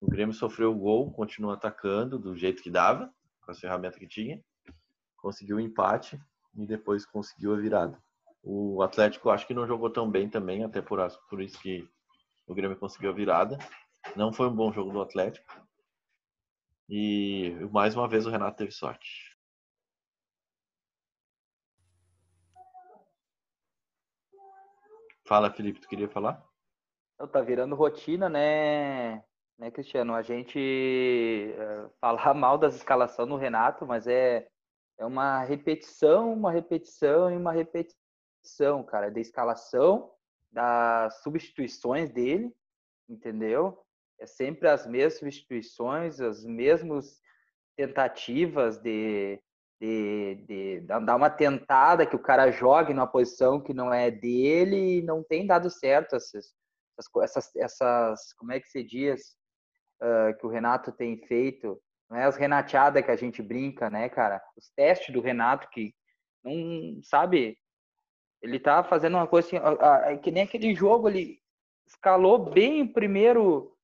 o 0.00 0.08
Grêmio 0.08 0.34
sofreu 0.34 0.72
o 0.72 0.78
gol, 0.78 1.12
continua 1.12 1.54
atacando 1.54 2.18
do 2.18 2.36
jeito 2.36 2.62
que 2.62 2.70
dava, 2.70 3.12
com 3.44 3.50
a 3.50 3.54
ferramenta 3.54 3.98
que 3.98 4.06
tinha. 4.06 4.42
Conseguiu 5.16 5.56
o 5.56 5.60
empate 5.60 6.20
e 6.56 6.66
depois 6.66 7.04
conseguiu 7.04 7.54
a 7.54 7.56
virada. 7.56 8.02
O 8.42 8.82
Atlético 8.82 9.30
acho 9.30 9.46
que 9.46 9.54
não 9.54 9.66
jogou 9.66 9.90
tão 9.90 10.10
bem 10.10 10.28
também, 10.28 10.64
até 10.64 10.80
por, 10.80 10.98
por 11.28 11.42
isso 11.42 11.60
que 11.60 11.86
o 12.46 12.54
Grêmio 12.54 12.78
conseguiu 12.78 13.10
a 13.10 13.14
virada. 13.14 13.58
Não 14.16 14.32
foi 14.32 14.48
um 14.48 14.54
bom 14.54 14.72
jogo 14.72 14.90
do 14.90 15.02
Atlético. 15.02 15.46
E 16.88 17.54
mais 17.70 17.94
uma 17.94 18.08
vez 18.08 18.26
o 18.26 18.30
Renato 18.30 18.56
teve 18.56 18.72
sorte. 18.72 19.36
Fala, 25.26 25.52
Felipe, 25.52 25.80
tu 25.80 25.88
queria 25.88 26.08
falar? 26.08 26.44
Tá 27.30 27.40
virando 27.40 27.76
rotina, 27.76 28.28
né, 28.28 29.22
né, 29.60 29.70
Cristiano? 29.70 30.14
A 30.14 30.22
gente 30.22 31.54
uh, 31.54 31.90
falar 32.00 32.32
mal 32.34 32.56
das 32.56 32.74
escalações 32.74 33.28
no 33.28 33.36
Renato, 33.36 33.86
mas 33.86 34.06
é, 34.06 34.48
é 34.98 35.04
uma 35.04 35.44
repetição, 35.44 36.32
uma 36.32 36.50
repetição 36.50 37.30
e 37.30 37.36
uma 37.36 37.52
repetição, 37.52 38.82
cara, 38.82 39.10
da 39.10 39.20
escalação 39.20 40.10
das 40.50 41.22
substituições 41.22 42.10
dele, 42.10 42.52
entendeu? 43.08 43.78
É 44.18 44.26
sempre 44.26 44.68
as 44.68 44.86
mesmas 44.86 45.18
substituições, 45.18 46.20
as 46.20 46.44
mesmas 46.44 47.20
tentativas 47.76 48.78
de, 48.78 49.40
de, 49.80 50.34
de, 50.46 50.80
dar 50.80 51.16
uma 51.16 51.30
tentada 51.30 52.04
que 52.04 52.16
o 52.16 52.22
cara 52.22 52.50
jogue 52.50 52.92
numa 52.92 53.06
posição 53.06 53.60
que 53.60 53.72
não 53.72 53.92
é 53.92 54.10
dele 54.10 54.98
e 54.98 55.02
não 55.02 55.22
tem 55.22 55.46
dado 55.46 55.70
certo 55.70 56.16
essas, 56.16 56.52
essas, 57.22 57.56
essas 57.56 58.32
como 58.32 58.52
é 58.52 58.60
que 58.60 58.68
se 58.68 58.82
diz, 58.82 59.39
uh, 60.02 60.38
que 60.38 60.46
o 60.46 60.48
Renato 60.48 60.92
tem 60.92 61.16
feito, 61.26 61.80
não 62.08 62.18
é 62.18 62.24
as 62.24 62.36
renateadas 62.36 63.04
que 63.04 63.10
a 63.10 63.16
gente 63.16 63.42
brinca, 63.42 63.88
né, 63.88 64.08
cara? 64.08 64.42
Os 64.56 64.70
testes 64.70 65.12
do 65.12 65.20
Renato 65.20 65.68
que 65.70 65.94
não, 66.42 67.00
sabe, 67.02 67.56
ele 68.42 68.58
tá 68.58 68.82
fazendo 68.82 69.16
uma 69.16 69.26
coisa 69.26 69.48
assim, 69.58 70.18
que 70.18 70.30
nem 70.30 70.42
aquele 70.42 70.74
jogo, 70.74 71.08
ele 71.08 71.38
escalou 71.86 72.50
bem 72.50 72.82
o 72.82 72.92
primeiro, 72.92 73.76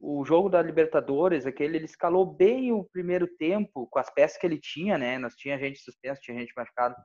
o 0.00 0.24
jogo 0.24 0.48
da 0.48 0.62
Libertadores, 0.62 1.46
aquele, 1.46 1.76
ele 1.76 1.84
escalou 1.84 2.24
bem 2.24 2.72
o 2.72 2.84
primeiro 2.84 3.26
tempo 3.36 3.86
com 3.88 3.98
as 3.98 4.12
peças 4.12 4.38
que 4.38 4.46
ele 4.46 4.58
tinha, 4.58 4.96
né? 4.96 5.18
Nós 5.18 5.34
tinha 5.34 5.58
gente 5.58 5.78
suspensa, 5.80 6.20
tinha 6.20 6.38
gente 6.38 6.52
machucada, 6.56 6.96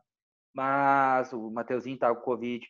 mas 0.56 1.34
o 1.34 1.52
Mateuzinho 1.52 1.98
tava 1.98 2.16
com 2.16 2.22
Covid. 2.22 2.66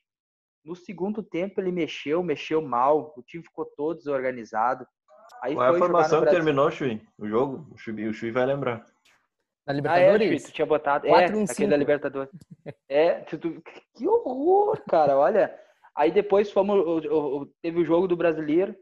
No 0.64 0.76
segundo 0.76 1.22
tempo 1.22 1.60
ele 1.60 1.72
mexeu, 1.72 2.24
mexeu 2.24 2.62
mal, 2.62 3.14
o 3.18 3.22
time 3.22 3.44
ficou 3.44 3.66
todo 3.76 3.98
desorganizado. 3.98 4.88
Aí 5.42 5.56
Qual 5.56 5.66
é 5.66 5.70
a 5.76 5.80
formação 5.80 6.24
que 6.24 6.30
terminou, 6.30 6.72
Chui? 6.72 7.02
O 7.18 7.28
jogo? 7.28 7.68
O 7.72 7.78
Chui, 7.78 8.08
o 8.08 8.14
Chui 8.14 8.32
vai 8.32 8.46
lembrar. 8.46 8.86
Na 9.66 9.74
Libertadores? 9.74 10.44
Ah, 10.44 10.46
é, 10.46 10.50
tu 10.50 10.54
tinha 10.54 10.66
botado. 10.66 11.08
4, 11.08 11.40
é, 11.40 11.44
aquele 11.44 11.70
da 11.70 11.78
Libertadores. 11.78 12.34
é, 12.90 13.20
tu, 13.22 13.62
que 13.96 14.08
horror, 14.08 14.82
cara. 14.90 15.18
Olha. 15.18 15.58
Aí 15.96 16.12
depois 16.12 16.52
fomos. 16.52 17.04
Teve 17.62 17.80
o 17.80 17.86
jogo 17.86 18.08
do 18.08 18.18
brasileiro, 18.18 18.76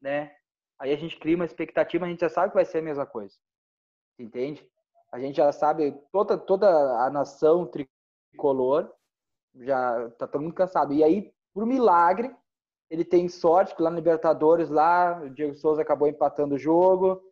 né? 0.00 0.32
Aí 0.78 0.92
a 0.92 0.96
gente 0.96 1.18
cria 1.18 1.34
uma 1.34 1.44
expectativa, 1.44 2.04
a 2.04 2.08
gente 2.08 2.20
já 2.20 2.28
sabe 2.28 2.50
que 2.50 2.54
vai 2.54 2.64
ser 2.64 2.78
a 2.78 2.82
mesma 2.82 3.06
coisa. 3.06 3.34
Entende? 4.18 4.64
A 5.12 5.18
gente 5.18 5.36
já 5.36 5.50
sabe, 5.50 5.92
toda, 6.12 6.36
toda 6.36 6.68
a 7.04 7.10
nação 7.10 7.66
tricolor 7.66 8.92
já 9.54 10.10
tá 10.18 10.26
todo 10.26 10.42
mundo 10.42 10.54
cansado. 10.54 10.92
E 10.92 11.02
aí, 11.02 11.32
por 11.54 11.66
milagre, 11.66 12.34
ele 12.90 13.04
tem 13.04 13.28
sorte 13.28 13.74
que 13.74 13.82
lá 13.82 13.90
no 13.90 13.96
Libertadores, 13.96 14.70
lá, 14.70 15.20
o 15.22 15.30
Diego 15.30 15.54
Souza 15.54 15.82
acabou 15.82 16.08
empatando 16.08 16.54
o 16.54 16.58
jogo 16.58 17.22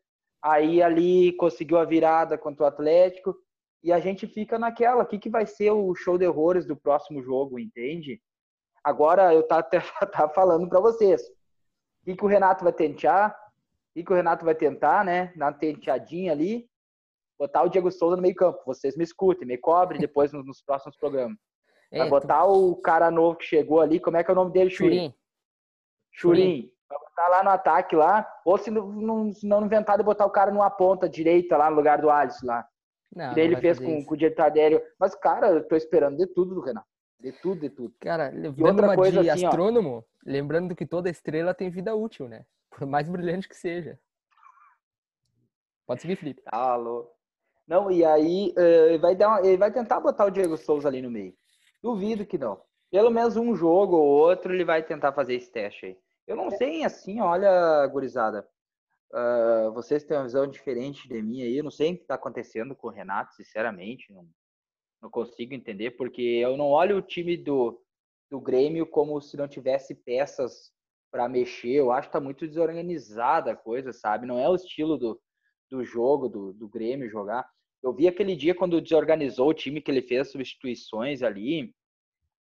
aí 0.47 0.81
ali 0.81 1.33
conseguiu 1.33 1.77
a 1.79 1.85
virada 1.85 2.39
contra 2.39 2.65
o 2.65 2.67
Atlético 2.67 3.37
e 3.83 3.93
a 3.93 3.99
gente 3.99 4.27
fica 4.27 4.59
naquela, 4.59 5.03
o 5.03 5.07
que, 5.07 5.19
que 5.19 5.29
vai 5.29 5.45
ser 5.45 5.71
o 5.73 5.95
show 5.95 6.17
de 6.17 6.27
horrores 6.27 6.65
do 6.65 6.77
próximo 6.77 7.23
jogo, 7.23 7.59
entende? 7.59 8.21
Agora 8.83 9.35
eu 9.35 9.43
tá 9.43 9.63
tá 10.13 10.29
falando 10.29 10.69
para 10.69 10.81
vocês, 10.81 11.21
o 11.23 12.05
que, 12.05 12.17
que 12.17 12.25
o 12.25 12.29
Renato 12.29 12.63
vai 12.63 12.73
tentar, 12.73 13.31
o 13.31 13.95
que, 13.95 14.05
que 14.05 14.13
o 14.13 14.17
Renato 14.17 14.45
vai 14.45 14.55
tentar, 14.55 15.05
né, 15.05 15.33
na 15.37 15.53
tenteadinha 15.53 16.33
ali, 16.33 16.69
botar 17.39 17.63
o 17.63 17.69
Diego 17.69 17.91
Souza 17.91 18.17
no 18.17 18.23
meio 18.23 18.35
campo, 18.35 18.61
vocês 18.65 18.97
me 18.97 19.05
escutem, 19.05 19.47
me 19.47 19.59
cobrem 19.59 20.01
depois 20.01 20.33
nos, 20.33 20.47
nos 20.47 20.63
próximos 20.63 20.97
programas. 20.97 21.37
É, 21.93 22.01
vai 22.01 22.09
botar 22.09 22.43
tu... 22.43 22.73
o 22.73 22.75
cara 22.75 23.13
novo 23.13 23.39
que 23.39 23.45
chegou 23.45 23.81
ali, 23.81 24.01
como 24.01 24.17
é 24.17 24.25
que 24.25 24.29
é 24.29 24.33
o 24.33 24.35
nome 24.35 24.51
dele? 24.51 24.71
Churim. 24.71 25.15
Churim. 26.17 26.73
Vai 26.89 26.99
botar 26.99 27.29
lá 27.29 27.45
no 27.45 27.51
ataque 27.51 27.95
lá, 27.95 28.27
ou 28.45 28.57
se 28.57 28.71
não, 28.71 29.33
se 29.33 29.47
não 29.47 29.65
inventar 29.65 29.99
de 29.99 30.05
botar 30.05 30.25
o 30.25 30.31
cara 30.31 30.51
numa 30.51 30.71
ponta 30.71 31.09
direita 31.09 31.57
lá 31.57 31.69
no 31.69 31.77
lugar 31.77 32.01
do 32.01 32.11
Alisson 32.11 32.47
lá. 32.47 32.67
Não, 33.15 33.35
que 33.35 33.41
ele 33.41 33.57
fez 33.57 33.79
com, 33.79 34.05
com, 34.05 34.15
o 34.15 34.17
direito 34.17 34.41
adéreo. 34.41 34.83
Mas, 34.99 35.15
cara, 35.15 35.49
eu 35.49 35.67
tô 35.67 35.77
esperando 35.77 36.17
de 36.17 36.27
tudo 36.27 36.55
do 36.55 36.61
Renato. 36.61 36.87
De 37.21 37.33
tudo, 37.33 37.61
de 37.61 37.71
tudo. 37.71 37.95
Cara, 38.01 38.31
lembrando 38.33 38.83
uma 38.83 38.95
coisa 38.95 39.23
de 39.23 39.31
assim, 39.31 39.47
astrônomo, 39.47 39.99
ó, 39.99 40.03
lembrando 40.25 40.77
que 40.77 40.87
toda 40.87 41.11
estrela 41.11 41.55
tem 41.55 41.71
vida 41.71 41.95
útil, 41.95 42.29
né? 42.29 42.45
Por 42.71 42.87
mais 42.87 43.09
brilhante 43.09 43.49
que 43.49 43.57
seja. 43.57 43.99
Pode 45.87 46.03
seguir, 46.03 46.17
Felipe. 46.17 46.43
Alô. 46.47 47.11
Não, 47.67 47.91
e 47.91 48.05
aí 48.05 48.53
ele, 48.57 48.99
vai 48.99 49.17
dar 49.17 49.45
ele 49.45 49.57
vai 49.57 49.73
tentar 49.73 49.99
botar 49.99 50.27
o 50.27 50.31
Diego 50.31 50.57
Souza 50.57 50.89
ali 50.89 51.03
no 51.03 51.11
meio. 51.11 51.35
Duvido 51.83 52.27
que 52.27 52.39
não. 52.39 52.61
Pelo 52.91 53.11
menos 53.11 53.37
um 53.37 53.55
jogo 53.55 53.97
ou 53.97 54.07
outro 54.07 54.53
ele 54.53 54.65
vai 54.65 54.83
tentar 54.83 55.13
fazer 55.13 55.35
esse 55.35 55.51
teste 55.51 55.87
aí. 55.87 55.99
Eu 56.27 56.37
não 56.37 56.51
sei, 56.51 56.83
assim, 56.83 57.21
olha, 57.21 57.87
gurizada, 57.87 58.47
uh, 59.13 59.73
vocês 59.73 60.03
têm 60.05 60.17
uma 60.17 60.25
visão 60.25 60.47
diferente 60.47 61.09
de 61.09 61.23
mim 61.23 61.43
aí, 61.43 61.57
eu 61.57 61.65
não 61.65 61.71
sei 61.71 61.93
o 61.93 61.97
que 61.97 62.03
está 62.03 62.17
acontecendo 62.17 62.75
com 62.75 62.89
o 62.89 62.91
Renato, 62.91 63.35
sinceramente, 63.35 64.13
não, 64.13 64.29
não 65.01 65.11
consigo 65.11 65.55
entender, 65.55 65.93
porque 65.93 66.21
eu 66.21 66.57
não 66.57 66.67
olho 66.67 66.97
o 66.97 67.03
time 67.03 67.37
do, 67.37 67.81
do 68.31 68.41
Grêmio 68.41 68.87
como 68.87 69.21
se 69.21 69.37
não 69.37 69.47
tivesse 69.47 69.95
peças 69.95 70.73
para 71.11 71.29
mexer, 71.29 71.75
eu 71.75 71.93
acho 71.93 72.09
que 72.09 72.17
está 72.17 72.21
muito 72.21 72.47
desorganizada 72.47 73.53
a 73.53 73.57
coisa, 73.57 73.93
sabe? 73.93 74.27
Não 74.27 74.39
é 74.39 74.49
o 74.49 74.55
estilo 74.55 74.99
do, 74.99 75.21
do 75.71 75.85
jogo, 75.85 76.29
do, 76.29 76.53
do 76.53 76.69
Grêmio 76.69 77.09
jogar. 77.09 77.49
Eu 77.83 77.95
vi 77.95 78.09
aquele 78.09 78.35
dia 78.35 78.55
quando 78.55 78.81
desorganizou 78.81 79.49
o 79.49 79.55
time 79.55 79.81
que 79.81 79.91
ele 79.91 80.03
fez 80.03 80.31
substituições 80.31 81.23
ali, 81.23 81.73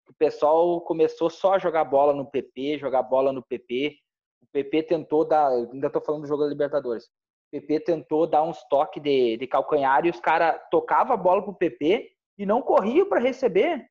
o 0.08 0.14
pessoal 0.14 0.80
começou 0.80 1.30
só 1.30 1.54
a 1.54 1.58
jogar 1.58 1.84
bola 1.84 2.12
no 2.12 2.26
PP, 2.26 2.78
jogar 2.78 3.02
bola 3.02 3.32
no 3.32 3.42
PP. 3.42 3.96
O 4.42 4.46
PP 4.52 4.82
tentou 4.84 5.24
dar, 5.24 5.48
ainda 5.48 5.86
estou 5.86 6.02
falando 6.02 6.22
do 6.22 6.28
jogo 6.28 6.42
da 6.42 6.48
Libertadores. 6.48 7.04
O 7.04 7.50
PP 7.52 7.80
tentou 7.80 8.26
dar 8.26 8.42
uns 8.42 8.62
toques 8.68 9.02
de, 9.02 9.36
de 9.36 9.46
calcanhar 9.46 10.04
e 10.04 10.10
os 10.10 10.20
caras 10.20 10.60
tocavam 10.70 11.14
a 11.14 11.16
bola 11.16 11.42
pro 11.42 11.54
PP 11.54 12.10
e 12.38 12.46
não 12.46 12.62
corriam 12.62 13.08
para 13.08 13.20
receber, 13.20 13.86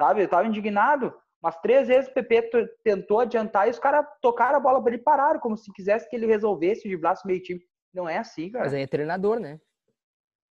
sabe? 0.00 0.22
Eu 0.22 0.28
tava 0.28 0.46
indignado. 0.46 1.14
Mas 1.42 1.56
três 1.60 1.88
vezes 1.88 2.10
o 2.10 2.14
PP 2.14 2.50
tentou 2.84 3.20
adiantar 3.20 3.66
e 3.66 3.70
os 3.70 3.78
caras 3.78 4.06
tocaram 4.20 4.58
a 4.58 4.60
bola 4.60 4.80
para 4.80 4.92
ele 4.92 5.00
e 5.00 5.04
pararam, 5.04 5.40
como 5.40 5.56
se 5.56 5.72
quisesse 5.72 6.08
que 6.08 6.14
ele 6.14 6.26
resolvesse 6.26 6.88
de 6.88 6.96
braço 6.96 7.26
meio 7.26 7.42
time. 7.42 7.60
Não 7.92 8.08
é 8.08 8.18
assim, 8.18 8.50
cara. 8.50 8.64
Mas 8.64 8.74
aí 8.74 8.82
é 8.82 8.86
treinador, 8.86 9.40
né? 9.40 9.58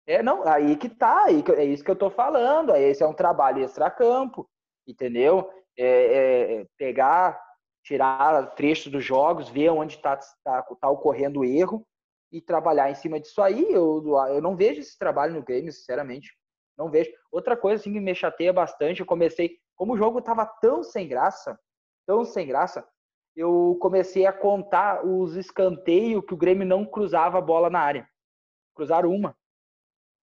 É, 0.06 0.22
não, 0.22 0.48
aí 0.48 0.74
que 0.76 0.88
tá, 0.88 1.24
aí 1.24 1.42
que, 1.42 1.52
é 1.52 1.64
isso 1.64 1.84
que 1.84 1.90
eu 1.90 1.96
tô 1.96 2.08
falando. 2.08 2.74
Esse 2.74 3.02
é 3.02 3.06
um 3.06 3.12
trabalho 3.12 3.62
extra-campo, 3.62 4.48
entendeu? 4.88 5.48
É, 5.76 5.84
é, 5.84 6.54
é, 6.54 6.66
pegar, 6.76 7.40
tirar 7.84 8.54
trechos 8.54 8.90
dos 8.90 9.04
jogos, 9.04 9.48
ver 9.48 9.70
onde 9.70 9.96
está 9.96 10.18
tá, 10.42 10.62
tá 10.62 10.88
ocorrendo 10.88 11.40
o 11.40 11.44
erro 11.44 11.86
e 12.32 12.40
trabalhar 12.40 12.90
em 12.90 12.94
cima 12.94 13.20
disso 13.20 13.40
aí. 13.42 13.70
Eu, 13.70 14.02
eu 14.28 14.40
não 14.40 14.56
vejo 14.56 14.80
esse 14.80 14.98
trabalho 14.98 15.34
no 15.34 15.44
Grêmio, 15.44 15.72
sinceramente. 15.72 16.32
Não 16.76 16.90
vejo. 16.90 17.10
Outra 17.30 17.56
coisa 17.56 17.80
assim, 17.80 17.92
que 17.92 18.00
me 18.00 18.14
chateia 18.14 18.52
bastante, 18.52 19.00
eu 19.00 19.06
comecei, 19.06 19.58
como 19.76 19.92
o 19.92 19.96
jogo 19.96 20.22
tava 20.22 20.46
tão 20.46 20.82
sem 20.82 21.06
graça, 21.06 21.58
tão 22.06 22.24
sem 22.24 22.46
graça, 22.46 22.86
eu 23.36 23.78
comecei 23.80 24.26
a 24.26 24.32
contar 24.32 25.06
os 25.06 25.36
escanteios 25.36 26.24
que 26.24 26.34
o 26.34 26.36
Grêmio 26.36 26.66
não 26.66 26.84
cruzava 26.84 27.38
a 27.38 27.42
bola 27.42 27.70
na 27.70 27.80
área. 27.80 28.08
Cruzaram 28.74 29.10
uma. 29.10 29.36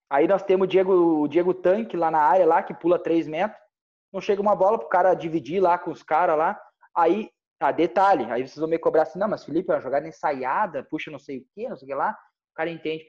Aí 0.09 0.27
nós 0.27 0.43
temos 0.43 0.65
o 0.65 0.67
Diego, 0.67 0.93
o 0.93 1.27
Diego 1.27 1.53
Tanque 1.53 1.97
lá 1.97 2.11
na 2.11 2.19
área, 2.19 2.45
lá, 2.45 2.61
que 2.61 2.73
pula 2.73 2.99
3 2.99 3.27
metros. 3.27 3.64
Não 4.15 4.21
chega 4.21 4.41
uma 4.41 4.55
bola 4.55 4.79
pro 4.79 4.87
cara 4.87 5.13
dividir 5.13 5.61
lá 5.61 5.77
com 5.77 5.91
os 5.91 6.01
caras 6.01 6.37
lá. 6.37 6.57
Aí, 6.95 7.29
tá, 7.59 7.69
detalhe. 7.69 8.23
Aí 8.31 8.47
vocês 8.47 8.55
vão 8.55 8.69
me 8.69 8.79
cobrar 8.79 9.01
assim, 9.01 9.19
não, 9.19 9.27
mas 9.27 9.43
Felipe, 9.43 9.69
é 9.69 9.75
uma 9.75 9.81
jogada 9.81 10.07
ensaiada, 10.07 10.87
puxa 10.89 11.11
não 11.11 11.19
sei 11.19 11.39
o 11.39 11.45
quê, 11.53 11.67
não 11.67 11.75
sei 11.75 11.85
o 11.85 11.89
que 11.89 11.95
lá. 11.95 12.11
O 12.11 12.55
cara 12.55 12.69
entende. 12.69 13.05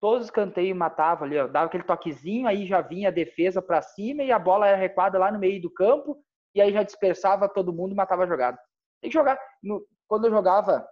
Todos 0.00 0.20
os 0.20 0.26
escanteios 0.26 0.78
matava 0.78 1.24
ali, 1.24 1.36
ó, 1.36 1.48
dava 1.48 1.66
aquele 1.66 1.82
toquezinho, 1.82 2.46
aí 2.46 2.66
já 2.68 2.80
vinha 2.80 3.08
a 3.08 3.12
defesa 3.12 3.60
para 3.60 3.82
cima 3.82 4.22
e 4.22 4.30
a 4.30 4.38
bola 4.38 4.68
era 4.68 4.76
recuada 4.76 5.18
lá 5.18 5.32
no 5.32 5.40
meio 5.40 5.60
do 5.60 5.72
campo, 5.72 6.16
e 6.54 6.60
aí 6.60 6.72
já 6.72 6.84
dispersava 6.84 7.48
todo 7.48 7.72
mundo 7.72 7.96
matava 7.96 8.22
a 8.22 8.28
jogada. 8.28 8.56
Tem 9.00 9.10
que 9.10 9.18
jogar. 9.18 9.36
No, 9.60 9.84
quando 10.06 10.26
eu 10.26 10.30
jogava 10.30 10.88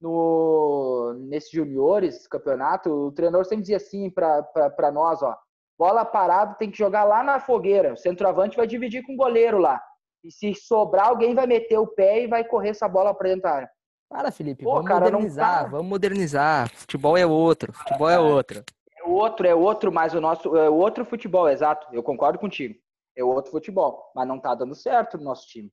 no 0.00 1.14
nesses 1.28 1.52
juniores, 1.52 2.26
campeonato, 2.26 2.90
o 2.90 3.12
treinador 3.12 3.44
sempre 3.44 3.62
dizia 3.62 3.76
assim 3.76 4.10
para 4.10 4.90
nós, 4.92 5.22
ó, 5.22 5.38
bola 5.78 6.04
parada 6.04 6.54
tem 6.54 6.70
que 6.70 6.76
jogar 6.76 7.04
lá 7.04 7.22
na 7.22 7.38
fogueira, 7.38 7.92
o 7.92 7.96
centroavante 7.96 8.56
vai 8.56 8.66
dividir 8.66 9.04
com 9.04 9.14
o 9.14 9.16
goleiro 9.16 9.58
lá. 9.58 9.80
E 10.24 10.32
se 10.32 10.52
sobrar, 10.54 11.08
alguém 11.08 11.34
vai 11.34 11.46
meter 11.46 11.78
o 11.78 11.86
pé 11.86 12.24
e 12.24 12.26
vai 12.26 12.44
correr 12.44 12.70
essa 12.70 12.88
bola 12.88 13.14
para 13.14 13.28
dentro 13.28 13.42
da 13.42 13.52
área. 13.52 13.70
Para, 14.08 14.32
Felipe, 14.32 14.64
Pô, 14.64 14.72
vamos 14.72 14.88
cara, 14.88 15.04
modernizar, 15.04 15.70
vamos 15.70 15.86
modernizar. 15.86 16.70
Futebol 16.74 17.16
é 17.16 17.26
outro, 17.26 17.72
futebol 17.72 18.10
é 18.10 18.18
outro. 18.18 18.64
É 18.96 19.08
outro, 19.08 19.46
é 19.46 19.54
outro, 19.54 19.92
mas 19.92 20.14
o 20.14 20.20
nosso 20.20 20.56
é 20.56 20.68
outro 20.68 21.04
futebol, 21.04 21.48
exato. 21.48 21.86
Eu 21.92 22.02
concordo 22.02 22.38
contigo. 22.38 22.74
É 23.14 23.22
outro 23.22 23.50
futebol, 23.50 24.10
mas 24.14 24.26
não 24.26 24.38
tá 24.38 24.54
dando 24.54 24.74
certo 24.74 25.18
no 25.18 25.24
nosso 25.24 25.46
time. 25.46 25.70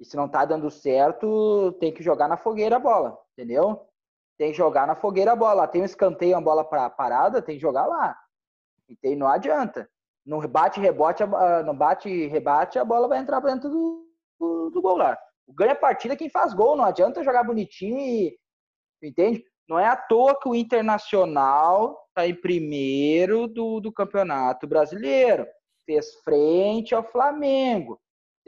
E 0.00 0.04
se 0.04 0.16
não 0.16 0.28
tá 0.28 0.44
dando 0.44 0.70
certo, 0.70 1.72
tem 1.80 1.92
que 1.92 2.02
jogar 2.02 2.28
na 2.28 2.36
fogueira 2.36 2.76
a 2.76 2.80
bola, 2.80 3.18
entendeu? 3.32 3.86
Tem 4.36 4.50
que 4.50 4.56
jogar 4.56 4.86
na 4.86 4.94
fogueira 4.94 5.32
a 5.32 5.36
bola. 5.36 5.66
Tem 5.66 5.82
um 5.82 5.84
escanteio, 5.84 6.34
uma 6.34 6.42
bola 6.42 6.64
pra, 6.64 6.88
parada, 6.88 7.42
tem 7.42 7.56
que 7.56 7.62
jogar 7.62 7.86
lá. 7.86 8.16
E 8.88 8.96
tem, 8.96 9.16
não 9.16 9.28
adianta. 9.28 9.88
No 10.24 10.46
bate 10.46 10.80
rebote, 10.80 11.22
no 11.64 11.74
bate 11.74 12.26
rebate, 12.26 12.78
a 12.78 12.84
bola 12.84 13.08
vai 13.08 13.18
entrar 13.18 13.40
dentro 13.40 13.70
do, 13.70 14.06
do, 14.38 14.70
do 14.70 14.82
gol 14.82 14.96
lá. 14.96 15.18
Ganha 15.48 15.72
a 15.72 15.76
partida 15.76 16.16
quem 16.16 16.28
faz 16.28 16.52
gol, 16.52 16.76
não 16.76 16.84
adianta 16.84 17.24
jogar 17.24 17.44
bonitinho 17.44 17.98
e. 17.98 18.38
Entende? 19.02 19.44
Não 19.68 19.78
é 19.78 19.86
à 19.86 19.96
toa 19.96 20.38
que 20.38 20.48
o 20.48 20.54
Internacional 20.54 21.96
tá 22.14 22.26
em 22.26 22.34
primeiro 22.34 23.46
do, 23.46 23.80
do 23.80 23.92
Campeonato 23.92 24.66
Brasileiro. 24.66 25.46
Fez 25.86 26.14
frente 26.22 26.94
ao 26.94 27.04
Flamengo 27.04 27.98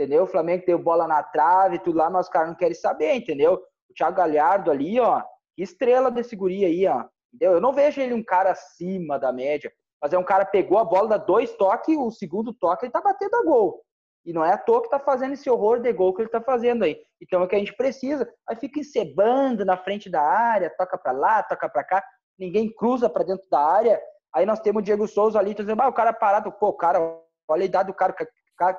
entendeu? 0.00 0.24
O 0.24 0.26
Flamengo 0.26 0.64
deu 0.66 0.79
bola 0.79 1.07
na 1.07 1.22
trave, 1.22 1.79
tudo 1.79 1.98
lá, 1.98 2.09
mas 2.09 2.26
os 2.26 2.33
caras 2.33 2.48
não 2.48 2.57
querem 2.57 2.74
saber, 2.74 3.14
entendeu? 3.14 3.55
O 3.90 3.94
Thiago 3.94 4.16
Galhardo 4.16 4.70
ali, 4.70 4.98
ó, 4.98 5.22
que 5.55 5.62
estrela 5.62 6.11
desse 6.11 6.35
guri 6.35 6.64
aí, 6.64 6.87
ó. 6.87 7.05
Entendeu? 7.33 7.55
Eu 7.55 7.61
não 7.61 7.72
vejo 7.72 8.00
ele 8.00 8.14
um 8.14 8.22
cara 8.22 8.53
acima 8.53 9.18
da 9.18 9.33
média, 9.33 9.70
mas 10.00 10.12
é 10.12 10.18
um 10.18 10.24
cara 10.24 10.44
pegou 10.44 10.78
a 10.78 10.84
bola, 10.84 11.08
dá 11.08 11.16
dois 11.16 11.52
toques, 11.54 11.96
o 11.96 12.10
segundo 12.10 12.52
toque 12.52 12.86
ele 12.86 12.92
tá 12.92 13.00
batendo 13.00 13.34
a 13.36 13.44
gol. 13.44 13.82
E 14.24 14.32
não 14.32 14.44
é 14.44 14.52
à 14.52 14.58
toa 14.58 14.82
que 14.82 14.90
tá 14.90 14.98
fazendo 14.98 15.32
esse 15.32 15.48
horror 15.48 15.80
de 15.80 15.92
gol 15.92 16.14
que 16.14 16.22
ele 16.22 16.28
tá 16.28 16.40
fazendo 16.40 16.84
aí. 16.84 17.00
Então 17.20 17.40
é 17.40 17.44
o 17.44 17.48
que 17.48 17.56
a 17.56 17.58
gente 17.58 17.74
precisa. 17.74 18.30
Aí 18.48 18.56
fica 18.56 18.80
encebando 18.80 19.64
na 19.64 19.76
frente 19.76 20.10
da 20.10 20.22
área, 20.22 20.74
toca 20.76 20.98
para 20.98 21.12
lá, 21.12 21.42
toca 21.42 21.68
para 21.68 21.84
cá, 21.84 22.04
ninguém 22.38 22.72
cruza 22.72 23.08
para 23.08 23.24
dentro 23.24 23.48
da 23.50 23.60
área. 23.60 24.00
Aí 24.34 24.46
nós 24.46 24.60
temos 24.60 24.80
o 24.80 24.84
Diego 24.84 25.08
Souza 25.08 25.38
ali, 25.38 25.54
tá 25.54 25.62
dizendo, 25.62 25.80
ah, 25.80 25.88
o 25.88 25.92
cara 25.92 26.12
parado, 26.12 26.52
pô, 26.52 26.68
o 26.68 26.76
cara, 26.76 27.00
olha 27.48 27.62
a 27.62 27.66
idade 27.66 27.88
do 27.88 27.94
cara, 27.94 28.14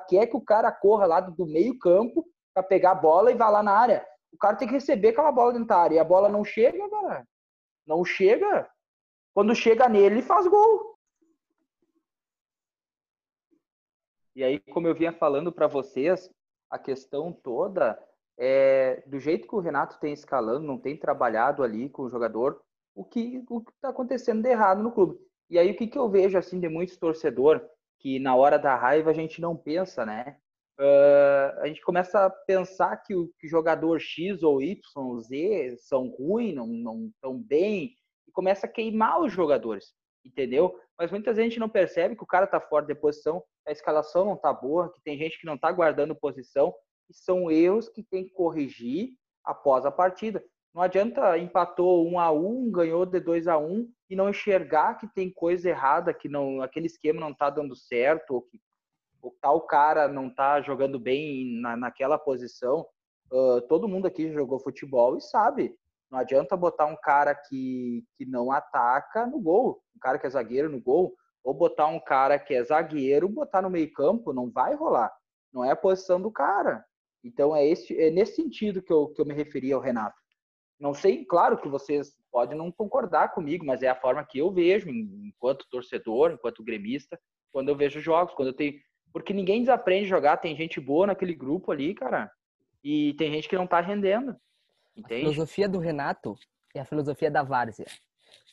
quer 0.08 0.26
que 0.26 0.36
o 0.36 0.40
cara 0.40 0.70
corra 0.70 1.06
lá 1.06 1.20
do 1.20 1.46
meio 1.46 1.78
campo 1.78 2.24
para 2.54 2.62
pegar 2.62 2.92
a 2.92 2.96
bola 2.96 3.30
e 3.30 3.34
vá 3.34 3.48
lá 3.48 3.62
na 3.62 3.72
área. 3.72 4.06
O 4.32 4.38
cara 4.38 4.56
tem 4.56 4.66
que 4.66 4.74
receber 4.74 5.08
aquela 5.08 5.32
bola 5.32 5.52
dentro 5.52 5.68
da 5.68 5.76
área. 5.76 5.96
E 5.96 5.98
a 5.98 6.04
bola 6.04 6.28
não 6.28 6.44
chega, 6.44 6.88
cara. 6.88 7.26
Não 7.86 8.04
chega. 8.04 8.68
Quando 9.34 9.54
chega 9.54 9.88
nele, 9.88 10.16
ele 10.16 10.22
faz 10.22 10.46
gol. 10.46 10.91
E 14.34 14.42
aí, 14.42 14.58
como 14.58 14.86
eu 14.88 14.94
vinha 14.94 15.12
falando 15.12 15.52
para 15.52 15.66
vocês, 15.66 16.30
a 16.70 16.78
questão 16.78 17.32
toda 17.32 17.98
é 18.38 19.02
do 19.06 19.18
jeito 19.18 19.46
que 19.46 19.54
o 19.54 19.60
Renato 19.60 20.00
tem 20.00 20.12
escalando, 20.12 20.66
não 20.66 20.78
tem 20.78 20.96
trabalhado 20.96 21.62
ali 21.62 21.88
com 21.88 22.02
o 22.02 22.10
jogador, 22.10 22.60
o 22.94 23.04
que 23.04 23.44
o 23.48 23.62
está 23.74 23.90
acontecendo 23.90 24.42
de 24.42 24.48
errado 24.48 24.82
no 24.82 24.92
clube. 24.92 25.18
E 25.50 25.58
aí, 25.58 25.70
o 25.70 25.76
que, 25.76 25.86
que 25.86 25.98
eu 25.98 26.08
vejo 26.08 26.38
assim 26.38 26.58
de 26.58 26.68
muitos 26.68 26.96
torcedor 26.96 27.62
que 27.98 28.18
na 28.18 28.34
hora 28.34 28.58
da 28.58 28.74
raiva 28.74 29.10
a 29.10 29.14
gente 29.14 29.40
não 29.40 29.56
pensa, 29.56 30.04
né? 30.04 30.36
Uh, 30.80 31.60
a 31.60 31.68
gente 31.68 31.80
começa 31.82 32.24
a 32.24 32.30
pensar 32.30 32.96
que 32.96 33.14
o 33.14 33.28
que 33.38 33.46
jogador 33.46 34.00
X 34.00 34.42
ou 34.42 34.60
Y, 34.60 35.20
Z 35.20 35.76
são 35.78 36.08
ruins, 36.08 36.54
não, 36.54 36.66
não 36.66 37.06
estão 37.06 37.38
bem, 37.38 37.94
e 38.26 38.32
começa 38.32 38.66
a 38.66 38.68
queimar 38.68 39.20
os 39.20 39.32
jogadores, 39.32 39.94
entendeu? 40.24 40.74
Mas 40.98 41.10
muitas 41.10 41.36
vezes 41.36 41.46
a 41.46 41.50
gente 41.50 41.60
não 41.60 41.68
percebe 41.68 42.16
que 42.16 42.24
o 42.24 42.26
cara 42.26 42.46
tá 42.46 42.60
fora 42.60 42.84
de 42.84 42.94
posição, 42.94 43.42
a 43.66 43.72
escalação 43.72 44.24
não 44.24 44.36
tá 44.36 44.52
boa, 44.52 44.92
que 44.92 45.00
tem 45.02 45.16
gente 45.16 45.38
que 45.38 45.46
não 45.46 45.56
tá 45.56 45.70
guardando 45.70 46.14
posição, 46.14 46.74
e 47.08 47.14
são 47.14 47.50
erros 47.50 47.88
que 47.88 48.02
tem 48.02 48.24
que 48.24 48.32
corrigir 48.32 49.10
após 49.44 49.84
a 49.84 49.90
partida. 49.90 50.44
Não 50.74 50.80
adianta 50.80 51.36
empatou 51.36 52.08
um 52.08 52.18
a 52.18 52.32
um, 52.32 52.70
ganhou 52.70 53.04
de 53.04 53.20
2 53.20 53.46
a 53.46 53.58
1 53.58 53.66
um, 53.66 53.92
e 54.08 54.16
não 54.16 54.30
enxergar 54.30 54.94
que 54.94 55.06
tem 55.06 55.30
coisa 55.30 55.68
errada, 55.68 56.14
que 56.14 56.28
não 56.28 56.62
aquele 56.62 56.86
esquema 56.86 57.20
não 57.20 57.30
está 57.30 57.50
dando 57.50 57.76
certo, 57.76 58.34
ou 58.34 58.42
que 58.42 58.58
o 59.20 59.30
tal 59.40 59.60
cara 59.60 60.08
não 60.08 60.28
está 60.28 60.60
jogando 60.62 60.98
bem 60.98 61.60
na, 61.60 61.76
naquela 61.76 62.18
posição. 62.18 62.86
Uh, 63.30 63.60
todo 63.68 63.88
mundo 63.88 64.06
aqui 64.06 64.32
jogou 64.32 64.58
futebol 64.58 65.16
e 65.16 65.20
sabe. 65.20 65.76
Não 66.10 66.18
adianta 66.18 66.56
botar 66.56 66.86
um 66.86 66.96
cara 66.96 67.34
que, 67.34 68.04
que 68.16 68.26
não 68.26 68.50
ataca 68.50 69.26
no 69.26 69.40
gol, 69.40 69.82
um 69.96 69.98
cara 69.98 70.18
que 70.18 70.26
é 70.26 70.30
zagueiro 70.30 70.68
no 70.68 70.80
gol, 70.80 71.14
ou 71.44 71.54
botar 71.54 71.86
um 71.86 72.00
cara 72.00 72.38
que 72.38 72.54
é 72.54 72.62
zagueiro, 72.62 73.28
botar 73.28 73.62
no 73.62 73.70
meio 73.70 73.92
campo, 73.92 74.32
não 74.32 74.50
vai 74.50 74.74
rolar. 74.74 75.12
Não 75.52 75.64
é 75.64 75.70
a 75.70 75.76
posição 75.76 76.20
do 76.20 76.30
cara. 76.30 76.84
Então 77.24 77.54
é, 77.54 77.66
esse, 77.66 77.98
é 78.00 78.10
nesse 78.10 78.36
sentido 78.36 78.82
que 78.82 78.92
eu, 78.92 79.08
que 79.08 79.20
eu 79.20 79.26
me 79.26 79.34
referi 79.34 79.72
ao 79.72 79.80
Renato. 79.80 80.16
Não 80.78 80.92
sei, 80.92 81.24
claro 81.24 81.58
que 81.58 81.68
vocês 81.68 82.16
podem 82.30 82.58
não 82.58 82.72
concordar 82.72 83.32
comigo, 83.32 83.64
mas 83.64 83.82
é 83.82 83.88
a 83.88 83.94
forma 83.94 84.24
que 84.24 84.38
eu 84.38 84.50
vejo, 84.50 84.88
enquanto 84.88 85.68
torcedor, 85.70 86.32
enquanto 86.32 86.64
gremista, 86.64 87.18
quando 87.52 87.68
eu 87.68 87.76
vejo 87.76 88.00
jogos, 88.00 88.34
quando 88.34 88.48
eu 88.48 88.56
tenho. 88.56 88.74
Porque 89.12 89.32
ninguém 89.32 89.60
desaprende 89.60 90.06
a 90.06 90.08
jogar, 90.08 90.38
tem 90.38 90.56
gente 90.56 90.80
boa 90.80 91.06
naquele 91.06 91.34
grupo 91.34 91.70
ali, 91.70 91.94
cara, 91.94 92.30
e 92.82 93.14
tem 93.14 93.30
gente 93.30 93.48
que 93.48 93.56
não 93.56 93.66
tá 93.66 93.80
rendendo. 93.80 94.36
Entende? 94.96 95.20
A 95.22 95.32
filosofia 95.32 95.68
do 95.68 95.78
Renato 95.78 96.34
é 96.74 96.80
a 96.80 96.84
filosofia 96.84 97.30
da 97.30 97.42
várzea. 97.42 97.86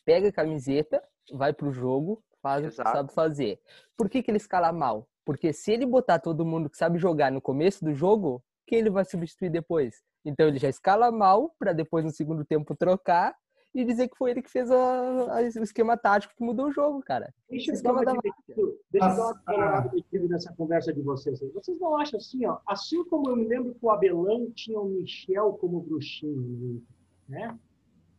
Pega 0.06 0.30
a 0.30 0.34
camiseta, 0.34 1.02
vai 1.32 1.54
pro 1.54 1.71
jogo, 1.71 2.23
faz 2.41 2.65
Exato. 2.65 2.82
o 2.82 2.91
que 2.91 2.97
sabe 2.97 3.13
fazer. 3.13 3.60
Por 3.97 4.10
que, 4.10 4.23
que 4.23 4.32
ele 4.32 4.38
escala 4.38 4.71
mal? 4.71 5.08
Porque 5.25 5.54
se 5.54 5.71
ele 5.71 5.86
botar 5.86 6.19
todo 6.19 6.45
mundo 6.45 6.69
que 6.69 6.78
sabe 6.78 6.97
jogar 6.97 7.32
no 7.32 7.41
começo 7.41 7.84
do 7.84 7.93
jogo, 7.93 8.43
quem 8.65 8.80
ele 8.80 8.89
vai 8.89 9.06
substituir 9.06 9.49
depois? 9.49 10.02
Então 10.25 10.47
ele 10.47 10.60
já 10.60 10.69
escala 10.69 11.12
mal 11.12 11.54
para 11.58 11.73
depois 11.73 12.04
no 12.04 12.12
segundo 12.12 12.43
tempo 12.43 12.75
trocar 12.75 13.36
e 13.73 13.86
dizer 13.86 14.08
que 14.08 14.17
foi 14.17 14.32
ele 14.32 14.41
que 14.41 14.49
fez 14.49 14.69
a, 14.71 14.75
a, 14.75 15.41
o 15.41 15.63
esquema 15.63 15.95
tático 15.95 16.34
que 16.36 16.43
mudou 16.43 16.67
o 16.67 16.71
jogo, 16.71 17.02
cara. 17.02 17.34
Deixa 17.49 17.71
eu 17.71 17.84
dar 17.84 17.91
uma 17.91 18.04
deixa 18.04 18.19
eu 18.58 18.80
dar 18.99 19.89
uma 20.21 20.28
nessa 20.28 20.54
conversa 20.54 20.93
de 20.93 21.02
vocês. 21.02 21.39
Vocês 21.54 21.80
não 21.80 21.95
acham 21.97 22.17
assim, 22.17 22.45
ó? 22.45 22.58
Assim 22.67 23.04
como 23.06 23.30
eu 23.30 23.36
me 23.36 23.47
lembro 23.47 23.73
que 23.75 23.86
o 23.86 23.91
Abelão 23.91 24.52
tinha 24.52 24.80
o 24.80 24.89
Michel 24.89 25.54
como 25.54 25.82
bruxinho, 25.82 26.84
né? 27.28 27.58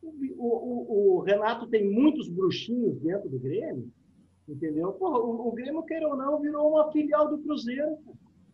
O, 0.03 0.09
o, 0.09 1.19
o, 1.19 1.21
Renato 1.21 1.67
tem 1.67 1.85
muitos 1.91 2.29
bruxinhos 2.29 2.99
dentro 3.01 3.29
do 3.29 3.39
Grêmio, 3.39 3.93
entendeu? 4.51 4.93
Porra, 4.93 5.19
o, 5.19 5.49
o 5.49 5.53
Grêmio, 5.53 5.83
queira 5.85 6.09
ou 6.09 6.17
não, 6.17 6.41
virou 6.41 6.71
uma 6.71 6.91
filial 6.93 7.29
do 7.29 7.39
Cruzeiro. 7.39 7.99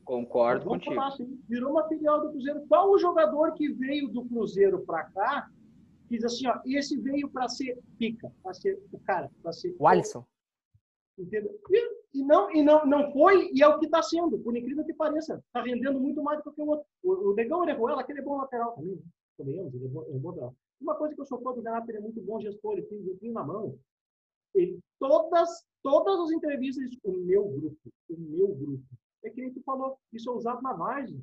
Concordo 0.05 0.65
Vamos 0.65 0.79
contigo. 0.79 0.95
falar 0.95 1.09
assim, 1.09 1.41
virou 1.49 1.73
uma 1.73 1.89
filial 1.89 2.21
do 2.21 2.31
Cruzeiro. 2.31 2.65
Qual 2.69 2.91
o 2.91 2.99
jogador 2.99 3.53
que 3.55 3.73
veio 3.73 4.09
do 4.09 4.25
Cruzeiro 4.25 4.85
para 4.85 5.05
cá 5.05 5.51
diz 6.09 6.25
assim, 6.25 6.47
ó, 6.47 6.61
esse 6.65 6.97
veio 7.01 7.29
para 7.29 7.49
ser 7.49 7.79
pica, 7.99 8.33
para 8.43 8.55
ser 8.55 8.81
o 8.93 8.99
cara, 9.01 9.31
para 9.43 9.53
ser 9.53 9.75
O 9.79 9.89
Alisson. 9.89 10.25
Entendeu? 11.19 11.59
E, 11.71 12.19
e 12.21 12.23
não, 12.23 12.51
e 12.55 12.63
não, 12.63 12.87
não 12.87 13.11
foi, 13.13 13.51
e 13.53 13.63
é 13.63 13.69
o 13.69 13.79
que 13.79 13.87
está 13.87 14.03
sendo, 14.03 14.39
por 14.39 14.57
incrível 14.57 14.85
que 14.85 14.95
pareça. 14.95 15.43
Está 15.47 15.63
rendendo 15.63 15.99
muito 15.99 16.23
mais 16.23 16.43
do 16.45 16.53
que 16.53 16.63
o 16.63 16.67
outro. 16.69 16.87
O, 17.03 17.31
o 17.31 17.35
Negão 17.35 17.61
Orejuela, 17.61 18.01
aquele 18.03 18.21
é 18.21 18.23
bom 18.23 18.37
lateral 18.37 18.73
também. 18.75 18.95
né? 18.97 19.03
Convenhamos, 19.37 19.75
ele 19.75 19.87
é 19.87 19.89
bom, 19.89 20.03
ele 20.05 20.17
é 20.17 20.21
bom 20.21 20.29
lateral. 20.29 20.55
Uma 20.81 20.95
coisa 20.95 21.15
que 21.15 21.21
eu 21.21 21.27
sou 21.27 21.41
fã 21.41 21.53
do 21.53 21.63
Renato, 21.63 21.91
ele 21.91 21.99
é 21.99 22.01
muito 22.03 22.21
bom 22.21 22.41
gestor, 22.41 22.75
ele 22.75 22.83
tem 22.83 23.31
o 23.31 23.33
na 23.33 23.43
mão. 23.43 23.79
Ele, 24.55 24.79
todas, 24.99 25.65
todas 25.91 26.21
as 26.21 26.31
entrevistas, 26.33 26.91
o 27.05 27.13
meu 27.13 27.45
grupo, 27.49 27.79
o 28.11 28.17
meu 28.19 28.49
grupo. 28.49 28.85
É 29.25 29.31
que 29.31 29.41
nem 29.41 29.53
tu 29.53 29.63
falou, 29.63 29.99
isso 30.13 30.29
é 30.31 30.33
usado 30.33 30.61
na 30.63 30.73
várzea. 30.73 31.21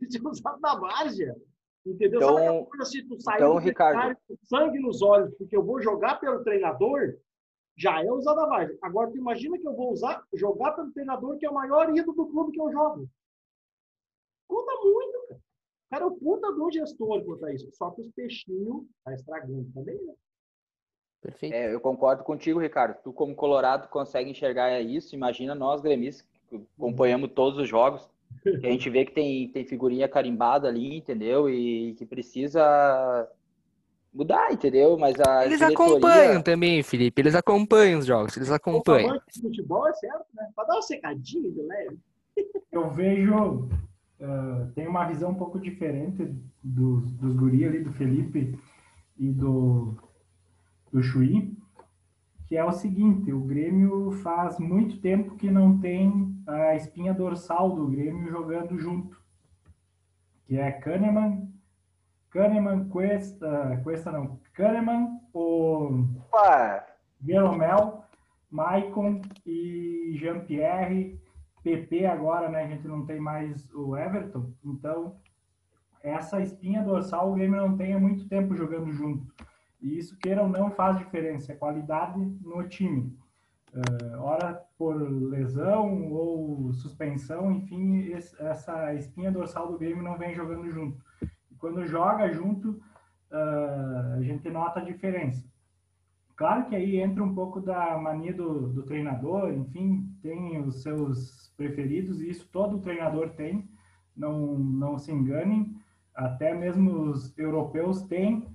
Isso 0.00 0.18
é 0.18 0.28
usado 0.30 0.60
na 0.60 0.74
várzea. 0.74 1.36
Entendeu? 1.86 2.20
Então- 2.20 2.36
Sabe 2.38 2.66
coisa 2.66 2.82
assim, 2.82 3.06
tu 3.08 3.20
saiu 3.20 3.36
então, 3.36 3.52
do 3.54 3.58
Ricardo- 3.58 4.16
com 4.28 4.36
sangue 4.44 4.78
nos 4.80 5.00
olhos, 5.02 5.32
porque 5.36 5.56
eu 5.56 5.62
vou 5.64 5.80
jogar 5.80 6.18
pelo 6.20 6.42
treinador, 6.42 7.16
já 7.76 8.02
é 8.04 8.10
usar 8.12 8.34
da 8.34 8.46
várzea. 8.46 8.76
Agora, 8.82 9.10
tu 9.10 9.16
imagina 9.16 9.58
que 9.58 9.66
eu 9.66 9.74
vou 9.74 9.92
usar, 9.92 10.24
jogar 10.34 10.72
pelo 10.72 10.92
treinador 10.92 11.38
que 11.38 11.46
é 11.46 11.50
o 11.50 11.54
maior 11.54 11.96
ídolo 11.96 12.14
do 12.16 12.28
clube 12.28 12.52
que 12.52 12.60
eu 12.60 12.70
jogo. 12.72 13.08
Conta 14.48 14.72
muito, 14.84 15.26
cara. 15.28 15.40
O 15.40 15.90
cara 15.90 16.04
é 16.04 16.06
o 16.06 16.16
puta 16.16 16.52
do 16.52 16.70
gestor 16.70 17.24
quanto 17.24 17.44
a 17.46 17.52
isso. 17.54 17.70
Só 17.72 17.90
que 17.90 18.00
os 18.02 18.10
peixinhos 18.12 18.84
tá 19.04 19.14
estragando 19.14 19.70
também, 19.72 20.00
né? 20.04 20.14
Perfeito. 21.22 21.54
É, 21.54 21.72
eu 21.72 21.80
concordo 21.80 22.24
contigo, 22.24 22.58
Ricardo. 22.58 22.96
Tu, 23.02 23.12
como 23.12 23.34
Colorado, 23.34 23.88
consegue 23.88 24.30
enxergar 24.30 24.80
isso. 24.80 25.14
Imagina 25.14 25.54
nós, 25.54 25.80
gremistas, 25.80 26.26
que 26.50 26.60
acompanhamos 26.76 27.30
todos 27.32 27.58
os 27.60 27.68
jogos, 27.68 28.10
que 28.42 28.66
a 28.66 28.70
gente 28.70 28.90
vê 28.90 29.04
que 29.04 29.12
tem, 29.12 29.48
tem 29.48 29.64
figurinha 29.64 30.08
carimbada 30.08 30.66
ali, 30.66 30.96
entendeu? 30.96 31.48
E 31.48 31.94
que 31.94 32.04
precisa 32.04 33.28
mudar, 34.12 34.52
entendeu? 34.52 34.98
Mas 34.98 35.14
a 35.20 35.46
Eles 35.46 35.58
diretoria- 35.60 35.94
acompanham 35.96 36.42
também, 36.42 36.82
Felipe. 36.82 37.22
Eles 37.22 37.34
acompanham 37.36 38.00
os 38.00 38.06
jogos. 38.06 38.36
Eles 38.36 38.50
O 38.50 38.54
acompanham. 38.54 39.18
de 39.32 39.40
futebol 39.40 39.86
é 39.88 39.92
certo, 39.94 40.26
né? 40.34 40.48
Pra 40.56 40.64
dar 40.64 40.74
uma 40.74 40.82
secadinha 40.82 41.50
de 41.50 41.62
leve. 41.62 41.98
Eu 42.72 42.90
vejo, 42.90 43.68
ah, 44.20 44.66
tem 44.74 44.88
uma 44.88 45.04
visão 45.06 45.30
um 45.30 45.34
pouco 45.36 45.60
diferente 45.60 46.34
dos, 46.62 47.12
dos 47.12 47.36
guri 47.36 47.64
ali, 47.64 47.80
do 47.84 47.92
Felipe 47.92 48.58
e 49.18 49.28
do, 49.30 49.94
do 50.92 51.02
Chuí, 51.02 51.56
que 52.46 52.56
é 52.56 52.64
o 52.64 52.72
seguinte, 52.72 53.32
o 53.32 53.40
Grêmio 53.40 54.12
faz 54.22 54.58
muito 54.58 55.00
tempo 55.00 55.36
que 55.36 55.50
não 55.50 55.78
tem 55.78 56.36
a 56.46 56.74
espinha 56.74 57.14
dorsal 57.14 57.74
do 57.74 57.88
Grêmio 57.88 58.30
jogando 58.30 58.78
junto, 58.78 59.18
que 60.44 60.58
é 60.58 60.70
Kahneman, 60.70 61.48
Kahneman, 62.28 62.88
Cuesta, 62.88 63.80
Cuesta 63.82 64.12
não, 64.12 64.38
Kahneman, 64.52 65.18
o! 65.32 66.04
Veromel, 67.20 68.04
Maicon 68.50 69.22
e 69.46 70.14
Jean-Pierre, 70.18 71.18
PP 71.62 72.04
agora, 72.04 72.48
né? 72.48 72.64
A 72.64 72.66
gente 72.66 72.86
não 72.86 73.06
tem 73.06 73.20
mais 73.20 73.72
o 73.72 73.96
Everton, 73.96 74.52
então 74.64 75.16
essa 76.02 76.40
espinha 76.40 76.82
dorsal 76.82 77.30
o 77.30 77.34
Grêmio 77.34 77.56
não 77.56 77.76
tem 77.76 77.94
há 77.94 77.98
muito 77.98 78.28
tempo 78.28 78.54
jogando 78.56 78.92
junto. 78.92 79.32
E 79.82 79.98
isso, 79.98 80.16
queira 80.18 80.42
ou 80.42 80.48
não, 80.48 80.70
faz 80.70 80.96
diferença, 80.96 81.52
é 81.52 81.56
qualidade 81.56 82.18
no 82.40 82.66
time. 82.68 83.16
Eh, 83.74 84.16
ora 84.18 84.54
por 84.78 84.94
lesão 84.94 86.12
ou 86.12 86.72
suspensão, 86.72 87.50
enfim, 87.50 88.12
esse- 88.12 88.40
essa 88.40 88.94
espinha 88.94 89.32
dorsal 89.32 89.70
do 89.72 89.78
Grêmio 89.78 90.02
não 90.02 90.16
vem 90.16 90.34
jogando 90.34 90.70
junto. 90.70 91.02
E 91.50 91.54
quando 91.56 91.86
joga 91.86 92.32
junto, 92.32 92.80
ah, 93.30 94.14
a 94.18 94.22
gente 94.22 94.48
nota 94.50 94.80
a 94.80 94.84
diferença. 94.84 95.50
Claro 96.36 96.66
que 96.66 96.76
aí 96.76 96.96
entra 96.96 97.22
um 97.22 97.34
pouco 97.34 97.60
da 97.60 97.96
mania 97.98 98.32
do, 98.34 98.68
do 98.68 98.82
treinador, 98.82 99.52
enfim, 99.52 100.08
tem 100.22 100.60
os 100.60 100.82
seus 100.82 101.52
preferidos, 101.56 102.20
e 102.20 102.30
isso 102.30 102.48
todo 102.52 102.80
treinador 102.80 103.30
tem, 103.30 103.68
não, 104.16 104.58
não 104.58 104.98
se 104.98 105.12
enganem, 105.12 105.74
até 106.14 106.54
mesmo 106.54 106.90
os 107.10 107.36
europeus 107.38 108.02
têm, 108.02 108.46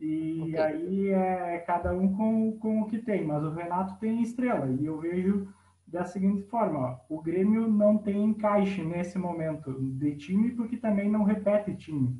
e 0.00 0.40
Ok. 0.42 0.58
aí 0.60 1.08
é 1.10 1.58
cada 1.66 1.92
um 1.92 2.14
com, 2.14 2.52
com 2.58 2.82
o 2.82 2.86
que 2.86 2.98
tem, 2.98 3.24
mas 3.24 3.44
o 3.44 3.50
Renato 3.50 3.98
tem 3.98 4.22
estrela, 4.22 4.66
e 4.70 4.84
eu 4.86 4.98
vejo 4.98 5.48
da 5.86 6.04
seguinte 6.04 6.42
forma, 6.42 6.78
ó, 6.78 6.96
o 7.08 7.20
Grêmio 7.20 7.68
não 7.68 7.98
tem 7.98 8.24
encaixe 8.24 8.82
nesse 8.82 9.18
momento 9.18 9.72
de 9.72 10.14
time, 10.16 10.52
porque 10.52 10.76
também 10.76 11.10
não 11.10 11.24
repete 11.24 11.74
time, 11.74 12.16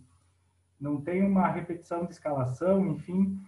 não 0.80 1.00
tem 1.00 1.22
uma 1.22 1.48
repetição 1.48 2.04
de 2.04 2.12
escalação, 2.12 2.86
enfim, 2.88 3.38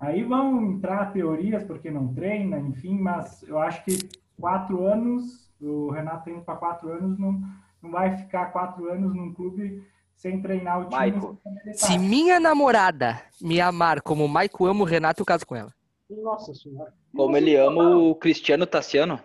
Aí 0.00 0.24
vão 0.24 0.62
entrar 0.62 1.12
teorias 1.12 1.62
porque 1.62 1.90
não 1.90 2.14
treina, 2.14 2.58
enfim, 2.58 2.98
mas 2.98 3.42
eu 3.42 3.58
acho 3.58 3.84
que 3.84 4.08
quatro 4.40 4.82
anos, 4.86 5.52
o 5.60 5.90
Renato 5.90 6.30
indo 6.30 6.40
para 6.40 6.56
quatro 6.56 6.90
anos, 6.90 7.18
não, 7.18 7.38
não 7.82 7.90
vai 7.90 8.16
ficar 8.16 8.46
quatro 8.46 8.90
anos 8.90 9.14
num 9.14 9.34
clube 9.34 9.84
sem 10.20 10.42
treinar 10.42 10.80
o 10.80 10.84
time. 10.84 10.96
Maico. 10.96 11.38
Se 11.72 11.98
minha 11.98 12.38
namorada 12.38 13.22
me 13.40 13.58
amar 13.58 14.02
como 14.02 14.26
o 14.26 14.28
Maico 14.28 14.66
ama 14.66 14.82
o 14.82 14.84
Renato, 14.84 15.22
eu 15.22 15.26
caso 15.26 15.46
com 15.46 15.56
ela. 15.56 15.74
Nossa 16.10 16.52
senhora. 16.54 16.92
Como 17.16 17.36
ele 17.36 17.56
ama 17.56 17.96
o 17.96 18.14
Cristiano 18.14 18.66
Tassiano. 18.66 19.18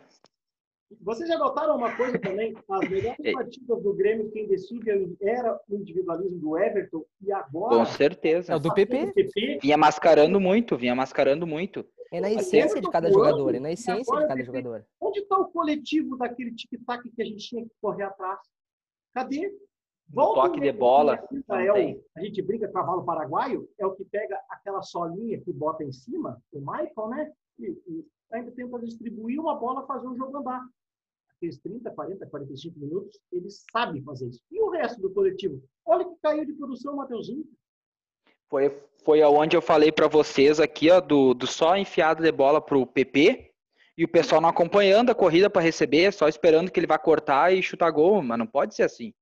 Vocês 1.02 1.28
já 1.28 1.38
notaram 1.38 1.76
uma 1.76 1.94
coisa 1.98 2.18
também? 2.18 2.56
As 2.70 2.90
melhores 2.90 3.20
Ei. 3.20 3.34
partidas 3.34 3.84
do 3.84 3.94
Grêmio, 3.94 4.32
quem 4.32 4.48
decide 4.48 5.18
era 5.22 5.60
o 5.68 5.76
individualismo 5.76 6.40
do 6.40 6.58
Everton, 6.58 7.04
e 7.22 7.32
agora. 7.34 7.76
Com 7.76 7.86
certeza. 7.86 8.54
É 8.54 8.56
o 8.56 8.60
do 8.60 8.74
PP. 8.74 9.08
do 9.08 9.14
PP 9.14 9.60
Vinha 9.62 9.78
mascarando 9.78 10.40
muito, 10.40 10.78
vinha 10.78 10.96
mascarando 10.96 11.46
muito. 11.46 11.86
É 12.10 12.22
na 12.22 12.32
essência 12.32 12.80
de 12.80 12.90
cada 12.90 13.12
jogador. 13.12 13.54
É 13.54 13.60
na 13.60 13.72
essência 13.74 14.16
de 14.16 14.28
cada 14.28 14.42
jogador. 14.42 14.86
Onde 15.02 15.20
está 15.20 15.38
o 15.38 15.52
coletivo 15.52 16.16
daquele 16.18 16.56
tic-tac 16.56 17.04
que 17.10 17.22
a 17.22 17.26
gente 17.26 17.50
tinha 17.50 17.64
que 17.64 17.72
correr 17.82 18.04
atrás? 18.04 18.40
Cadê? 19.14 19.52
No 20.10 20.34
toque 20.36 20.60
de 20.60 20.72
bola, 20.72 21.16
é 21.50 21.72
o- 21.96 22.04
a 22.16 22.22
gente 22.22 22.42
brinca 22.42 22.68
cavalo 22.72 23.04
paraguaio, 23.04 23.68
é 23.78 23.86
o 23.86 23.96
que 23.96 24.06
pega 24.06 24.40
aquela 24.50 24.82
solinha 24.82 25.40
que 25.42 25.52
bota 25.52 25.84
em 25.84 25.92
cima, 25.92 26.42
o 26.54 26.60
Michael, 26.60 27.10
né? 27.10 27.32
E, 27.60 27.66
e 27.88 28.06
ainda 28.32 28.52
tenta 28.52 28.80
distribuir 28.80 29.40
uma 29.40 29.56
bola, 29.56 29.86
fazer 29.86 30.08
o 30.08 30.16
jogo 30.16 30.38
andar. 30.38 30.62
Aqueles 31.36 31.58
30, 31.60 31.92
40, 31.92 32.26
45 32.28 32.80
minutos, 32.80 33.20
eles 33.32 33.66
sabem 33.72 34.02
fazer 34.04 34.28
isso. 34.30 34.42
E 34.52 34.62
o 34.62 34.70
resto 34.70 35.02
do 35.02 35.10
coletivo? 35.12 35.62
Olha 35.86 36.06
que 36.06 36.16
caiu 36.22 36.46
de 36.46 36.54
produção, 36.54 36.96
Mateuzinho. 36.96 37.44
Foi, 38.48 38.70
foi 39.04 39.22
aonde 39.22 39.58
eu 39.58 39.62
falei 39.62 39.92
pra 39.92 40.08
vocês 40.08 40.60
aqui, 40.60 40.90
ó, 40.92 41.02
do, 41.02 41.34
do 41.34 41.46
só 41.48 41.76
enfiada 41.76 42.24
de 42.24 42.32
bola 42.32 42.62
pro 42.62 42.86
PP 42.86 43.52
e 43.98 44.06
o 44.06 44.08
pessoal 44.08 44.40
não 44.40 44.50
acompanhando 44.50 45.10
a 45.10 45.16
corrida 45.16 45.50
para 45.50 45.62
receber, 45.62 46.14
só 46.14 46.28
esperando 46.28 46.72
que 46.72 46.80
ele 46.80 46.88
vá 46.88 46.98
cortar 46.98 47.54
e 47.54 47.62
chutar 47.62 47.90
gol, 47.92 48.22
mas 48.22 48.38
não 48.38 48.48
pode 48.48 48.76
ser 48.76 48.84
assim. 48.84 49.14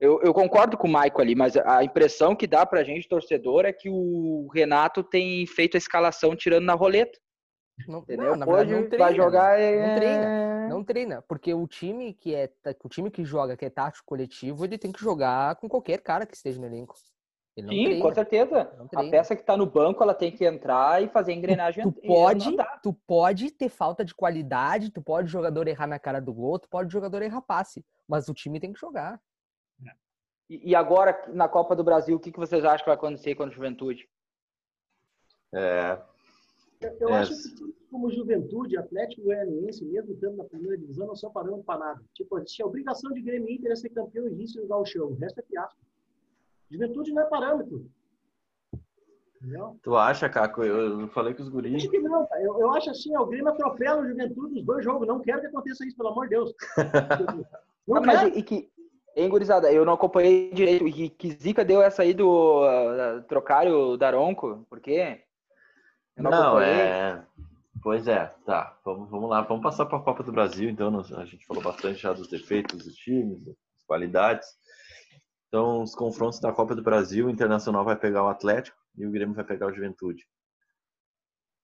Eu, 0.00 0.18
eu 0.22 0.32
concordo 0.32 0.78
com 0.78 0.88
o 0.88 0.90
Maico 0.90 1.20
ali, 1.20 1.34
mas 1.34 1.56
a 1.58 1.84
impressão 1.84 2.34
que 2.34 2.46
dá 2.46 2.64
pra 2.64 2.82
gente, 2.82 3.06
torcedor, 3.06 3.66
é 3.66 3.72
que 3.72 3.90
o 3.90 4.48
Renato 4.52 5.02
tem 5.02 5.46
feito 5.46 5.76
a 5.76 5.78
escalação 5.78 6.34
tirando 6.34 6.64
na 6.64 6.72
roleta. 6.72 7.18
Não, 7.86 8.04
não, 8.08 8.36
na 8.36 8.46
verdade, 8.46 8.72
não 8.72 8.88
treina. 8.88 9.04
vai 9.04 9.14
jogar 9.14 9.60
é... 9.60 9.86
Não 9.86 9.94
treina. 9.94 10.68
Não 10.68 10.84
treina, 10.84 11.22
porque 11.22 11.52
o 11.52 11.66
time 11.66 12.14
que 12.14 12.34
é 12.34 12.50
o 12.82 12.88
time 12.88 13.10
que 13.10 13.24
joga, 13.24 13.56
que 13.56 13.64
é 13.64 13.70
tático 13.70 14.06
coletivo, 14.06 14.64
ele 14.64 14.78
tem 14.78 14.92
que 14.92 15.00
jogar 15.00 15.56
com 15.56 15.68
qualquer 15.68 16.00
cara 16.00 16.24
que 16.24 16.34
esteja 16.34 16.60
no 16.60 16.66
elenco. 16.66 16.94
Sim, 17.58 17.66
treina. 17.66 18.02
com 18.02 18.14
certeza. 18.14 18.72
A 18.94 19.04
peça 19.10 19.36
que 19.36 19.42
tá 19.42 19.56
no 19.56 19.66
banco, 19.66 20.02
ela 20.02 20.14
tem 20.14 20.30
que 20.30 20.44
entrar 20.44 21.02
e 21.02 21.08
fazer 21.08 21.32
a 21.32 21.34
engrenagem 21.34 21.82
Tu 21.84 21.94
e 22.02 22.06
pode, 22.06 22.56
tu 22.82 22.94
pode 23.06 23.50
ter 23.50 23.68
falta 23.68 24.02
de 24.04 24.14
qualidade, 24.14 24.90
tu 24.90 25.02
pode 25.02 25.28
jogador 25.28 25.68
errar 25.68 25.86
na 25.86 25.98
cara 25.98 26.20
do 26.20 26.32
gol, 26.32 26.58
tu 26.58 26.68
pode 26.70 26.90
jogador 26.90 27.20
errar 27.20 27.42
passe, 27.42 27.84
mas 28.08 28.28
o 28.28 28.34
time 28.34 28.60
tem 28.60 28.72
que 28.72 28.80
jogar. 28.80 29.20
E 30.50 30.70
e 30.70 30.74
agora, 30.74 31.24
na 31.32 31.48
Copa 31.48 31.76
do 31.76 31.84
Brasil, 31.84 32.16
o 32.16 32.20
que 32.20 32.32
que 32.32 32.38
vocês 32.38 32.64
acham 32.64 32.80
que 32.80 32.86
vai 32.90 32.96
acontecer 32.96 33.36
com 33.36 33.44
a 33.44 33.48
Juventude? 33.48 34.08
É, 35.54 35.98
Eu, 36.80 36.96
eu 37.00 37.08
É. 37.10 37.18
acho 37.20 37.34
que 37.34 37.74
como 37.90 38.10
Juventude, 38.10 38.76
Atlético 38.76 39.22
Goianiense, 39.22 39.84
mesmo 39.84 40.12
estando 40.12 40.36
na 40.36 40.44
primeira 40.44 40.78
divisão, 40.78 41.06
não 41.06 41.16
são 41.16 41.30
parando 41.30 41.62
para 41.62 41.78
nada. 41.78 42.02
Tipo, 42.14 42.36
a 42.36 42.42
obrigação 42.66 43.12
de 43.12 43.20
Grêmio 43.20 43.48
e 43.48 43.54
Inter 43.56 43.72
é 43.72 43.76
ser 43.76 43.90
campeão 43.90 44.28
e 44.28 44.42
isso 44.42 44.60
jogar 44.60 44.78
o 44.78 44.84
chão. 44.84 45.08
O 45.08 45.14
resto 45.14 45.40
é 45.40 45.42
fiasco. 45.42 45.78
Juventude 46.70 47.12
não 47.12 47.22
é 47.22 47.26
parâmetro. 47.26 47.84
Entendeu? 49.36 49.78
tu 49.82 49.96
acha, 49.96 50.28
Caco? 50.28 50.62
Eu 50.62 51.08
falei 51.08 51.34
com 51.34 51.42
os 51.42 51.48
guris. 51.48 51.74
Acho 51.74 51.90
que 51.90 51.98
não, 51.98 52.26
cara. 52.26 52.42
Eu, 52.42 52.60
eu 52.60 52.70
acho 52.72 52.90
assim, 52.90 53.16
o 53.16 53.26
Grêmio 53.26 53.48
atropela 53.48 54.02
o 54.02 54.08
Juventude 54.08 54.54
nos 54.54 54.64
dois 54.64 54.84
jogos. 54.84 55.08
Não 55.08 55.20
quero 55.20 55.40
que 55.40 55.46
aconteça 55.46 55.84
isso, 55.86 55.96
pelo 55.96 56.10
amor 56.10 56.24
de 56.24 56.30
Deus. 56.30 56.54
Não 57.88 57.96
Ah, 57.96 58.00
mas 58.02 58.22
e, 58.22 58.38
e 58.38 58.42
que, 58.42 58.70
hein, 59.20 59.28
gurizada, 59.28 59.72
eu 59.72 59.84
não 59.84 59.92
acompanhei 59.92 60.50
direito. 60.52 60.86
E 60.86 61.08
que 61.08 61.32
zica 61.32 61.64
deu 61.64 61.82
essa 61.82 62.02
aí 62.02 62.14
do 62.14 62.62
uh, 62.64 63.22
trocar 63.28 63.66
o 63.66 63.96
Daronco? 63.96 64.66
Por 64.68 64.80
quê? 64.80 65.22
Eu 66.16 66.24
Não, 66.24 66.32
acompanhei. 66.32 66.80
é. 66.80 67.22
Pois 67.82 68.06
é, 68.06 68.26
tá. 68.44 68.78
Vamos, 68.84 69.08
vamos 69.10 69.30
lá, 69.30 69.40
vamos 69.40 69.62
passar 69.62 69.86
para 69.86 69.98
a 69.98 70.02
Copa 70.02 70.22
do 70.22 70.32
Brasil. 70.32 70.68
Então, 70.68 71.00
a 71.16 71.24
gente 71.24 71.46
falou 71.46 71.62
bastante 71.62 72.00
já 72.00 72.12
dos 72.12 72.28
defeitos 72.28 72.84
dos 72.84 72.94
times, 72.94 73.42
das 73.44 73.56
qualidades. 73.86 74.46
Então, 75.48 75.82
os 75.82 75.94
confrontos 75.94 76.38
da 76.40 76.52
Copa 76.52 76.74
do 76.74 76.82
Brasil, 76.82 77.26
o 77.26 77.30
Internacional 77.30 77.84
vai 77.84 77.96
pegar 77.96 78.22
o 78.22 78.28
Atlético 78.28 78.76
e 78.96 79.06
o 79.06 79.10
Grêmio 79.10 79.34
vai 79.34 79.44
pegar 79.44 79.66
o 79.66 79.72
Juventude. 79.72 80.26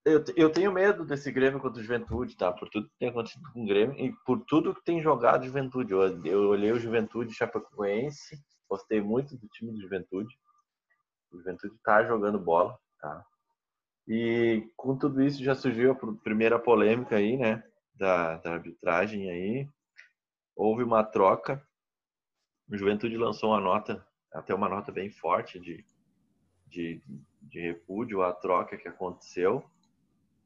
Eu, 0.06 0.24
eu 0.36 0.52
tenho 0.52 0.70
medo 0.70 1.04
desse 1.04 1.32
Grêmio 1.32 1.58
contra 1.58 1.80
o 1.80 1.82
Juventude, 1.82 2.36
tá? 2.36 2.52
Por 2.52 2.68
tudo 2.68 2.88
que 2.88 2.96
tem 2.96 3.08
acontecido 3.08 3.42
com 3.52 3.64
o 3.64 3.66
Grêmio 3.66 3.98
e 3.98 4.12
por 4.24 4.38
tudo 4.44 4.72
que 4.72 4.84
tem 4.84 5.02
jogado 5.02 5.42
o 5.42 5.46
Juventude. 5.46 5.92
Eu, 5.92 6.24
eu 6.24 6.48
olhei 6.50 6.70
o 6.70 6.78
Juventude 6.78 7.34
Chapecoense, 7.34 8.40
gostei 8.70 9.00
muito 9.00 9.36
do 9.36 9.48
time 9.48 9.72
do 9.72 9.80
Juventude. 9.80 10.32
O 11.32 11.38
Juventude 11.38 11.74
tá 11.82 12.04
jogando 12.04 12.38
bola, 12.38 12.78
tá? 13.00 13.26
E 14.06 14.70
com 14.76 14.96
tudo 14.96 15.20
isso 15.20 15.42
já 15.42 15.56
surgiu 15.56 15.90
a 15.90 16.22
primeira 16.22 16.56
polêmica 16.56 17.16
aí, 17.16 17.36
né? 17.36 17.64
Da, 17.92 18.36
da 18.36 18.52
arbitragem 18.52 19.28
aí. 19.28 19.68
Houve 20.54 20.84
uma 20.84 21.02
troca. 21.02 21.60
O 22.70 22.76
Juventude 22.76 23.16
lançou 23.16 23.50
uma 23.50 23.60
nota, 23.60 24.06
até 24.32 24.54
uma 24.54 24.68
nota 24.68 24.92
bem 24.92 25.10
forte 25.10 25.58
de, 25.58 25.84
de, 26.68 27.02
de 27.42 27.60
repúdio 27.60 28.22
à 28.22 28.32
troca 28.32 28.76
que 28.76 28.86
aconteceu, 28.86 29.68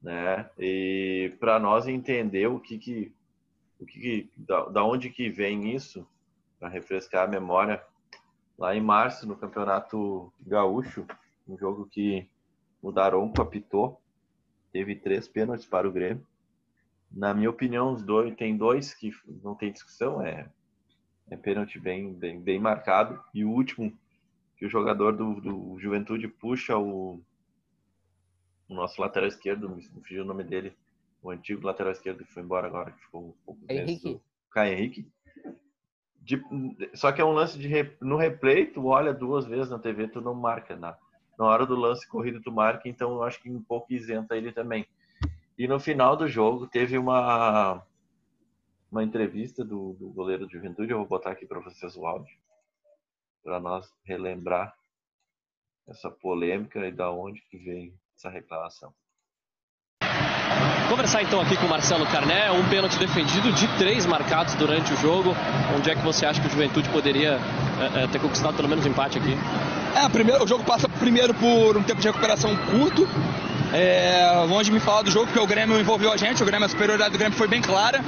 né? 0.03 0.49
E 0.59 1.35
para 1.39 1.59
nós 1.59 1.87
entender 1.87 2.47
o 2.47 2.59
que 2.59 2.79
que, 2.79 3.13
o 3.79 3.87
que, 3.87 4.01
que 4.01 4.31
da, 4.37 4.67
da 4.67 4.85
onde 4.85 5.11
que 5.11 5.29
vem 5.29 5.75
isso, 5.75 6.07
para 6.59 6.69
refrescar 6.69 7.25
a 7.25 7.31
memória, 7.31 7.83
lá 8.59 8.75
em 8.75 8.81
março 8.81 9.27
no 9.27 9.37
Campeonato 9.37 10.33
Gaúcho, 10.41 11.07
um 11.49 11.57
jogo 11.57 11.87
que 11.87 12.29
o 12.83 12.93
Daronco 12.93 13.41
apitou, 13.41 14.01
teve 14.73 14.95
três 14.95 15.27
pênaltis 15.27 15.67
para 15.67 15.89
o 15.89 15.93
Grêmio. 15.93 16.27
Na 17.11 17.35
minha 17.35 17.51
opinião, 17.51 17.93
os 17.93 18.03
dois 18.03 18.35
tem 18.37 18.57
dois 18.57 18.95
que 18.95 19.11
não 19.43 19.55
tem 19.55 19.73
discussão, 19.73 20.23
é, 20.23 20.49
é 21.31 21.37
pênalti 21.37 21.79
bem, 21.79 22.13
bem, 22.13 22.41
bem 22.41 22.59
marcado. 22.59 23.21
E 23.35 23.45
o 23.45 23.51
último, 23.51 23.93
que 24.57 24.67
o 24.67 24.71
jogador 24.71 25.17
do, 25.17 25.41
do 25.41 25.79
Juventude 25.81 26.29
puxa 26.29 26.77
o, 26.77 27.21
o 28.71 28.75
nosso 28.75 29.01
lateral 29.01 29.29
esquerdo, 29.29 29.69
me 29.69 29.83
fugiu 29.83 30.23
o 30.23 30.27
nome 30.27 30.45
dele, 30.45 30.75
o 31.23 31.31
antigo 31.31 31.67
lateral 31.67 31.93
esquerdo 31.93 32.25
que 32.25 32.33
foi 32.33 32.43
embora 32.43 32.67
agora, 32.67 32.93
que 32.93 33.01
ficou 33.01 33.29
um 33.29 33.35
pouco 33.45 33.61
Henrique. 33.69 34.21
Caio 34.51 34.73
Henrique. 34.73 35.09
De, 36.23 36.43
só 36.95 37.13
que 37.13 37.21
é 37.21 37.25
um 37.25 37.33
lance 37.33 37.59
de 37.59 37.69
no 38.01 38.17
replay, 38.17 38.67
tu 38.67 38.87
olha 38.87 39.13
duas 39.13 39.45
vezes 39.47 39.71
na 39.71 39.79
TV, 39.79 40.09
tu 40.09 40.21
não 40.21 40.35
marca 40.35 40.77
nada 40.77 40.99
na 41.41 41.47
hora 41.47 41.65
do 41.65 41.75
lance 41.75 42.07
corrido 42.07 42.39
do 42.39 42.53
marca, 42.53 42.87
então 42.87 43.13
eu 43.13 43.23
acho 43.23 43.41
que 43.41 43.51
um 43.51 43.63
pouco 43.63 43.95
isenta 43.95 44.37
ele 44.37 44.53
também. 44.53 44.87
E 45.57 45.67
no 45.67 45.81
final 45.81 46.15
do 46.15 46.29
jogo 46.29 46.67
teve 46.67 46.99
uma 46.99 47.83
uma 48.93 49.03
entrevista 49.03 49.65
do, 49.65 49.95
do 49.95 50.11
goleiro 50.11 50.47
de 50.47 50.53
Juventude, 50.53 50.91
eu 50.91 50.99
vou 50.99 51.07
botar 51.07 51.31
aqui 51.31 51.47
para 51.47 51.61
vocês 51.61 51.97
o 51.97 52.05
áudio, 52.05 52.37
para 53.43 53.59
nós 53.59 53.91
relembrar 54.05 54.77
essa 55.89 56.11
polêmica 56.11 56.87
e 56.87 56.93
da 56.93 57.11
onde 57.11 57.41
que 57.43 57.57
vem 57.57 57.95
essa 58.21 58.29
reclamação. 58.29 58.93
Conversar 60.91 61.23
então 61.23 61.41
aqui 61.41 61.57
com 61.57 61.67
o 61.67 61.69
Marcelo 61.69 62.05
Carné, 62.07 62.51
um 62.51 62.69
pênalti 62.69 62.99
defendido 62.99 63.51
de 63.53 63.67
três 63.79 64.05
marcados 64.05 64.55
durante 64.57 64.93
o 64.93 64.97
jogo. 64.97 65.35
Onde 65.75 65.91
é 65.91 65.95
que 65.95 66.03
você 66.03 66.27
acha 66.27 66.41
que 66.41 66.47
o 66.47 66.51
Juventude 66.51 66.89
poderia 66.91 67.39
é, 67.81 68.05
é, 68.05 68.07
ter 68.09 68.21
conquistado 68.21 68.57
pelo 68.57 68.69
menos 68.69 68.85
um 68.85 68.89
empate 68.89 69.19
aqui? 69.19 69.35
É, 69.95 70.09
primeiro, 70.09 70.45
o 70.45 70.47
jogo 70.47 70.65
passa 70.65 70.89
primeiro 70.89 71.33
por 71.33 71.77
um 71.77 71.83
tempo 71.83 72.01
de 72.01 72.09
recuperação 72.09 72.55
curto. 72.57 73.09
É, 73.73 74.45
longe 74.49 74.65
de 74.65 74.73
me 74.73 74.81
falar 74.81 75.03
do 75.03 75.11
jogo, 75.11 75.27
porque 75.27 75.39
o 75.39 75.47
Grêmio 75.47 75.79
envolveu 75.79 76.13
a 76.13 76.17
gente, 76.17 76.43
o 76.43 76.47
Grêmio, 76.47 76.67
a 76.67 76.69
superioridade 76.69 77.13
do 77.13 77.19
Grêmio 77.19 77.39
foi 77.39 77.47
bem 77.47 77.63
clara. 77.63 78.05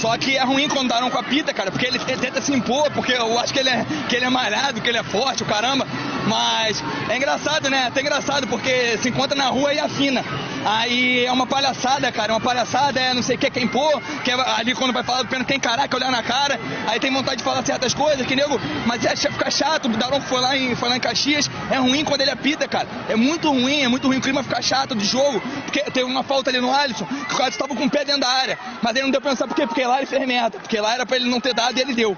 Só 0.00 0.16
que 0.18 0.36
é 0.36 0.44
ruim 0.44 0.68
quando 0.68 0.88
daram 0.88 1.10
com 1.10 1.18
a 1.18 1.22
pita, 1.22 1.52
cara, 1.54 1.70
porque 1.70 1.86
ele, 1.86 1.98
tenta 1.98 2.40
se 2.40 2.52
impor, 2.52 2.90
porque 2.90 3.12
eu 3.12 3.38
acho 3.38 3.52
que 3.52 3.58
ele, 3.58 3.70
é, 3.70 3.86
que 4.08 4.16
ele 4.16 4.24
é 4.24 4.30
malhado, 4.30 4.80
que 4.80 4.88
ele 4.88 4.98
é 4.98 5.02
forte, 5.02 5.42
o 5.42 5.46
caramba. 5.46 5.86
Mas 6.26 6.82
é 7.08 7.16
engraçado, 7.16 7.70
né? 7.70 7.86
Até 7.86 8.00
engraçado, 8.00 8.46
porque 8.46 8.98
se 8.98 9.08
encontra 9.08 9.36
na 9.36 9.46
rua 9.46 9.72
e 9.72 9.78
afina. 9.78 10.24
Aí 10.66 11.24
é 11.24 11.30
uma 11.30 11.46
palhaçada, 11.46 12.10
cara, 12.10 12.32
uma 12.32 12.40
palhaçada, 12.40 12.98
é 12.98 13.14
não 13.14 13.22
sei 13.22 13.36
o 13.36 13.38
que, 13.38 13.48
quem 13.50 13.68
pôr, 13.68 14.02
que 14.24 14.32
é 14.32 14.34
ali 14.58 14.74
quando 14.74 14.92
vai 14.92 15.04
falar 15.04 15.22
do 15.22 15.28
pênalti 15.28 15.46
tem 15.46 15.60
caraca, 15.60 15.96
olhar 15.96 16.10
na 16.10 16.24
cara, 16.24 16.58
aí 16.88 16.98
tem 16.98 17.12
vontade 17.12 17.36
de 17.36 17.44
falar 17.44 17.64
certas 17.64 17.94
coisas, 17.94 18.26
que 18.26 18.34
nego, 18.34 18.60
mas 18.84 19.04
é, 19.04 19.14
fica 19.14 19.48
chato, 19.48 19.84
o 19.84 19.88
Daron 19.90 20.20
foi 20.22 20.40
lá, 20.40 20.56
em, 20.56 20.74
foi 20.74 20.88
lá 20.88 20.96
em 20.96 21.00
Caxias, 21.00 21.48
é 21.70 21.76
ruim 21.76 22.04
quando 22.04 22.22
ele 22.22 22.32
apita, 22.32 22.66
cara, 22.66 22.88
é 23.08 23.14
muito 23.14 23.48
ruim, 23.48 23.82
é 23.82 23.88
muito 23.88 24.08
ruim, 24.08 24.16
o 24.16 24.20
clima 24.20 24.42
fica 24.42 24.60
chato 24.60 24.92
do 24.96 25.04
jogo, 25.04 25.40
porque 25.64 25.82
tem 25.92 26.02
uma 26.02 26.24
falta 26.24 26.50
ali 26.50 26.60
no 26.60 26.74
Alisson, 26.74 27.06
que 27.06 27.34
o 27.34 27.36
cara 27.36 27.50
estava 27.50 27.72
com 27.72 27.84
o 27.84 27.90
pé 27.90 28.04
dentro 28.04 28.22
da 28.22 28.28
área, 28.28 28.58
mas 28.82 28.96
ele 28.96 29.04
não 29.04 29.12
deu 29.12 29.20
pra 29.20 29.30
pensar 29.30 29.46
por 29.46 29.54
quê, 29.54 29.68
porque 29.68 29.85
lá 29.86 29.98
ele 29.98 30.06
fez 30.06 30.26
merda, 30.26 30.58
porque 30.58 30.80
lá 30.80 30.94
era 30.94 31.06
pra 31.06 31.16
ele 31.16 31.30
não 31.30 31.40
ter 31.40 31.54
dado 31.54 31.76
e 31.76 31.80
ele 31.80 31.94
deu. 31.94 32.16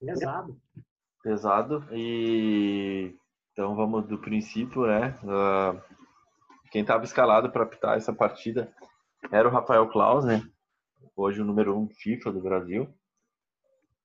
Pesado. 0.00 0.56
Pesado, 1.22 1.88
e 1.92 3.14
então 3.52 3.74
vamos 3.76 4.06
do 4.06 4.18
princípio, 4.18 4.86
né? 4.86 5.18
Uh 5.22 6.00
quem 6.70 6.82
estava 6.82 7.04
escalado 7.04 7.50
para 7.50 7.64
apitar 7.64 7.96
essa 7.96 8.12
partida 8.12 8.72
era 9.30 9.48
o 9.48 9.50
Rafael 9.50 9.88
Klaus, 9.90 10.24
né? 10.24 10.40
Hoje 11.16 11.42
o 11.42 11.44
número 11.44 11.76
um 11.76 11.88
FIFA 11.88 12.32
do 12.32 12.40
Brasil. 12.40 12.88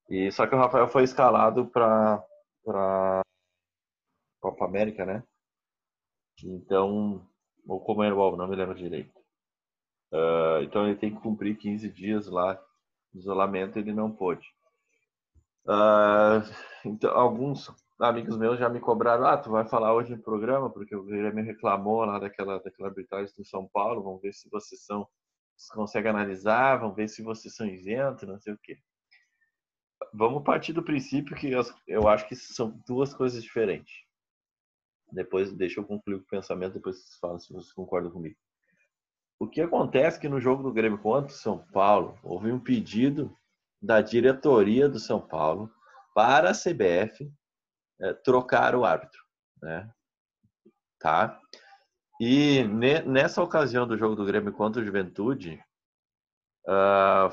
E 0.10 0.32
só 0.32 0.48
que 0.48 0.56
o 0.56 0.58
Rafael 0.58 0.88
foi 0.88 1.04
escalado 1.04 1.68
para 1.68 2.24
para 2.64 3.22
Copa 4.42 4.66
América, 4.66 5.06
né? 5.06 5.24
Então, 6.44 7.28
ou 7.68 7.80
Comembol, 7.80 8.36
não 8.36 8.48
me 8.48 8.56
lembro 8.56 8.76
direito. 8.76 9.14
Uh, 10.16 10.64
então 10.64 10.88
ele 10.88 10.96
tem 10.96 11.14
que 11.14 11.20
cumprir 11.20 11.58
15 11.58 11.90
dias 11.90 12.28
lá 12.28 12.54
de 13.14 13.20
isolamento, 13.20 13.78
ele 13.78 13.92
não 13.92 14.10
pôde. 14.10 14.48
Uh, 15.66 16.40
então, 16.86 17.12
alguns 17.12 17.70
amigos 18.00 18.38
meus 18.38 18.58
já 18.58 18.70
me 18.70 18.80
cobraram, 18.80 19.26
ah, 19.26 19.38
tu 19.38 19.50
vai 19.50 19.68
falar 19.68 19.94
hoje 19.94 20.16
no 20.16 20.22
programa, 20.22 20.70
porque 20.70 20.96
o 20.96 21.04
Guilherme 21.04 21.42
reclamou 21.42 22.06
lá 22.06 22.18
daquela, 22.18 22.60
daquela 22.60 22.90
arbitragem 22.90 23.34
do 23.36 23.44
São 23.44 23.68
Paulo, 23.68 24.04
vamos 24.04 24.22
ver 24.22 24.34
se 24.34 24.50
vocês 24.50 24.86
são, 24.86 25.06
se 25.58 25.74
consegue 25.74 26.08
analisar, 26.08 26.78
vamos 26.78 26.96
ver 26.96 27.10
se 27.10 27.22
vocês 27.22 27.54
são 27.54 27.68
isentos, 27.68 28.28
não 28.28 28.40
sei 28.40 28.54
o 28.54 28.60
quê. 28.62 28.78
Vamos 30.14 30.44
partir 30.44 30.72
do 30.72 30.84
princípio 30.84 31.36
que 31.36 31.52
eu 31.88 32.08
acho 32.08 32.28
que 32.28 32.36
são 32.36 32.82
duas 32.88 33.14
coisas 33.14 33.44
diferentes. 33.44 33.94
Depois, 35.12 35.52
deixa 35.52 35.80
eu 35.82 35.86
concluir 35.86 36.16
o 36.16 36.26
pensamento, 36.26 36.74
depois 36.74 36.98
vocês 36.98 37.18
falam 37.20 37.40
se 37.40 37.52
vocês 37.52 37.74
concordam 37.74 38.12
comigo. 38.12 38.38
O 39.40 39.48
que 39.48 39.62
acontece 39.62 40.18
é 40.18 40.22
que 40.22 40.30
no 40.30 40.40
jogo 40.40 40.64
do 40.64 40.72
Grêmio 40.72 40.98
contra 40.98 41.32
o 41.32 41.36
São 41.36 41.60
Paulo, 41.74 42.18
houve 42.24 42.52
um 42.52 42.60
pedido 42.60 43.38
da 43.82 44.02
diretoria 44.02 44.88
do 44.88 45.00
São 45.00 45.20
Paulo 45.20 45.70
para 46.14 46.52
a 46.52 46.54
CBF 46.54 47.32
é, 48.00 48.14
trocar 48.14 48.76
o 48.76 48.86
árbitro, 48.86 49.22
né? 49.62 49.90
Tá? 51.00 51.40
E 52.20 52.64
ne, 52.64 53.02
nessa 53.02 53.44
ocasião 53.44 53.86
do 53.86 53.98
jogo 53.98 54.16
do 54.16 54.26
Grêmio 54.26 54.54
contra 54.54 54.82
o 54.82 54.86
Juventude, 54.86 55.62
uh, 56.66 57.30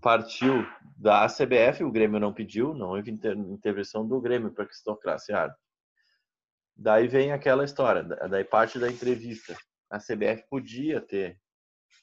partiu 0.00 0.66
da 0.96 1.26
CBF, 1.26 1.84
o 1.84 1.90
Grêmio 1.90 2.18
não 2.18 2.32
pediu, 2.32 2.74
não 2.74 2.90
houve 2.90 3.10
intervenção 3.10 4.06
do 4.06 4.20
Grêmio 4.20 4.50
para 4.50 4.66
que 4.66 4.74
se 4.74 4.82
trocasse 4.82 5.32
árbitro. 5.32 5.62
Daí 6.74 7.06
vem 7.08 7.30
aquela 7.30 7.64
história, 7.64 8.02
daí 8.02 8.44
parte 8.44 8.78
da 8.78 8.90
entrevista. 8.90 9.54
A 9.90 9.98
CBF 9.98 10.44
podia 10.48 11.00
ter 11.00 11.40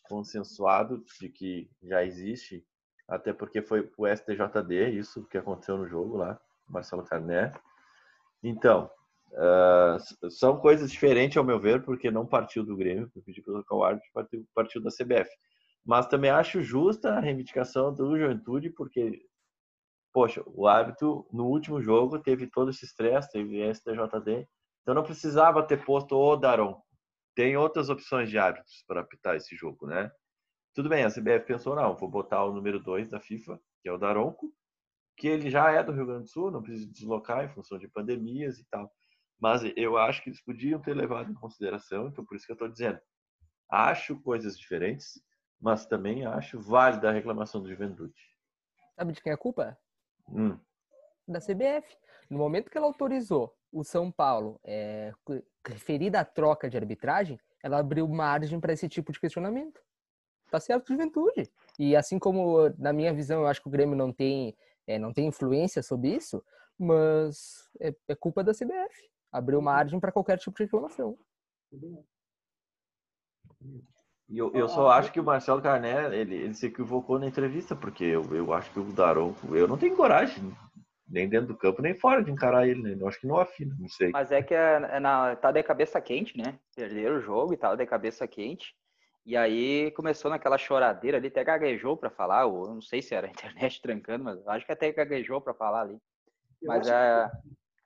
consensuado 0.04 1.04
de 1.20 1.30
que 1.30 1.70
já 1.84 2.04
existe, 2.04 2.66
até 3.08 3.32
porque 3.32 3.62
foi 3.62 3.90
o 3.98 4.08
STJD, 4.08 4.90
isso 4.90 5.26
que 5.28 5.38
aconteceu 5.38 5.78
no 5.78 5.88
jogo 5.88 6.18
lá, 6.18 6.40
Marcelo 6.68 7.04
Carné. 7.04 7.54
Então, 8.44 8.90
uh, 9.32 10.30
são 10.30 10.58
coisas 10.60 10.92
diferentes 10.92 11.38
ao 11.38 11.44
meu 11.44 11.60
ver, 11.60 11.84
porque 11.84 12.12
não 12.12 12.26
partiu 12.26 12.66
do 12.66 12.76
Grêmio, 12.76 13.10
porque 13.14 13.32
pediu 13.32 13.64
para 13.64 13.78
o 13.78 13.84
árbitro, 13.84 14.10
partiu, 14.14 14.46
partiu 14.54 14.82
da 14.82 14.90
CBF. 14.90 15.30
Mas 15.86 16.08
também 16.08 16.30
acho 16.30 16.62
justa 16.62 17.14
a 17.14 17.20
reivindicação 17.20 17.94
do 17.94 18.18
Juventude, 18.18 18.70
porque, 18.70 19.22
poxa, 20.14 20.44
o 20.46 20.68
árbitro 20.68 21.26
no 21.32 21.46
último 21.46 21.82
jogo 21.82 22.20
teve 22.20 22.48
todo 22.48 22.72
esse 22.72 22.84
estresse, 22.84 23.32
teve 23.32 23.74
STJD, 23.74 24.46
então 24.82 24.94
não 24.94 25.04
precisava 25.04 25.64
ter 25.64 25.84
posto 25.86 26.16
o 26.16 26.36
Daron. 26.36 26.82
Tem 27.38 27.56
outras 27.56 27.88
opções 27.88 28.32
de 28.32 28.40
árbitros 28.40 28.84
para 28.88 29.02
apitar 29.02 29.36
esse 29.36 29.56
jogo, 29.56 29.86
né? 29.86 30.12
Tudo 30.74 30.90
bem, 30.90 31.04
a 31.04 31.12
CBF 31.12 31.46
pensou, 31.46 31.76
não, 31.76 31.96
vou 31.96 32.10
botar 32.10 32.44
o 32.44 32.52
número 32.52 32.80
2 32.80 33.12
da 33.12 33.20
FIFA, 33.20 33.62
que 33.80 33.88
é 33.88 33.92
o 33.92 33.98
Daronco, 34.00 34.52
que 35.16 35.28
ele 35.28 35.48
já 35.48 35.70
é 35.70 35.84
do 35.84 35.92
Rio 35.92 36.08
Grande 36.08 36.24
do 36.24 36.30
Sul, 36.30 36.50
não 36.50 36.64
precisa 36.64 36.92
deslocar 36.92 37.46
em 37.46 37.50
função 37.50 37.78
de 37.78 37.88
pandemias 37.88 38.58
e 38.58 38.66
tal. 38.72 38.92
Mas 39.40 39.62
eu 39.76 40.00
acho 40.00 40.24
que 40.24 40.30
eles 40.30 40.44
podiam 40.44 40.82
ter 40.82 40.96
levado 40.96 41.32
em 41.32 41.36
consideração, 41.36 42.08
então 42.08 42.26
por 42.26 42.36
isso 42.36 42.48
que 42.48 42.54
eu 42.54 42.56
estou 42.56 42.70
dizendo. 42.70 43.00
Acho 43.70 44.20
coisas 44.20 44.58
diferentes, 44.58 45.22
mas 45.62 45.86
também 45.86 46.26
acho 46.26 46.60
válida 46.60 47.08
a 47.08 47.14
reclamação 47.14 47.62
do 47.62 47.70
Juventude. 47.70 48.20
Sabe 48.96 49.14
de 49.14 49.22
quem 49.22 49.30
é 49.30 49.36
a 49.36 49.38
culpa? 49.38 49.78
Hum. 50.28 50.58
Da 51.28 51.40
CBF. 51.40 51.96
No 52.32 52.40
momento 52.40 52.72
que 52.72 52.78
ela 52.80 52.88
autorizou 52.88 53.56
o 53.72 53.84
São 53.84 54.12
Paulo 54.12 54.60
é, 54.64 55.14
referida 55.72 56.20
à 56.20 56.26
troca 56.26 56.70
de 56.70 56.78
arbitragem, 56.78 57.40
ela 57.62 57.80
abriu 57.80 58.08
margem 58.08 58.60
para 58.60 58.74
esse 58.74 58.88
tipo 58.88 59.12
de 59.12 59.20
questionamento. 59.20 59.82
Tá 60.50 60.60
certo, 60.60 60.88
juventude. 60.88 61.52
E 61.78 61.96
assim 61.96 62.18
como, 62.18 62.70
na 62.78 62.94
minha 62.94 63.14
visão, 63.14 63.42
eu 63.42 63.48
acho 63.48 63.62
que 63.62 63.68
o 63.68 63.72
Grêmio 63.72 63.96
não 63.96 64.14
tem, 64.14 64.56
é, 64.86 64.98
não 64.98 65.14
tem 65.14 65.28
influência 65.28 65.84
sobre 65.84 66.16
isso, 66.16 66.44
mas 66.80 67.70
é, 67.80 67.94
é 68.08 68.16
culpa 68.16 68.44
da 68.44 68.54
CBF. 68.54 69.10
Abriu 69.32 69.62
margem 69.62 70.00
para 70.00 70.12
qualquer 70.12 70.38
tipo 70.38 70.56
de 70.56 70.64
reclamação. 70.64 71.18
E 74.30 74.38
eu, 74.38 74.52
eu 74.54 74.68
só 74.68 74.90
acho 74.90 75.12
que 75.12 75.20
o 75.20 75.24
Marcelo 75.24 75.62
Carné, 75.62 76.14
ele, 76.16 76.36
ele 76.36 76.54
se 76.54 76.66
equivocou 76.66 77.18
na 77.18 77.28
entrevista, 77.28 77.76
porque 77.76 78.04
eu, 78.04 78.24
eu 78.36 78.54
acho 78.54 78.72
que 78.72 78.80
o 78.80 78.92
Daronco, 78.92 79.56
eu 79.56 79.68
não 79.68 79.78
tenho 79.78 79.96
coragem, 79.96 80.54
nem 81.08 81.28
dentro 81.30 81.48
do 81.48 81.58
campo, 81.58 81.82
nem 81.82 81.96
fora 81.96 82.24
de 82.24 82.32
encarar 82.32 82.68
ele, 82.68 82.82
né? 82.82 82.98
Eu 83.00 83.08
acho 83.08 83.20
que 83.20 83.28
não 83.28 83.38
afina, 83.38 83.76
não 83.80 83.88
sei. 83.88 84.12
Mas 84.12 84.32
é 84.32 84.42
que 84.42 84.54
é, 84.54 84.76
é 84.92 85.00
na, 85.00 85.36
tá 85.36 85.52
de 85.52 85.64
cabeça 85.64 86.02
quente, 86.02 86.38
né? 86.38 86.60
Perderam 86.76 87.18
o 87.18 87.22
jogo 87.22 87.54
e 87.54 87.58
tal, 87.58 87.78
de 87.78 87.86
cabeça 87.86 88.28
quente. 88.28 88.76
E 89.26 89.36
aí 89.36 89.92
começou 89.92 90.32
naquela 90.32 90.58
choradeira 90.58 91.18
ali, 91.18 91.28
até 91.28 91.44
gaguejou 91.44 91.98
para 91.98 92.10
falar, 92.10 92.46
ou 92.46 92.68
não 92.68 92.82
sei 92.82 93.02
se 93.02 93.14
era 93.14 93.28
a 93.28 93.30
internet 93.30 93.82
trancando, 93.84 94.24
mas 94.24 94.48
acho 94.48 94.66
que 94.66 94.72
até 94.72 94.92
gaguejou 94.92 95.42
para 95.42 95.54
falar 95.54 95.82
ali. 95.82 95.98
Mas 96.64 96.88
é. 96.88 97.30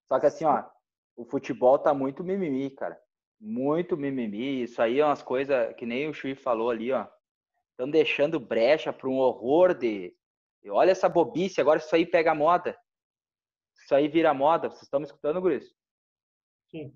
Só 0.07 0.19
que 0.19 0.26
assim, 0.26 0.45
ó, 0.45 0.63
o 1.15 1.26
futebol 1.26 1.78
tá 1.80 1.93
muito 1.93 2.24
mimimi, 2.24 2.69
cara. 2.69 2.99
Muito 3.39 3.97
mimimi. 3.97 4.63
Isso 4.63 4.82
aí 4.82 4.99
é 4.99 5.05
umas 5.05 5.22
coisas 5.22 5.74
que 5.76 5.86
nem 5.86 6.07
o 6.07 6.13
Chui 6.13 6.36
falou 6.36 6.69
ali, 6.69 6.91
ó. 6.91 7.07
Estão 7.72 7.89
deixando 7.89 8.39
brecha 8.39 8.93
para 8.93 9.09
um 9.09 9.17
horror 9.17 9.74
de. 9.74 10.13
Olha 10.67 10.91
essa 10.91 11.09
bobice, 11.09 11.59
agora 11.59 11.80
isso 11.80 11.95
aí 11.95 12.05
pega 12.05 12.36
moda. 12.36 12.78
Isso 13.92 13.96
aí 13.98 14.08
vira 14.08 14.34
moda. 14.34 14.70
Vocês 14.70 14.84
estão 14.84 15.02
me 15.02 15.06
escutando, 15.06 15.42
Guris? 15.42 15.76
Sim. 16.70 16.94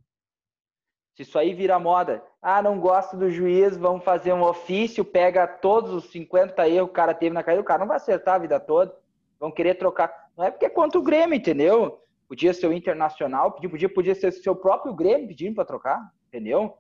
Se 1.14 1.24
isso 1.24 1.38
aí 1.38 1.54
vira 1.54 1.78
moda. 1.78 2.24
Ah, 2.41 2.62
não 2.62 2.80
gosto 2.80 3.18
do 3.18 3.30
juiz, 3.30 3.76
vamos 3.76 4.02
fazer 4.06 4.32
um 4.32 4.41
ofício, 4.41 5.04
pega 5.04 5.46
todos 5.46 5.91
os 5.91 6.06
50 6.06 6.70
erros 6.70 6.88
que 6.88 6.91
o 6.91 6.96
cara 6.96 7.14
teve 7.14 7.34
na 7.34 7.43
caída, 7.43 7.62
o 7.62 7.66
cara 7.66 7.80
não 7.80 7.88
vai 7.88 7.98
acertar 7.98 8.36
a 8.36 8.39
vida 8.39 8.62
toda. 8.62 8.98
Vão 9.38 9.52
querer 9.52 9.76
trocar. 9.76 10.10
Não 10.38 10.46
é 10.46 10.52
porque 10.52 10.68
é 10.68 10.70
contra 10.70 10.98
o 10.98 11.04
Grêmio, 11.04 11.36
entendeu? 11.36 12.02
Podia 12.30 12.54
ser 12.54 12.68
o 12.68 12.74
Internacional, 12.74 13.52
podia, 13.52 13.89
podia 13.89 14.16
ser 14.16 14.30
o 14.30 14.32
seu 14.32 14.56
próprio 14.56 14.93
Grêmio 14.93 15.28
pedindo 15.28 15.56
para 15.56 15.66
trocar 15.66 16.02
entendeu? 16.28 16.78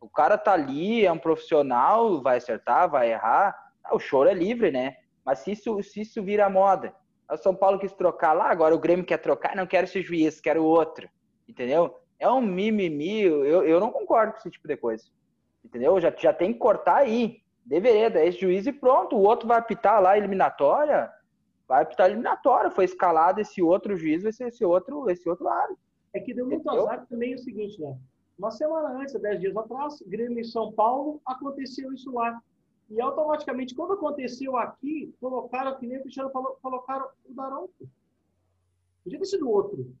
O 0.00 0.08
cara 0.08 0.36
tá 0.36 0.52
ali, 0.52 1.06
é 1.06 1.12
um 1.12 1.18
profissional, 1.18 2.20
vai 2.20 2.38
acertar, 2.38 2.90
vai 2.90 3.12
errar. 3.12 3.56
Ah, 3.84 3.94
o 3.94 4.00
choro 4.00 4.28
é 4.28 4.34
livre, 4.34 4.72
né? 4.72 4.96
Mas 5.24 5.40
se 5.40 5.52
isso, 5.52 5.80
se 5.82 6.00
isso 6.00 6.22
vira 6.24 6.50
moda, 6.50 6.92
o 7.30 7.36
São 7.36 7.54
Paulo 7.54 7.78
quis 7.78 7.92
trocar 7.92 8.32
lá, 8.32 8.50
agora 8.50 8.74
o 8.74 8.78
Grêmio 8.78 9.04
quer 9.04 9.18
trocar, 9.18 9.54
não 9.54 9.66
quero 9.66 9.84
esse 9.86 10.02
juiz, 10.02 10.40
quero 10.40 10.64
outro, 10.64 11.08
entendeu? 11.46 11.96
É 12.18 12.30
um 12.30 12.40
mimimi, 12.40 13.22
eu, 13.22 13.64
eu 13.64 13.78
não 13.78 13.90
concordo 13.90 14.32
com 14.32 14.38
esse 14.38 14.50
tipo 14.50 14.66
de 14.66 14.76
coisa, 14.76 15.04
entendeu? 15.64 16.00
Já, 16.00 16.12
já 16.16 16.32
tem 16.32 16.52
que 16.52 16.58
cortar 16.58 16.96
aí, 16.96 17.42
deveria 17.64 18.10
dar 18.10 18.24
esse 18.24 18.40
juiz 18.40 18.66
e 18.66 18.72
pronto, 18.72 19.16
o 19.16 19.22
outro 19.22 19.46
vai 19.46 19.58
apitar 19.58 20.00
lá 20.00 20.16
eliminatória, 20.16 21.10
vai 21.66 21.82
apitar 21.82 22.08
eliminatória, 22.08 22.70
foi 22.70 22.86
escalado 22.86 23.40
esse 23.40 23.62
outro 23.62 23.94
juiz, 23.96 24.22
vai 24.22 24.32
ser 24.32 24.48
esse 24.48 24.64
outro, 24.64 25.08
esse 25.10 25.28
outro 25.28 25.46
árbitro. 25.48 25.78
É 26.14 26.20
que 26.20 26.32
deu 26.32 26.46
muito 26.46 26.62
entendeu? 26.62 26.88
azar 26.88 27.06
também 27.06 27.34
o 27.34 27.38
seguinte, 27.38 27.78
né? 27.80 27.94
Uma 28.38 28.50
semana 28.50 29.00
antes, 29.00 29.20
dez 29.20 29.40
dias 29.40 29.56
atrás, 29.56 30.02
Grêmio 30.06 30.38
em 30.38 30.44
São 30.44 30.72
Paulo, 30.72 31.20
aconteceu 31.26 31.92
isso 31.92 32.10
lá. 32.12 32.40
E 32.90 33.00
automaticamente, 33.00 33.74
quando 33.74 33.92
aconteceu 33.92 34.56
aqui, 34.56 35.14
colocaram, 35.20 35.78
que 35.78 35.86
nem 35.86 35.98
o 35.98 36.02
Cristiano 36.02 36.30
falou, 36.30 36.58
colocaram 36.62 37.06
o 37.26 37.34
Daronco. 37.34 37.88
Podia 39.04 39.18
ter 39.18 39.26
sido 39.26 39.50
outro. 39.50 39.94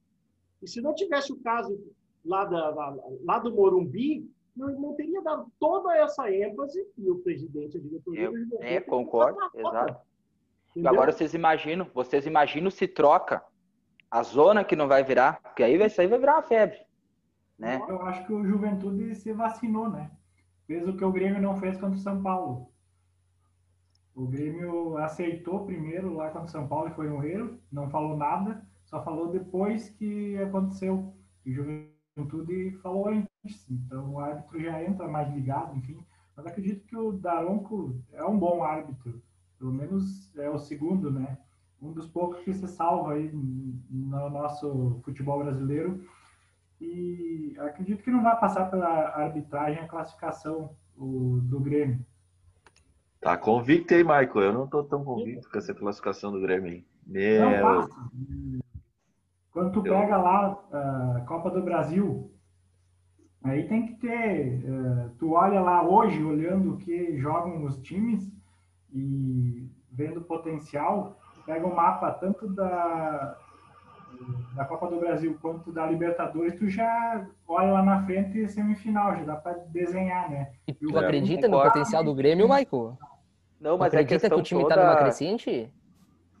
E 0.62 0.68
se 0.68 0.80
não 0.80 0.94
tivesse 0.94 1.32
o 1.32 1.40
caso 1.40 1.78
lá, 2.24 2.44
da, 2.44 2.70
lá, 2.70 2.96
lá 3.24 3.38
do 3.38 3.54
Morumbi, 3.54 4.28
não, 4.56 4.68
não, 4.80 4.94
teria 4.94 5.22
dado 5.22 5.50
toda 5.60 5.96
essa 5.96 6.30
ênfase 6.32 6.84
e 6.96 7.10
o 7.10 7.18
presidente, 7.18 7.76
a 7.76 7.80
diretoria... 7.80 8.22
Eu, 8.22 8.32
é, 8.60 8.80
concordo, 8.80 9.38
exato. 9.54 9.96
Agora 10.84 11.12
vocês 11.12 11.34
imaginam, 11.34 11.86
vocês 11.94 12.26
imaginam 12.26 12.70
se 12.70 12.86
troca 12.86 13.42
a 14.10 14.22
zona 14.22 14.64
que 14.64 14.76
não 14.76 14.88
vai 14.88 15.04
virar, 15.04 15.40
porque 15.42 15.62
aí 15.62 15.76
vai, 15.76 15.88
aí 15.96 16.06
vai 16.06 16.18
virar 16.18 16.36
uma 16.36 16.42
febre. 16.42 16.78
Né? 17.58 17.80
Eu 17.88 18.02
acho 18.02 18.24
que 18.26 18.32
o 18.32 18.44
Juventude 18.44 19.14
se 19.14 19.32
vacinou, 19.32 19.90
né? 19.90 20.10
Fez 20.66 20.86
o 20.86 20.96
que 20.96 21.04
o 21.04 21.12
Grêmio 21.12 21.40
não 21.40 21.56
fez 21.56 21.76
contra 21.78 21.96
o 21.96 22.00
São 22.00 22.22
Paulo. 22.22 22.70
O 24.18 24.26
Grêmio 24.26 24.96
aceitou 24.96 25.64
primeiro 25.64 26.12
lá 26.12 26.30
contra 26.30 26.48
o 26.48 26.50
São 26.50 26.66
Paulo 26.66 26.88
e 26.88 26.94
foi 26.94 27.06
erro, 27.30 27.56
não 27.70 27.88
falou 27.88 28.16
nada, 28.16 28.66
só 28.84 29.00
falou 29.04 29.30
depois 29.30 29.90
que 29.90 30.36
aconteceu. 30.38 31.14
E 31.46 31.52
o 31.52 31.54
Juventude 32.16 32.72
falou 32.82 33.10
antes, 33.10 33.70
então 33.70 34.14
o 34.14 34.18
árbitro 34.18 34.60
já 34.60 34.82
entra 34.82 35.06
mais 35.06 35.32
ligado, 35.32 35.76
enfim. 35.76 36.04
Mas 36.34 36.46
acredito 36.46 36.84
que 36.84 36.96
o 36.96 37.12
Daronco 37.12 37.96
é 38.12 38.24
um 38.24 38.36
bom 38.36 38.64
árbitro, 38.64 39.22
pelo 39.56 39.72
menos 39.72 40.36
é 40.36 40.50
o 40.50 40.58
segundo, 40.58 41.12
né? 41.12 41.38
Um 41.80 41.92
dos 41.92 42.08
poucos 42.08 42.40
que 42.40 42.52
se 42.52 42.66
salva 42.66 43.12
aí 43.12 43.30
no 43.32 44.30
nosso 44.30 45.00
futebol 45.04 45.38
brasileiro 45.44 46.04
e 46.80 47.54
acredito 47.60 48.02
que 48.02 48.10
não 48.10 48.24
vai 48.24 48.36
passar 48.40 48.68
pela 48.68 49.10
arbitragem 49.10 49.78
a 49.78 49.86
classificação 49.86 50.74
do 50.96 51.60
Grêmio. 51.60 52.04
Tá 53.28 53.36
convicto 53.36 53.92
aí, 53.92 54.02
Michael. 54.02 54.40
Eu 54.40 54.52
não 54.54 54.66
tô 54.66 54.82
tão 54.82 55.04
convicto 55.04 55.50
com 55.50 55.58
essa 55.58 55.74
classificação 55.74 56.32
do 56.32 56.40
Grêmio. 56.40 56.82
Meu... 57.06 57.42
Não 57.42 57.60
passa. 57.60 58.10
Quando 59.52 59.72
tu 59.72 59.82
pega 59.82 60.16
lá 60.16 60.58
a 60.72 61.20
Copa 61.26 61.50
do 61.50 61.62
Brasil, 61.62 62.32
aí 63.44 63.68
tem 63.68 63.84
que 63.84 63.96
ter. 63.96 64.64
Uh, 64.64 65.10
tu 65.18 65.32
olha 65.32 65.60
lá 65.60 65.86
hoje, 65.86 66.24
olhando 66.24 66.72
o 66.72 66.76
que 66.78 67.18
jogam 67.18 67.66
os 67.66 67.76
times 67.82 68.32
e 68.94 69.68
vendo 69.92 70.20
o 70.20 70.24
potencial, 70.24 71.20
pega 71.44 71.66
o 71.66 71.76
mapa 71.76 72.10
tanto 72.12 72.48
da, 72.48 73.36
da 74.54 74.64
Copa 74.64 74.88
do 74.88 75.00
Brasil 75.00 75.36
quanto 75.42 75.70
da 75.70 75.84
Libertadores, 75.84 76.58
tu 76.58 76.66
já 76.70 77.26
olha 77.46 77.72
lá 77.72 77.82
na 77.82 78.06
frente 78.06 78.38
e 78.38 78.48
semifinal, 78.48 79.16
já 79.16 79.24
dá 79.24 79.36
para 79.36 79.52
desenhar, 79.66 80.30
né? 80.30 80.50
E 80.66 80.72
tu 80.72 80.90
e 80.92 80.96
acredita 80.96 81.46
no 81.46 81.60
potencial 81.60 82.02
do 82.02 82.14
Grêmio, 82.14 82.48
Michael? 82.48 82.96
Não, 83.60 83.76
mas 83.76 83.92
é 83.92 83.98
acredita 83.98 84.28
que 84.28 84.34
o 84.34 84.42
time 84.42 84.62
toda... 84.62 84.74
tá 84.74 84.84
numa 84.84 84.96
crescente? 84.96 85.72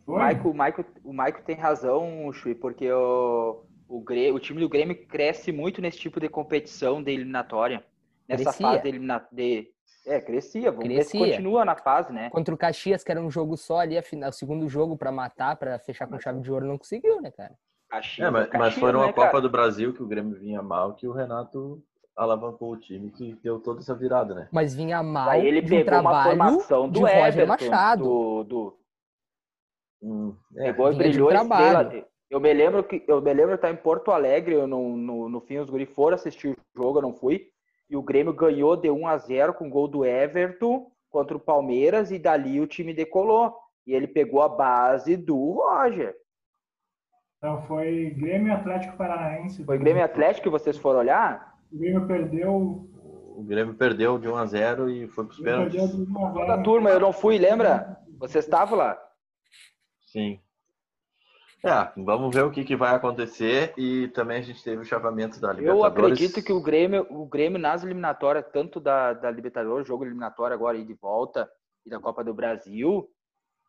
O 0.06 0.12
Michael, 0.12 0.40
o, 0.44 0.52
Michael, 0.52 0.84
o 1.04 1.12
Michael 1.12 1.44
tem 1.44 1.56
razão, 1.56 2.32
Chui, 2.32 2.54
porque 2.54 2.90
o, 2.90 3.62
o, 3.86 4.00
Grêmio, 4.00 4.36
o 4.36 4.40
time 4.40 4.60
do 4.60 4.68
Grêmio 4.68 5.06
cresce 5.06 5.52
muito 5.52 5.82
nesse 5.82 5.98
tipo 5.98 6.18
de 6.18 6.28
competição 6.28 7.02
de 7.02 7.12
eliminatória. 7.12 7.84
Nessa 8.26 8.44
Crescia. 8.44 8.66
fase 8.66 8.82
de, 8.82 8.88
elimina... 8.88 9.28
de, 9.30 9.70
é, 10.06 10.20
crescia. 10.20 10.70
Vamos 10.70 10.86
crescia. 10.86 11.20
ver 11.20 11.26
se 11.26 11.32
continua 11.32 11.64
na 11.64 11.76
fase, 11.76 12.12
né? 12.12 12.30
Contra 12.30 12.54
o 12.54 12.58
Caxias, 12.58 13.04
que 13.04 13.10
era 13.10 13.20
um 13.20 13.30
jogo 13.30 13.56
só 13.56 13.80
ali, 13.80 13.96
o 13.98 14.32
segundo 14.32 14.68
jogo 14.68 14.96
para 14.96 15.12
matar, 15.12 15.56
para 15.56 15.78
fechar 15.78 16.06
com 16.06 16.18
chave 16.18 16.40
de 16.40 16.50
ouro, 16.50 16.66
não 16.66 16.78
conseguiu, 16.78 17.20
né, 17.20 17.30
cara? 17.30 17.54
Caxias, 17.90 18.28
é, 18.28 18.30
mas, 18.30 18.44
Caxias, 18.46 18.60
mas 18.60 18.74
foi 18.74 18.92
numa 18.92 19.06
né, 19.06 19.12
Copa 19.12 19.28
cara? 19.28 19.40
do 19.40 19.50
Brasil 19.50 19.92
que 19.92 20.02
o 20.02 20.06
Grêmio 20.06 20.38
vinha 20.38 20.62
mal, 20.62 20.94
que 20.94 21.06
o 21.06 21.12
Renato 21.12 21.82
alavancou 22.18 22.72
o 22.72 22.76
time 22.76 23.10
que 23.12 23.34
deu 23.42 23.60
toda 23.60 23.78
essa 23.78 23.94
virada, 23.94 24.34
né? 24.34 24.48
Mas 24.50 24.74
vinha 24.74 25.02
mal 25.02 25.30
Aí 25.30 25.46
ele 25.46 25.62
pegou 25.62 25.84
trabalho 25.84 26.34
uma 26.34 26.48
formação 26.50 26.88
do 26.88 27.06
Everton, 27.06 27.46
Machado. 27.46 28.04
Do, 28.04 28.44
do... 28.44 28.78
Hum, 30.02 30.36
é, 30.56 30.64
pegou 30.64 30.92
e 30.92 30.96
brilhou. 30.96 31.30
Eu 32.30 32.40
me 32.40 32.52
lembro 32.52 32.84
que 32.84 33.02
eu 33.08 33.22
me 33.22 33.32
lembro 33.32 33.54
estar 33.54 33.70
em 33.70 33.76
Porto 33.76 34.10
Alegre, 34.10 34.54
eu 34.54 34.66
no, 34.66 34.96
no, 34.96 35.28
no 35.30 35.40
fim 35.40 35.58
os 35.58 35.70
guri 35.70 35.86
foram 35.86 36.14
assistir 36.16 36.50
o 36.50 36.56
jogo, 36.76 36.98
eu 36.98 37.02
não 37.02 37.14
fui. 37.14 37.46
E 37.88 37.96
o 37.96 38.02
Grêmio 38.02 38.34
ganhou 38.34 38.76
de 38.76 38.90
1 38.90 39.06
a 39.06 39.16
0 39.16 39.54
com 39.54 39.70
gol 39.70 39.88
do 39.88 40.04
Everton 40.04 40.90
contra 41.08 41.36
o 41.36 41.40
Palmeiras 41.40 42.10
e 42.10 42.18
dali 42.18 42.60
o 42.60 42.66
time 42.66 42.92
decolou. 42.92 43.54
E 43.86 43.94
ele 43.94 44.06
pegou 44.06 44.42
a 44.42 44.48
base 44.48 45.16
do 45.16 45.52
Roger. 45.52 46.14
Então 47.38 47.62
foi 47.62 48.10
Grêmio 48.10 48.52
Atlético 48.52 48.96
Paranaense. 48.98 49.64
Foi 49.64 49.78
Grêmio 49.78 50.04
Atlético 50.04 50.44
que 50.44 50.50
vocês 50.50 50.76
foram 50.76 50.98
olhar? 50.98 51.57
O 51.70 51.78
Grêmio 51.78 52.06
perdeu. 52.06 52.88
O 53.36 53.42
Grêmio 53.44 53.74
perdeu 53.74 54.18
de 54.18 54.28
1 54.28 54.36
a 54.36 54.46
0 54.46 54.90
e 54.90 55.08
foi 55.08 55.24
para 55.24 55.32
os 55.32 55.40
pênaltis. 55.40 55.80
Toda 56.34 56.54
a 56.54 56.62
turma, 56.62 56.90
eu 56.90 57.00
não 57.00 57.12
fui, 57.12 57.38
lembra? 57.38 57.96
Você 58.18 58.38
estava 58.38 58.74
lá? 58.74 58.98
Sim. 60.06 60.40
É, 61.64 61.92
vamos 61.96 62.34
ver 62.34 62.44
o 62.44 62.50
que, 62.52 62.64
que 62.64 62.76
vai 62.76 62.94
acontecer 62.94 63.74
e 63.76 64.08
também 64.08 64.38
a 64.38 64.42
gente 64.42 64.62
teve 64.62 64.80
o 64.80 64.84
chavamento 64.84 65.40
da 65.40 65.52
Libertadores. 65.52 65.80
Eu 65.80 65.84
acredito 65.84 66.42
que 66.42 66.52
o 66.52 66.62
Grêmio, 66.62 67.04
o 67.10 67.26
Grêmio 67.26 67.58
nas 67.58 67.82
eliminatórias, 67.82 68.44
tanto 68.52 68.78
da, 68.78 69.12
da 69.12 69.30
Libertadores, 69.30 69.86
jogo 69.86 70.04
eliminatório 70.04 70.54
agora 70.54 70.78
e 70.78 70.84
de 70.84 70.94
volta, 70.94 71.50
e 71.84 71.90
da 71.90 71.98
Copa 71.98 72.22
do 72.22 72.32
Brasil, 72.32 73.08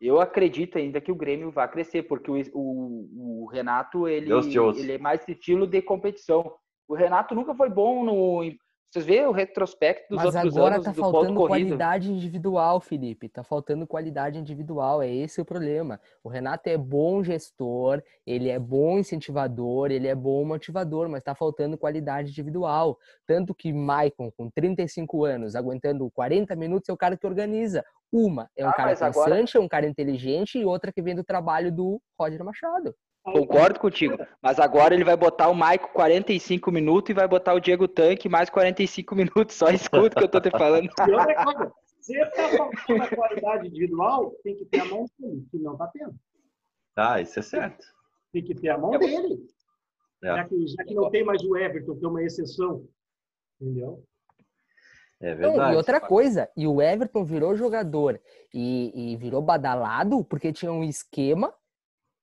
eu 0.00 0.20
acredito 0.20 0.78
ainda 0.78 1.00
que 1.00 1.10
o 1.10 1.16
Grêmio 1.16 1.50
vai 1.50 1.68
crescer, 1.68 2.04
porque 2.04 2.30
o, 2.30 2.40
o, 2.54 3.42
o 3.42 3.46
Renato 3.46 4.06
ele, 4.06 4.30
ele 4.76 4.92
é 4.92 4.98
mais 4.98 5.26
estilo 5.28 5.66
de 5.66 5.82
competição. 5.82 6.54
O 6.90 6.94
Renato 6.96 7.36
nunca 7.36 7.54
foi 7.54 7.70
bom 7.70 8.02
no 8.04 8.42
Vocês 8.90 9.06
vêem 9.06 9.24
o 9.24 9.30
retrospecto 9.30 10.08
dos 10.08 10.16
Mas 10.24 10.34
outros 10.34 10.56
agora 10.56 10.74
anos 10.74 10.84
tá 10.86 10.92
faltando 10.92 11.34
corrido. 11.36 11.46
qualidade 11.46 12.10
individual, 12.10 12.80
Felipe. 12.80 13.28
Tá 13.28 13.44
faltando 13.44 13.86
qualidade 13.86 14.36
individual. 14.40 15.00
É 15.00 15.08
esse 15.08 15.40
o 15.40 15.44
problema. 15.44 16.00
O 16.24 16.28
Renato 16.28 16.68
é 16.68 16.76
bom 16.76 17.22
gestor, 17.22 18.02
ele 18.26 18.48
é 18.48 18.58
bom 18.58 18.98
incentivador, 18.98 19.92
ele 19.92 20.08
é 20.08 20.14
bom 20.16 20.44
motivador, 20.44 21.08
mas 21.08 21.22
tá 21.22 21.32
faltando 21.32 21.78
qualidade 21.78 22.30
individual. 22.30 22.98
Tanto 23.24 23.54
que 23.54 23.72
Maicon, 23.72 24.28
com 24.36 24.50
35 24.50 25.24
anos, 25.24 25.54
aguentando 25.54 26.10
40 26.10 26.56
minutos, 26.56 26.88
é 26.88 26.92
o 26.92 26.96
cara 26.96 27.16
que 27.16 27.24
organiza. 27.24 27.84
Uma 28.12 28.50
é 28.56 28.66
um 28.66 28.70
Ah, 28.70 28.72
cara 28.72 28.88
mas 28.90 29.00
agora- 29.00 29.30
pensante, 29.36 29.56
é 29.56 29.60
um 29.60 29.68
cara 29.68 29.86
inteligente, 29.86 30.58
e 30.58 30.64
outra 30.64 30.90
que 30.92 31.00
vem 31.00 31.14
do 31.14 31.22
trabalho 31.22 31.70
do 31.70 32.02
Roger 32.18 32.42
Machado. 32.42 32.92
Concordo 33.22 33.78
contigo. 33.78 34.16
Mas 34.42 34.58
agora 34.58 34.94
ele 34.94 35.04
vai 35.04 35.16
botar 35.16 35.48
o 35.48 35.54
Maico 35.54 35.92
45 35.92 36.72
minutos 36.72 37.10
e 37.10 37.14
vai 37.14 37.28
botar 37.28 37.54
o 37.54 37.60
Diego 37.60 37.86
Tanque 37.86 38.28
mais 38.28 38.48
45 38.48 39.14
minutos. 39.16 39.56
Só 39.56 39.68
escuta 39.68 40.16
o 40.16 40.18
que 40.18 40.24
eu 40.24 40.28
tô 40.28 40.40
te 40.40 40.50
falando. 40.50 40.84
E 40.84 41.12
outra 41.12 41.44
coisa, 41.44 41.72
se 42.00 42.18
está 42.18 42.48
faltando 42.48 43.02
a 43.02 43.08
qualidade 43.08 43.68
individual, 43.68 44.32
tem 44.42 44.56
que 44.56 44.64
ter 44.64 44.80
a 44.80 44.84
mão 44.86 45.04
dele, 45.18 45.46
que 45.50 45.58
não 45.58 45.72
está 45.72 45.86
tendo. 45.88 46.14
Ah, 46.96 47.20
isso 47.20 47.38
é 47.38 47.42
certo. 47.42 47.84
Tem 48.32 48.42
que 48.42 48.54
ter 48.54 48.70
a 48.70 48.78
mão 48.78 48.94
É, 48.94 48.98
dele. 48.98 49.38
É. 50.22 50.36
Já, 50.36 50.44
que, 50.48 50.66
já 50.66 50.84
que 50.84 50.94
não 50.94 51.10
tem 51.10 51.24
mais 51.24 51.42
o 51.42 51.56
Everton, 51.56 51.96
que 51.96 52.04
é 52.04 52.08
uma 52.08 52.22
exceção. 52.22 52.86
Entendeu? 53.60 54.02
É 55.22 55.34
verdade. 55.34 55.74
e 55.74 55.76
outra 55.76 56.00
coisa, 56.00 56.50
e 56.56 56.66
o 56.66 56.80
Everton 56.80 57.24
virou 57.24 57.54
jogador 57.54 58.18
e, 58.54 59.12
e 59.12 59.16
virou 59.18 59.42
badalado 59.42 60.24
porque 60.24 60.50
tinha 60.50 60.72
um 60.72 60.82
esquema 60.82 61.54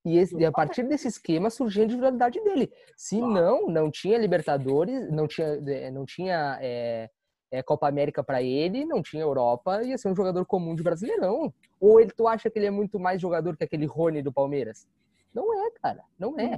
e, 0.07 0.17
esse- 0.17 0.35
e 0.37 0.45
a 0.45 0.51
partir 0.51 0.83
desse 0.83 1.07
esquema 1.07 1.49
surgiu 1.49 1.81
a 1.81 1.85
individualidade 1.85 2.41
dele. 2.43 2.71
Se 2.95 3.19
não, 3.19 3.67
não 3.67 3.91
tinha 3.91 4.17
Libertadores, 4.17 5.11
não 5.11 5.27
tinha, 5.27 5.47
eh, 5.67 5.91
não 5.91 6.05
tinha 6.05 6.57
eh, 6.61 7.09
eh, 7.51 7.63
Copa 7.63 7.87
América 7.87 8.23
para 8.23 8.41
ele, 8.41 8.85
não 8.85 9.01
tinha 9.01 9.23
Europa, 9.23 9.83
ia 9.83 9.97
ser 9.97 10.09
um 10.09 10.15
jogador 10.15 10.45
comum 10.45 10.73
de 10.75 10.83
Brasileirão. 10.83 11.53
Ou 11.79 11.99
ele, 11.99 12.11
tu 12.11 12.27
acha 12.27 12.49
que 12.49 12.57
ele 12.59 12.65
é 12.67 12.71
muito 12.71 12.99
mais 12.99 13.21
jogador 13.21 13.55
que 13.57 13.63
aquele 13.63 13.85
Rony 13.85 14.21
do 14.21 14.31
Palmeiras? 14.33 14.87
Não 15.33 15.53
é, 15.67 15.71
cara, 15.83 16.01
não 16.17 16.39
é. 16.39 16.51
Né? 16.51 16.57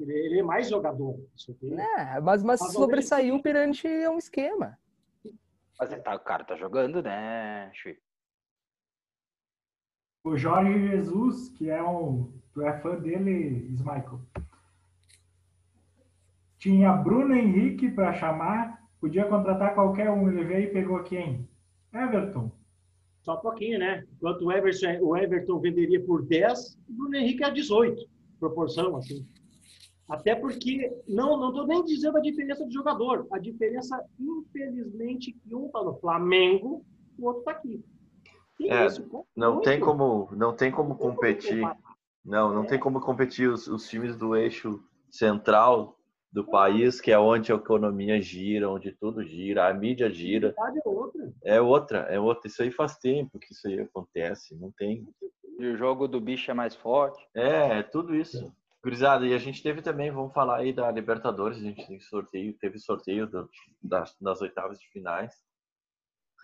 Ele, 0.00 0.12
ele 0.12 0.40
é 0.40 0.42
mais 0.42 0.68
jogador. 0.68 1.18
É, 1.96 2.20
mas, 2.20 2.42
mas 2.42 2.60
sobressaiu 2.72 3.40
perante 3.40 3.86
um 4.08 4.18
esquema. 4.18 4.78
Mas 5.78 5.88
tá- 6.02 6.14
o 6.14 6.20
cara 6.20 6.44
tá 6.44 6.54
jogando, 6.56 7.02
né, 7.02 7.70
Chui? 7.72 7.96
O 10.24 10.38
Jorge 10.38 10.88
Jesus, 10.88 11.50
que 11.50 11.68
é 11.68 11.82
um. 11.82 12.32
Tu 12.54 12.62
é 12.62 12.80
fã 12.80 12.96
dele, 12.96 13.68
Smichael. 13.74 14.20
Tinha 16.56 16.92
Bruno 16.92 17.34
Henrique 17.34 17.90
para 17.90 18.14
chamar, 18.14 18.82
podia 18.98 19.26
contratar 19.26 19.74
qualquer 19.74 20.10
um. 20.10 20.30
Ele 20.30 20.44
veio 20.44 20.64
e 20.64 20.72
pegou 20.72 21.02
quem? 21.02 21.46
Everton. 21.92 22.50
Só 23.20 23.36
um 23.36 23.40
pouquinho, 23.42 23.78
né? 23.78 24.02
Enquanto 24.16 24.46
o 24.46 24.52
Everton, 24.52 24.98
o 25.02 25.14
Everton 25.14 25.60
venderia 25.60 26.02
por 26.02 26.24
10, 26.24 26.78
o 26.88 26.92
Bruno 26.94 27.16
Henrique 27.16 27.44
é 27.44 27.50
18. 27.50 28.08
Proporção, 28.40 28.96
assim. 28.96 29.28
Até 30.08 30.34
porque, 30.34 30.90
não 31.06 31.38
não 31.38 31.50
estou 31.50 31.66
nem 31.66 31.84
dizendo 31.84 32.16
a 32.16 32.22
diferença 32.22 32.66
de 32.66 32.72
jogador. 32.72 33.26
A 33.30 33.38
diferença, 33.38 34.02
infelizmente, 34.18 35.32
que 35.32 35.54
um 35.54 35.66
está 35.66 35.82
no 35.82 35.94
Flamengo, 35.96 36.82
o 37.18 37.26
outro 37.26 37.40
está 37.40 37.52
aqui. 37.52 37.84
É, 38.62 38.86
isso, 38.86 39.08
Não 39.36 39.54
muito. 39.54 39.64
tem 39.64 39.80
como, 39.80 40.28
não 40.32 40.54
tem 40.54 40.70
como 40.70 40.96
como 40.96 41.14
competir. 41.14 41.62
Não, 42.24 42.54
não 42.54 42.64
tem 42.64 42.78
como 42.78 43.00
competir 43.00 43.48
os, 43.50 43.66
os 43.66 43.86
times 43.88 44.16
do 44.16 44.34
eixo 44.36 44.82
central 45.10 45.98
do 46.32 46.44
país, 46.44 47.00
que 47.00 47.12
é 47.12 47.18
onde 47.18 47.52
a 47.52 47.56
economia 47.56 48.20
gira, 48.20 48.68
onde 48.70 48.92
tudo 48.92 49.22
gira, 49.24 49.68
a 49.68 49.74
mídia 49.74 50.06
A 50.06 50.10
gira. 50.10 50.54
realidade 50.56 50.78
é 50.84 50.88
outra. 50.88 51.32
É 51.44 51.60
outra, 51.60 51.98
é 52.10 52.18
outra. 52.20 52.48
Isso 52.48 52.62
aí 52.62 52.70
faz 52.70 52.96
tempo 52.98 53.38
que 53.38 53.52
isso 53.52 53.68
aí 53.68 53.80
acontece. 53.80 54.56
Não 54.58 54.72
tem. 54.72 55.06
E 55.58 55.66
o 55.66 55.76
jogo 55.76 56.08
do 56.08 56.20
bicho 56.20 56.50
é 56.50 56.54
mais 56.54 56.74
forte. 56.74 57.24
É, 57.34 57.78
é 57.78 57.82
tudo 57.82 58.14
isso. 58.16 58.52
Gurizada, 58.82 59.26
e 59.26 59.32
a 59.34 59.38
gente 59.38 59.62
teve 59.62 59.80
também, 59.80 60.10
vamos 60.10 60.34
falar 60.34 60.56
aí 60.58 60.72
da 60.72 60.90
Libertadores, 60.90 61.56
a 61.58 61.62
gente 61.62 61.86
tem 61.86 61.98
sorteio, 62.00 62.52
teve 62.58 62.78
sorteio 62.78 63.26
do- 63.26 63.48
das, 63.82 64.14
das 64.20 64.42
oitavas 64.42 64.78
de 64.78 64.86
finais. 64.90 65.32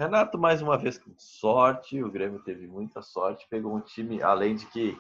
Renato, 0.01 0.39
mais 0.39 0.63
uma 0.63 0.79
vez, 0.79 0.97
com 0.97 1.13
sorte, 1.19 2.03
o 2.03 2.11
Grêmio 2.11 2.43
teve 2.43 2.67
muita 2.67 3.03
sorte, 3.03 3.47
pegou 3.51 3.77
um 3.77 3.83
time, 3.83 4.23
além 4.23 4.57
de 4.57 4.65
que, 4.65 4.99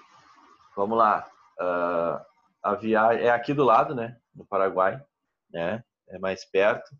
vamos 0.76 0.98
lá, 0.98 1.26
ah, 1.58 2.26
a 2.62 2.74
viagem 2.74 3.24
é 3.24 3.30
aqui 3.30 3.54
do 3.54 3.64
lado, 3.64 3.94
né, 3.94 4.20
no 4.34 4.44
Paraguai, 4.44 5.02
né, 5.50 5.82
é 6.06 6.18
mais 6.18 6.44
perto. 6.44 6.94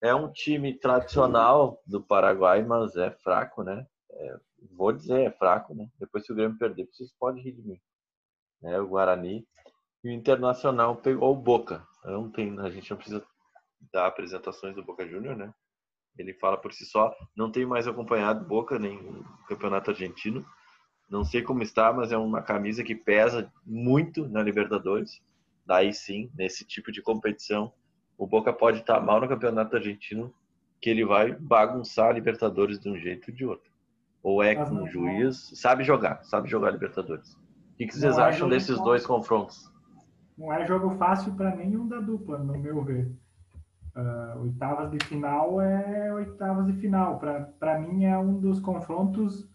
É 0.00 0.14
um 0.14 0.30
time 0.30 0.78
tradicional 0.78 1.82
do 1.84 2.00
Paraguai, 2.00 2.62
mas 2.62 2.94
é 2.94 3.10
fraco, 3.10 3.64
né? 3.64 3.84
É, 4.08 4.38
vou 4.70 4.92
dizer, 4.92 5.26
é 5.26 5.30
fraco, 5.32 5.74
né? 5.74 5.88
Depois 5.98 6.24
se 6.24 6.30
o 6.30 6.34
Grêmio 6.36 6.56
perder, 6.56 6.86
vocês 6.86 7.12
podem 7.18 7.42
rir 7.42 7.52
de 7.52 7.62
mim 7.62 7.80
né, 8.62 8.78
o 8.78 8.86
Guarani, 8.86 9.44
e 10.04 10.08
o 10.10 10.12
Internacional 10.12 10.94
pegou 10.94 11.32
o 11.32 11.36
Boca. 11.36 11.84
Não 12.04 12.30
tem, 12.30 12.56
a 12.60 12.70
gente 12.70 12.88
não 12.88 12.96
precisa 12.96 13.26
dar 13.92 14.06
apresentações 14.06 14.76
do 14.76 14.84
Boca 14.84 15.04
Júnior, 15.08 15.34
né? 15.36 15.52
Ele 16.18 16.32
fala 16.34 16.56
por 16.56 16.72
si 16.72 16.84
só. 16.84 17.14
Não 17.36 17.50
tenho 17.50 17.68
mais 17.68 17.86
acompanhado 17.86 18.46
Boca 18.46 18.78
nem 18.78 18.98
o 18.98 19.24
Campeonato 19.48 19.90
Argentino. 19.90 20.44
Não 21.08 21.24
sei 21.24 21.42
como 21.42 21.62
está, 21.62 21.92
mas 21.92 22.10
é 22.10 22.16
uma 22.16 22.42
camisa 22.42 22.82
que 22.82 22.94
pesa 22.94 23.52
muito 23.64 24.26
na 24.28 24.42
Libertadores. 24.42 25.20
Daí 25.64 25.92
sim, 25.92 26.30
nesse 26.36 26.64
tipo 26.64 26.90
de 26.90 27.02
competição, 27.02 27.72
o 28.18 28.26
Boca 28.26 28.52
pode 28.52 28.80
estar 28.80 29.00
mal 29.00 29.20
no 29.20 29.28
Campeonato 29.28 29.76
Argentino, 29.76 30.34
que 30.80 30.90
ele 30.90 31.04
vai 31.04 31.32
bagunçar 31.32 32.08
a 32.10 32.12
Libertadores 32.12 32.78
de 32.78 32.88
um 32.88 32.96
jeito 32.96 33.30
ou 33.30 33.36
de 33.36 33.44
outro. 33.44 33.70
Ou 34.22 34.42
é 34.42 34.54
com 34.56 34.82
o 34.82 34.88
juiz, 34.88 35.52
sabe 35.54 35.84
jogar, 35.84 36.24
sabe 36.24 36.48
jogar 36.48 36.70
Libertadores. 36.72 37.34
O 37.34 37.76
que, 37.76 37.86
que 37.86 37.94
vocês 37.94 38.16
Não 38.16 38.24
é 38.24 38.28
acham 38.28 38.38
jogo 38.40 38.50
desses 38.50 38.70
fácil. 38.70 38.84
dois 38.84 39.06
confrontos? 39.06 39.72
Não 40.36 40.52
é 40.52 40.66
jogo 40.66 40.90
fácil 40.96 41.34
para 41.34 41.54
nenhum 41.54 41.86
da 41.86 42.00
dupla, 42.00 42.38
no 42.38 42.58
meu 42.58 42.82
ver. 42.82 43.10
Ah, 43.96 44.36
oitavas 44.40 44.90
de 44.90 44.98
final 45.06 45.60
é 45.60 46.12
oitavas 46.12 46.66
de 46.66 46.74
final. 46.74 47.18
Para 47.58 47.78
mim 47.80 48.04
é 48.04 48.18
um 48.18 48.38
dos 48.38 48.60
confrontos 48.60 49.48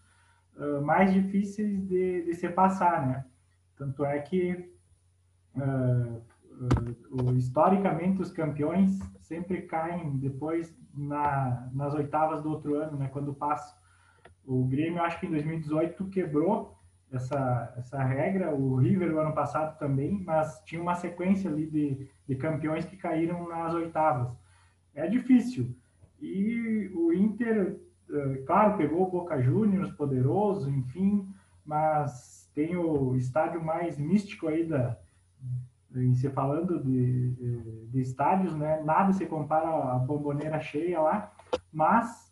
ah, 0.58 0.82
mais 0.82 1.14
difíceis 1.14 1.88
de, 1.88 2.24
de 2.26 2.36
se 2.36 2.50
passar, 2.50 3.08
né? 3.08 3.26
Tanto 3.78 4.06
é 4.06 4.20
que 4.22 4.72
o- 7.10 7.32
historicamente 7.34 8.22
os 8.22 8.32
campeões 8.32 9.00
sempre 9.20 9.62
caem 9.64 10.18
depois 10.18 10.76
na, 10.94 11.70
nas 11.74 11.94
oitavas 11.94 12.42
do 12.44 12.50
outro 12.50 12.76
ano, 12.76 12.98
né? 12.98 13.08
Quando 13.12 13.34
passa. 13.34 13.76
O 14.46 14.66
Grêmio, 14.66 15.02
acho 15.04 15.20
que 15.20 15.28
em 15.28 15.32
2018 15.32 16.10
quebrou 16.10 16.78
essa, 17.12 17.74
essa 17.78 18.04
regra, 18.04 18.54
o 18.54 18.78
River 18.78 19.14
o 19.14 19.20
ano 19.20 19.34
passado 19.34 19.78
também, 19.78 20.24
mas 20.26 20.62
tinha 20.66 20.82
uma 20.82 20.96
sequência 20.96 21.50
ali 21.50 21.66
de, 21.66 22.08
de 22.28 22.36
campeões 22.36 22.86
que 22.86 22.96
caíram 22.96 23.48
nas 23.48 23.74
oitavas. 23.74 24.32
É 24.96 25.08
difícil. 25.08 25.76
E 26.22 26.90
o 26.94 27.12
Inter, 27.12 27.80
eh, 28.10 28.44
claro, 28.46 28.78
pegou 28.78 29.08
o 29.08 29.12
Boca 29.12 29.42
Juniors, 29.42 29.92
poderoso, 29.92 30.70
enfim, 30.70 31.28
mas 31.66 32.50
tem 32.54 32.76
o 32.76 33.16
estádio 33.16 33.64
mais 33.64 33.98
místico 33.98 34.48
aí 34.48 34.66
da, 34.66 34.98
em 35.96 36.14
se 36.16 36.30
falando 36.30 36.82
de, 36.84 37.32
de, 37.32 37.88
de 37.88 38.02
estádios, 38.02 38.56
né? 38.56 38.82
Nada 38.84 39.12
se 39.14 39.26
compara 39.26 39.68
à 39.68 40.00
bomboneira 40.00 40.60
cheia 40.60 41.02
lá, 41.02 41.34
mas 41.72 42.32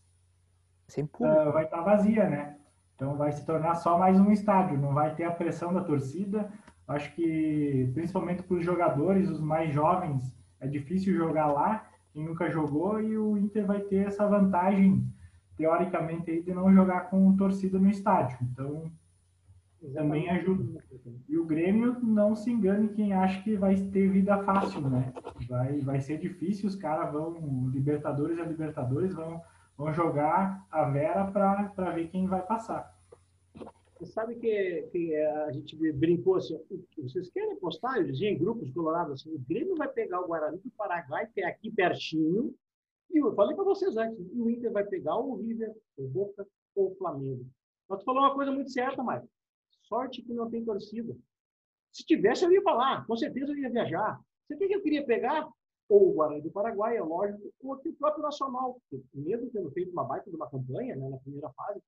ah, 1.23 1.51
vai 1.51 1.65
estar 1.65 1.81
vazia, 1.81 2.29
né? 2.29 2.58
Então 2.99 3.15
vai 3.15 3.31
se 3.31 3.45
tornar 3.45 3.75
só 3.75 3.97
mais 3.97 4.19
um 4.19 4.29
estádio, 4.29 4.77
não 4.77 4.93
vai 4.93 5.15
ter 5.15 5.23
a 5.23 5.31
pressão 5.31 5.73
da 5.73 5.79
torcida. 5.79 6.51
Acho 6.85 7.15
que 7.15 7.89
principalmente 7.93 8.43
para 8.43 8.57
os 8.57 8.65
jogadores, 8.65 9.29
os 9.29 9.39
mais 9.39 9.73
jovens, 9.73 10.35
é 10.59 10.67
difícil 10.67 11.15
jogar 11.15 11.47
lá, 11.47 11.87
quem 12.11 12.25
nunca 12.25 12.51
jogou, 12.51 13.01
e 13.01 13.17
o 13.17 13.37
Inter 13.37 13.65
vai 13.65 13.79
ter 13.79 14.07
essa 14.07 14.27
vantagem, 14.27 15.07
teoricamente, 15.55 16.29
aí, 16.29 16.43
de 16.43 16.53
não 16.53 16.73
jogar 16.73 17.09
com 17.09 17.37
torcida 17.37 17.79
no 17.79 17.89
estádio. 17.89 18.37
Então 18.41 18.91
também 19.93 20.29
ajuda. 20.29 20.83
E 21.29 21.37
o 21.37 21.45
Grêmio, 21.45 21.97
não 22.03 22.35
se 22.35 22.51
engane 22.51 22.89
quem 22.89 23.13
acha 23.13 23.41
que 23.41 23.55
vai 23.55 23.77
ter 23.77 24.09
vida 24.09 24.43
fácil, 24.43 24.81
né? 24.81 25.13
Vai, 25.47 25.79
vai 25.79 26.01
ser 26.01 26.17
difícil, 26.17 26.67
os 26.67 26.75
caras 26.75 27.13
vão, 27.13 27.69
Libertadores 27.69 28.37
a 28.39 28.43
Libertadores, 28.43 29.13
vão, 29.13 29.41
vão 29.79 29.93
jogar 29.93 30.67
a 30.69 30.83
Vera 30.89 31.31
para 31.31 31.91
ver 31.91 32.09
quem 32.09 32.27
vai 32.27 32.45
passar. 32.45 32.93
Você 33.97 34.07
sabe 34.07 34.35
que, 34.35 34.89
que 34.91 35.15
a 35.15 35.51
gente 35.53 35.75
brincou 35.93 36.35
assim, 36.35 36.59
vocês 36.97 37.29
querem 37.31 37.57
postar? 37.57 37.97
Eu 37.97 38.05
dizia 38.05 38.29
em 38.29 38.37
grupos 38.37 38.69
colorados 38.71 39.13
assim, 39.13 39.33
o 39.33 39.39
Grêmio 39.39 39.77
vai 39.77 39.87
pegar 39.87 40.19
o 40.19 40.27
Guarani 40.27 40.57
do 40.57 40.69
Paraguai, 40.71 41.27
que 41.33 41.41
é 41.41 41.47
aqui 41.47 41.71
pertinho, 41.71 42.53
e 43.09 43.19
eu 43.19 43.33
falei 43.33 43.55
para 43.55 43.63
vocês 43.63 43.95
antes, 43.95 44.19
e 44.19 44.41
o 44.41 44.49
Inter 44.49 44.71
vai 44.71 44.83
pegar 44.83 45.17
o 45.17 45.35
River, 45.35 45.73
o 45.97 46.07
Boca 46.09 46.45
ou 46.75 46.91
o 46.91 46.95
Flamengo. 46.95 47.45
Mas 47.87 47.99
tu 47.99 48.05
falou 48.05 48.21
uma 48.21 48.35
coisa 48.35 48.51
muito 48.51 48.71
certa, 48.71 49.01
Maicon. 49.01 49.27
Sorte 49.83 50.21
que 50.21 50.33
não 50.33 50.49
tem 50.49 50.63
torcida. 50.63 51.15
Se 51.91 52.05
tivesse, 52.05 52.43
eu 52.43 52.51
ia 52.51 52.61
falar, 52.61 53.07
com 53.07 53.15
certeza 53.15 53.53
eu 53.53 53.57
ia 53.57 53.69
viajar. 53.69 54.19
Você 54.45 54.55
o 54.55 54.57
que 54.57 54.75
eu 54.75 54.81
queria 54.81 55.05
pegar? 55.05 55.47
Ou 55.89 56.11
o 56.11 56.13
Guarani 56.13 56.41
do 56.41 56.51
Paraguai, 56.51 56.97
é 56.97 57.01
lógico, 57.01 57.51
ou 57.61 57.73
aqui 57.73 57.89
o 57.89 57.95
próprio 57.95 58.21
Nacional, 58.21 58.79
mesmo 59.13 59.49
tendo 59.49 59.71
feito 59.71 59.91
uma 59.91 60.03
baita 60.03 60.29
de 60.29 60.35
uma 60.35 60.49
campanha 60.49 60.95
né, 60.95 61.09
na 61.09 61.17
primeira 61.17 61.49
fase. 61.53 61.81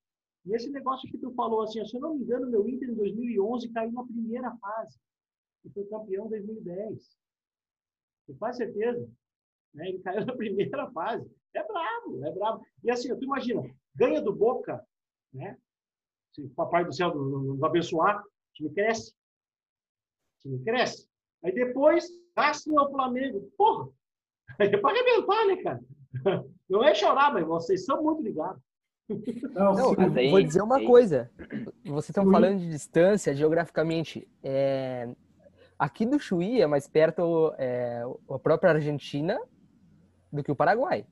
E 0.44 0.56
esse 0.56 0.72
negócio 0.72 1.10
que 1.10 1.20
tu 1.20 1.32
falou, 1.34 1.62
assim, 1.62 1.86
se 1.86 1.96
eu 1.96 2.02
não 2.02 2.16
me 2.16 2.24
engano, 2.24 2.50
meu 2.50 2.68
Inter 2.68 2.90
em 2.90 2.96
2011 2.96 3.70
caiu 3.70 3.92
na 3.92 4.04
primeira 4.04 4.58
fase 4.58 5.00
e 5.64 5.70
foi 5.70 5.86
campeão 5.86 6.26
em 6.26 6.30
2010. 6.30 7.16
Você 8.26 8.34
faz 8.38 8.58
certeza? 8.58 9.08
Né? 9.74 9.90
Ele 9.90 10.00
caiu 10.00 10.26
na 10.26 10.36
primeira 10.36 10.90
fase. 10.92 11.30
É 11.54 11.64
brabo, 11.64 12.26
é 12.26 12.32
brabo. 12.32 12.66
E 12.84 12.90
assim, 12.90 13.16
tu 13.16 13.24
imagina, 13.24 13.62
ganha 13.96 14.20
do 14.20 14.34
Boca, 14.34 14.84
né? 15.32 15.58
Se 16.34 16.42
o 16.42 16.50
Papai 16.50 16.86
do 16.86 16.94
Céu 16.94 17.14
nos 17.14 17.62
abençoar, 17.62 18.24
o 18.24 18.54
time 18.54 18.74
cresce. 18.74 19.12
O 19.12 20.42
time 20.42 20.64
cresce. 20.64 21.08
Aí 21.44 21.54
depois, 21.54 22.08
assim 22.36 22.76
ao 22.78 22.90
Flamengo. 22.92 23.52
Porra! 23.58 23.90
É 24.60 24.78
para 24.78 24.92
arrebentar, 24.92 25.46
né, 25.48 25.56
cara? 25.58 25.80
Não 26.70 26.84
é 26.84 26.94
chorar, 26.94 27.34
mas 27.34 27.46
vocês 27.46 27.86
são 27.86 28.04
muito 28.04 28.22
ligados. 28.22 28.62
Não, 29.54 29.74
Não 29.74 30.30
vou 30.30 30.42
dizer 30.42 30.62
uma 30.62 30.84
coisa. 30.86 31.30
Vocês 31.84 32.10
estão 32.10 32.30
falando 32.30 32.60
de 32.60 32.70
distância 32.70 33.34
geograficamente. 33.36 34.28
É... 34.44 35.14
Aqui 35.78 36.06
do 36.06 36.20
Chuí 36.20 36.62
é 36.62 36.68
mais 36.68 36.88
perto 36.88 37.54
é, 37.58 38.04
a 38.30 38.40
própria 38.40 38.72
Argentina 38.72 39.40
do 40.32 40.44
que 40.44 40.52
o 40.52 40.56
Paraguai. 40.56 41.06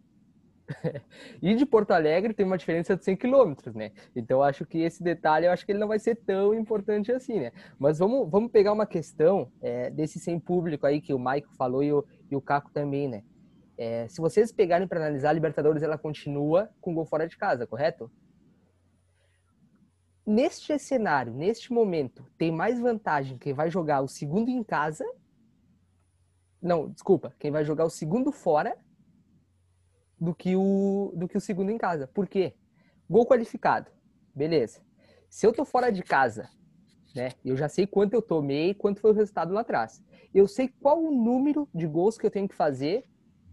e 1.42 1.56
de 1.56 1.66
Porto 1.66 1.92
Alegre 1.92 2.34
tem 2.34 2.46
uma 2.46 2.58
diferença 2.58 2.96
de 2.96 3.04
100 3.04 3.18
quilômetros, 3.18 3.76
né? 3.76 3.92
Então 4.16 4.42
acho 4.42 4.66
que 4.66 4.80
esse 4.80 5.04
detalhe 5.04 5.46
eu 5.46 5.52
acho 5.52 5.66
que 5.66 5.72
ele 5.72 5.80
não 5.80 5.88
vai 5.88 6.00
ser 6.00 6.16
tão 6.16 6.54
importante 6.54 7.12
assim, 7.12 7.40
né? 7.40 7.52
Mas 7.78 8.00
vamos, 8.00 8.30
vamos 8.30 8.52
pegar 8.52 8.74
uma 8.74 8.86
questão 8.86 9.52
é, 9.62 9.90
desse 9.90 10.20
sem 10.20 10.40
público 10.40 10.86
aí 10.86 11.02
que 11.02 11.14
o 11.14 11.20
Maico 11.20 11.54
falou 11.56 11.84
e 11.84 11.92
o, 11.92 12.06
e 12.30 12.36
o 12.36 12.42
Caco 12.42 12.72
também, 12.72 13.08
né? 13.08 13.24
É, 13.78 14.08
se 14.10 14.20
vocês 14.20 14.52
pegarem 14.52 14.88
para 14.88 15.00
analisar, 15.00 15.30
a 15.30 15.34
Libertadores 15.34 15.82
ela 15.82 15.98
continua 15.98 16.70
com 16.82 16.94
gol 16.94 17.06
fora 17.06 17.28
de 17.28 17.38
casa, 17.38 17.66
correto? 17.66 18.12
Neste 20.26 20.78
cenário, 20.78 21.34
neste 21.34 21.74
momento, 21.74 22.24
tem 22.38 22.52
mais 22.52 22.80
vantagem 22.80 23.38
quem 23.38 23.54
vai 23.54 23.72
jogar 23.72 24.02
o 24.02 24.08
segundo 24.08 24.50
em 24.50 24.64
casa. 24.64 25.04
Não, 26.62 26.90
desculpa, 26.90 27.34
quem 27.40 27.50
vai 27.50 27.64
jogar 27.64 27.86
o 27.86 27.90
segundo 27.90 28.32
fora 28.32 28.78
do 30.20 30.36
que 30.36 30.56
o, 30.56 31.14
do 31.16 31.28
que 31.28 31.38
o 31.38 31.42
segundo 31.42 31.72
em 31.72 31.78
casa. 31.78 32.08
Por 32.08 32.28
quê? 32.28 32.54
Gol 33.10 33.26
qualificado. 33.26 33.90
Beleza. 34.36 34.82
Se 35.30 35.46
eu 35.46 35.54
tô 35.54 35.64
fora 35.64 35.92
de 35.92 36.04
casa, 36.04 36.50
né? 37.16 37.32
Eu 37.44 37.56
já 37.56 37.70
sei 37.70 37.88
quanto 37.88 38.14
eu 38.14 38.22
tomei, 38.22 38.74
quanto 38.74 39.00
foi 39.00 39.12
o 39.12 39.14
resultado 39.14 39.54
lá 39.54 39.62
atrás. 39.62 40.04
Eu 40.34 40.48
sei 40.48 40.68
qual 40.68 41.02
o 41.02 41.12
número 41.12 41.68
de 41.74 41.88
gols 41.88 42.18
que 42.18 42.26
eu 42.26 42.32
tenho 42.32 42.48
que 42.48 42.56
fazer 42.56 43.06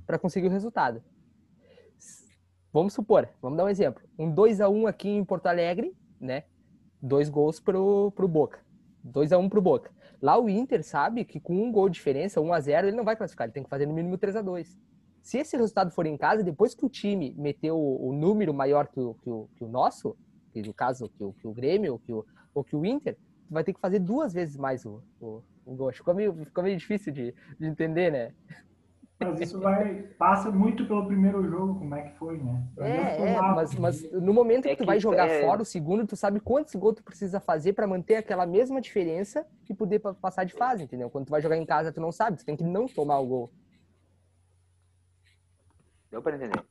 para 0.07 0.19
conseguir 0.19 0.49
o 0.49 0.51
resultado. 0.51 1.03
Vamos 2.73 2.93
supor, 2.93 3.29
vamos 3.41 3.57
dar 3.57 3.65
um 3.65 3.69
exemplo. 3.69 4.03
Um 4.19 4.31
2 4.31 4.61
a 4.61 4.69
1 4.69 4.87
aqui 4.87 5.09
em 5.09 5.25
Porto 5.25 5.47
Alegre, 5.47 5.97
né? 6.21 6.45
Dois 7.01 7.29
gols 7.29 7.59
pro, 7.59 8.13
pro 8.15 8.29
Boca. 8.29 8.61
2 9.03 9.33
a 9.33 9.39
1 9.39 9.49
pro 9.49 9.63
Boca. 9.63 9.91
Lá 10.21 10.39
o 10.39 10.49
Inter 10.49 10.83
sabe 10.83 11.25
que 11.25 11.41
com 11.41 11.55
um 11.55 11.73
gol 11.73 11.89
de 11.89 11.95
diferença, 11.95 12.41
1 12.41 12.53
a 12.53 12.61
0 12.61 12.89
ele 12.89 12.97
não 12.97 13.05
vai 13.05 13.17
classificar, 13.17 13.47
ele 13.47 13.55
tem 13.55 13.63
que 13.63 13.71
fazer 13.71 13.87
no 13.87 13.95
mínimo 13.95 14.19
3 14.19 14.37
a 14.37 14.43
2 14.43 14.79
se 15.27 15.39
esse 15.39 15.57
resultado 15.57 15.91
for 15.91 16.07
em 16.07 16.17
casa, 16.17 16.45
depois 16.45 16.73
que 16.73 16.87
o 16.87 16.89
time 16.89 17.35
meteu 17.37 17.77
o, 17.77 18.13
número 18.13 18.55
maior 18.55 18.87
que 18.87 19.01
o, 19.01 19.15
que 19.15 19.29
o, 19.29 19.49
que 19.57 19.65
o 19.65 19.67
nosso, 19.67 20.17
que 20.53 20.63
no 20.63 20.73
caso 20.73 21.09
que 21.09 21.25
o, 21.25 21.33
que 21.33 21.49
o 21.49 21.53
Grêmio 21.53 21.95
ou 21.95 21.99
que 21.99 22.13
o, 22.13 22.25
ou 22.55 22.63
que 22.63 22.77
o 22.77 22.87
Inter, 22.87 23.17
vai 23.51 23.65
ter 23.65 23.73
que 23.73 23.81
fazer 23.81 23.99
duas 23.99 24.33
vezes 24.33 24.57
mais 24.57 24.87
o, 24.87 25.03
o, 25.21 25.43
o 25.65 25.75
gol. 25.75 25.93
Ficou 25.93 26.15
meio, 26.15 26.33
ficou 26.33 26.63
meio 26.63 26.77
difícil 26.77 27.13
de, 27.13 27.35
de 27.59 27.67
entender, 27.67 28.13
né? 28.13 28.33
Mas 29.19 29.41
isso 29.41 29.59
vai, 29.59 30.03
passa 30.17 30.49
muito 30.49 30.87
pelo 30.87 31.05
primeiro 31.07 31.43
jogo, 31.51 31.81
como 31.81 31.93
é 31.97 32.03
que 32.03 32.17
foi, 32.19 32.39
né? 32.39 32.63
É, 32.79 33.33
é 33.33 33.41
mas, 33.41 33.75
mas 33.75 34.13
no 34.13 34.33
momento 34.33 34.63
que, 34.63 34.69
é 34.69 34.77
que 34.77 34.85
tu 34.85 34.87
vai 34.87 35.01
jogar 35.01 35.27
é... 35.27 35.41
fora 35.41 35.61
o 35.61 35.65
segundo, 35.65 36.07
tu 36.07 36.15
sabe 36.15 36.39
quantos 36.39 36.73
gols 36.77 36.95
tu 36.95 37.03
precisa 37.03 37.41
fazer 37.41 37.73
para 37.73 37.89
manter 37.89 38.15
aquela 38.15 38.47
mesma 38.47 38.81
diferença 38.81 39.45
que 39.65 39.75
poder 39.75 39.99
passar 39.99 40.45
de 40.45 40.55
fase, 40.55 40.85
entendeu? 40.85 41.11
Quando 41.11 41.27
tu 41.27 41.31
vai 41.31 41.41
jogar 41.41 41.57
em 41.57 41.67
casa, 41.67 41.91
tu 41.91 42.01
não 42.01 42.13
sabe, 42.13 42.37
tu 42.37 42.45
tem 42.45 42.55
que 42.55 42.63
não 42.63 42.87
tomar 42.87 43.19
o 43.19 43.27
gol. 43.27 43.53
Deu 46.17 46.23
para 46.23 46.37
entender. 46.37 46.65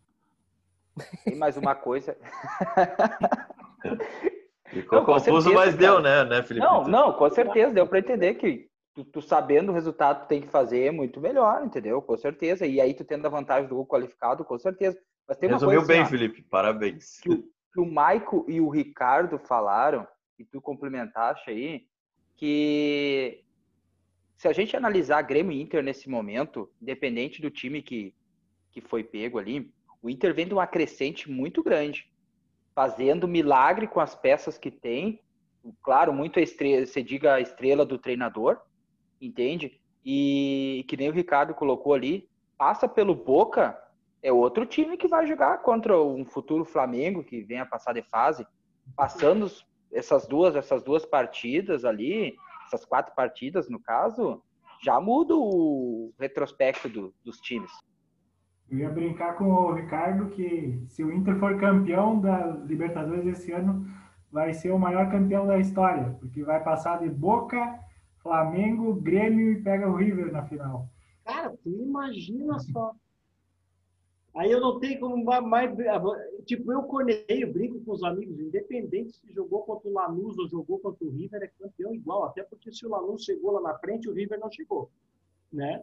E 1.27 1.35
mais 1.35 1.55
uma 1.55 1.75
coisa. 1.75 2.17
Ficou 4.65 4.99
não, 4.99 5.05
confuso, 5.05 5.43
certeza, 5.43 5.53
mas 5.53 5.75
deu, 5.75 6.01
né, 6.01 6.23
né, 6.23 6.41
Felipe? 6.41 6.65
Não, 6.65 6.83
não, 6.85 7.13
com 7.13 7.29
certeza, 7.29 7.71
deu 7.71 7.85
para 7.85 7.99
entender 7.99 8.33
que 8.33 8.67
tu, 8.95 9.05
tu, 9.05 9.21
sabendo 9.21 9.71
o 9.71 9.75
resultado 9.75 10.23
que 10.23 10.29
tem 10.29 10.41
que 10.41 10.47
fazer 10.47 10.85
é 10.85 10.91
muito 10.91 11.21
melhor, 11.21 11.63
entendeu? 11.63 12.01
Com 12.01 12.17
certeza. 12.17 12.65
E 12.65 12.81
aí 12.81 12.95
tu 12.95 13.05
tendo 13.05 13.27
a 13.27 13.29
vantagem 13.29 13.69
do 13.69 13.75
gol 13.75 13.85
qualificado, 13.85 14.43
com 14.43 14.57
certeza. 14.57 14.99
Mas 15.27 15.37
tem 15.37 15.47
Resumiu 15.47 15.77
coisa, 15.77 15.93
bem, 15.93 16.01
assim, 16.01 16.09
Felipe, 16.09 16.41
parabéns. 16.41 17.19
Que 17.19 17.29
o, 17.29 17.43
que 17.71 17.79
o 17.79 17.85
Maico 17.85 18.43
e 18.49 18.59
o 18.59 18.67
Ricardo 18.67 19.37
falaram, 19.37 20.07
e 20.39 20.43
tu 20.43 20.59
complementaste 20.59 21.51
aí, 21.51 21.85
que 22.35 23.43
se 24.37 24.47
a 24.47 24.53
gente 24.53 24.75
analisar 24.75 25.21
Grêmio 25.21 25.51
e 25.51 25.61
Inter 25.61 25.83
nesse 25.83 26.09
momento, 26.09 26.67
independente 26.81 27.43
do 27.43 27.51
time 27.51 27.83
que, 27.83 28.11
que 28.75 28.81
foi 28.81 29.05
pego 29.05 29.39
ali, 29.39 29.71
o 30.01 30.09
Inter 30.09 30.35
vem 30.35 30.45
de 30.45 30.53
uma 30.53 30.67
crescente 30.67 31.31
muito 31.31 31.63
grande, 31.63 32.11
fazendo 32.75 33.25
milagre 33.25 33.87
com 33.87 34.01
as 34.01 34.13
peças 34.13 34.57
que 34.57 34.69
tem. 34.69 35.21
Claro, 35.81 36.11
muito 36.11 36.41
estrela, 36.41 36.85
você 36.85 37.01
diga 37.01 37.35
a 37.35 37.39
estrela 37.39 37.85
do 37.85 37.97
treinador, 37.97 38.59
entende? 39.21 39.79
E 40.03 40.85
que 40.89 40.97
nem 40.97 41.07
o 41.07 41.13
Ricardo 41.13 41.53
colocou 41.53 41.93
ali, 41.93 42.29
passa 42.57 42.85
pelo 42.85 43.15
Boca, 43.15 43.81
é 44.21 44.31
outro 44.31 44.65
time 44.65 44.97
que 44.97 45.07
vai 45.07 45.25
jogar 45.25 45.59
contra 45.61 45.97
um 45.97 46.25
futuro 46.25 46.65
Flamengo 46.65 47.23
que 47.23 47.43
venha 47.43 47.63
a 47.63 47.65
passar 47.65 47.93
de 47.93 48.01
fase, 48.03 48.45
passando 48.93 49.49
essas 49.93 50.27
duas, 50.27 50.53
essas 50.53 50.83
duas 50.83 51.05
partidas 51.05 51.85
ali, 51.85 52.35
essas 52.67 52.83
quatro 52.83 53.15
partidas 53.15 53.69
no 53.69 53.79
caso, 53.79 54.43
já 54.83 54.99
muda 54.99 55.33
o 55.33 56.13
retrospecto 56.19 56.89
do, 56.89 57.15
dos 57.23 57.37
times. 57.37 57.71
Eu 58.69 58.79
ia 58.79 58.89
brincar 58.89 59.37
com 59.37 59.45
o 59.45 59.73
Ricardo 59.73 60.29
que 60.29 60.81
se 60.87 61.03
o 61.03 61.11
Inter 61.11 61.37
for 61.39 61.59
campeão 61.59 62.19
da 62.19 62.47
Libertadores 62.47 63.25
esse 63.25 63.51
ano, 63.51 63.85
vai 64.31 64.53
ser 64.53 64.71
o 64.71 64.79
maior 64.79 65.09
campeão 65.09 65.45
da 65.45 65.59
história, 65.59 66.15
porque 66.19 66.43
vai 66.43 66.63
passar 66.63 66.99
de 66.99 67.09
Boca, 67.09 67.79
Flamengo, 68.17 68.95
Grêmio 68.95 69.51
e 69.51 69.61
pega 69.61 69.87
o 69.87 69.95
River 69.95 70.31
na 70.31 70.43
final. 70.43 70.89
Cara, 71.23 71.55
tu 71.63 71.69
imagina 71.69 72.59
só. 72.59 72.93
Aí 74.35 74.51
eu 74.51 74.59
não 74.59 74.79
tenho 74.79 74.99
como 74.99 75.23
mais. 75.23 75.71
Tipo, 76.45 76.71
eu 76.73 76.83
corneio, 76.83 77.53
brinco 77.53 77.79
com 77.85 77.93
os 77.93 78.03
amigos, 78.03 78.37
independente 78.39 79.15
se 79.15 79.31
jogou 79.31 79.63
contra 79.63 79.89
o 79.89 79.93
Lanús 79.93 80.37
ou 80.37 80.49
jogou 80.49 80.79
contra 80.79 81.05
o 81.05 81.09
River, 81.09 81.41
é 81.41 81.47
campeão 81.47 81.93
igual. 81.93 82.25
Até 82.25 82.43
porque 82.43 82.71
se 82.71 82.85
o 82.85 82.89
Lanús 82.89 83.23
chegou 83.23 83.51
lá 83.51 83.61
na 83.61 83.79
frente, 83.79 84.09
o 84.09 84.13
River 84.13 84.39
não 84.39 84.51
chegou. 84.51 84.91
Né? 85.53 85.81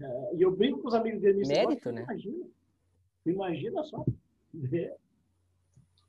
É, 0.00 0.36
e 0.36 0.42
eu 0.42 0.50
brinco 0.50 0.80
com 0.80 0.88
os 0.88 0.94
amigos 0.94 1.20
dele. 1.20 1.46
Mérito, 1.46 1.92
né? 1.92 2.02
Imagina. 2.02 2.44
Imagina 3.26 3.84
só. 3.84 4.04
É. 4.72 4.96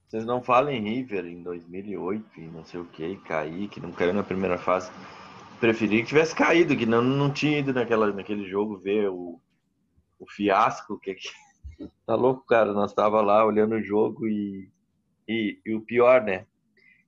Vocês 0.08 0.26
não 0.26 0.42
falam 0.42 0.72
em 0.72 0.82
River 0.82 1.26
em 1.26 1.42
2008 1.44 2.40
e 2.40 2.48
não 2.48 2.64
sei 2.64 2.80
o 2.80 2.86
que, 2.86 3.16
cair, 3.18 3.68
que 3.70 3.80
não 3.80 3.92
caiu 3.92 4.14
na 4.14 4.24
primeira 4.24 4.58
fase. 4.58 4.92
Preferi 5.60 6.02
que 6.02 6.10
tivesse 6.10 6.36
caído, 6.36 6.76
que 6.76 6.86
não, 6.86 7.02
não 7.02 7.32
tinha 7.32 7.60
ido 7.60 7.74
naquela, 7.74 8.12
naquele 8.12 8.48
jogo 8.48 8.78
ver 8.78 9.10
o, 9.10 9.40
o 10.20 10.30
fiasco. 10.30 11.00
Que, 11.00 11.16
que... 11.16 11.30
Tá 12.06 12.16
louco, 12.16 12.46
cara? 12.46 12.72
Nós 12.72 12.94
tava 12.94 13.22
lá 13.22 13.46
olhando 13.46 13.76
o 13.76 13.84
jogo 13.84 14.28
e, 14.28 14.70
e, 15.28 15.60
e 15.66 15.74
o 15.74 15.82
pior, 15.82 16.24
né? 16.24 16.46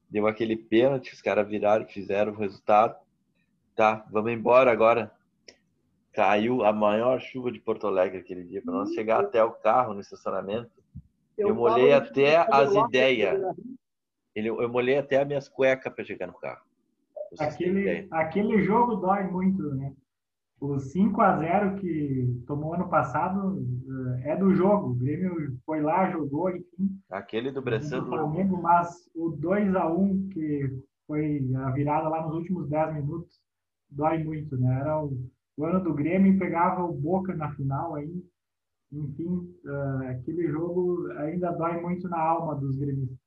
Deu 0.10 0.28
aquele 0.28 0.56
pênalti, 0.56 1.14
os 1.14 1.22
caras 1.22 1.48
viraram, 1.48 1.88
fizeram 1.88 2.34
o 2.34 2.38
resultado. 2.38 2.96
Tá, 3.76 4.06
vamos 4.12 4.32
embora 4.32 4.72
agora 4.72 5.12
caiu 6.18 6.66
a 6.66 6.74
maior 6.74 7.22
chuva 7.22 7.52
de 7.52 7.60
Porto 7.60 7.86
Alegre 7.86 8.18
aquele 8.18 8.44
dia, 8.44 8.60
para 8.60 8.74
nós 8.74 8.92
chegar 8.92 9.20
até 9.20 9.44
o 9.44 9.52
carro 9.52 9.94
no 9.94 10.00
estacionamento. 10.00 10.72
Eu, 11.38 11.50
eu 11.50 11.56
molhei 11.56 11.94
até 11.94 12.38
as 12.52 12.74
ideias. 12.74 13.40
Eu 14.34 14.68
molhei 14.68 14.98
até 14.98 15.22
as 15.22 15.28
minhas 15.28 15.48
cuecas 15.48 15.94
para 15.94 16.04
chegar 16.04 16.26
no 16.26 16.34
carro. 16.34 16.66
Aquele, 17.40 18.08
aquele 18.10 18.64
jogo 18.64 18.96
dói 18.96 19.26
muito, 19.26 19.62
né? 19.76 19.94
O 20.60 20.80
5 20.80 21.22
a 21.22 21.38
0 21.38 21.76
que 21.76 22.44
tomou 22.48 22.74
ano 22.74 22.90
passado 22.90 23.64
eh, 24.24 24.32
é 24.32 24.36
do 24.36 24.56
jogo. 24.56 24.90
O 24.90 24.96
Grêmio 24.96 25.56
foi 25.68 25.82
lá, 25.82 26.10
jogou, 26.10 26.50
enfim. 26.50 27.00
Aquele 27.12 27.52
do 27.52 27.62
Bressan. 27.62 28.04
Flamengo, 28.08 28.60
mas 28.60 29.08
o 29.14 29.30
2 29.30 29.76
a 29.76 29.88
1 29.88 30.30
que 30.30 30.82
foi 31.06 31.48
a 31.58 31.70
virada 31.70 32.10
lá 32.10 32.26
nos 32.26 32.34
últimos 32.34 32.68
10 32.68 32.96
minutos 32.96 33.40
dói 33.90 34.24
muito, 34.24 34.58
né? 34.58 34.80
Era 34.80 35.04
o 35.04 35.16
o 35.58 35.66
ano 35.66 35.84
do 35.84 35.94
Grêmio 35.94 36.38
pegava 36.38 36.84
o 36.84 36.94
Boca 36.94 37.36
na 37.36 37.52
final 37.56 37.96
aí. 37.96 38.24
Enfim, 38.92 39.54
uh, 39.66 40.08
aquele 40.10 40.48
jogo 40.48 41.12
ainda 41.18 41.52
dói 41.52 41.82
muito 41.82 42.08
na 42.08 42.20
alma 42.20 42.56
dos 42.56 42.78
gremistas. 42.78 43.18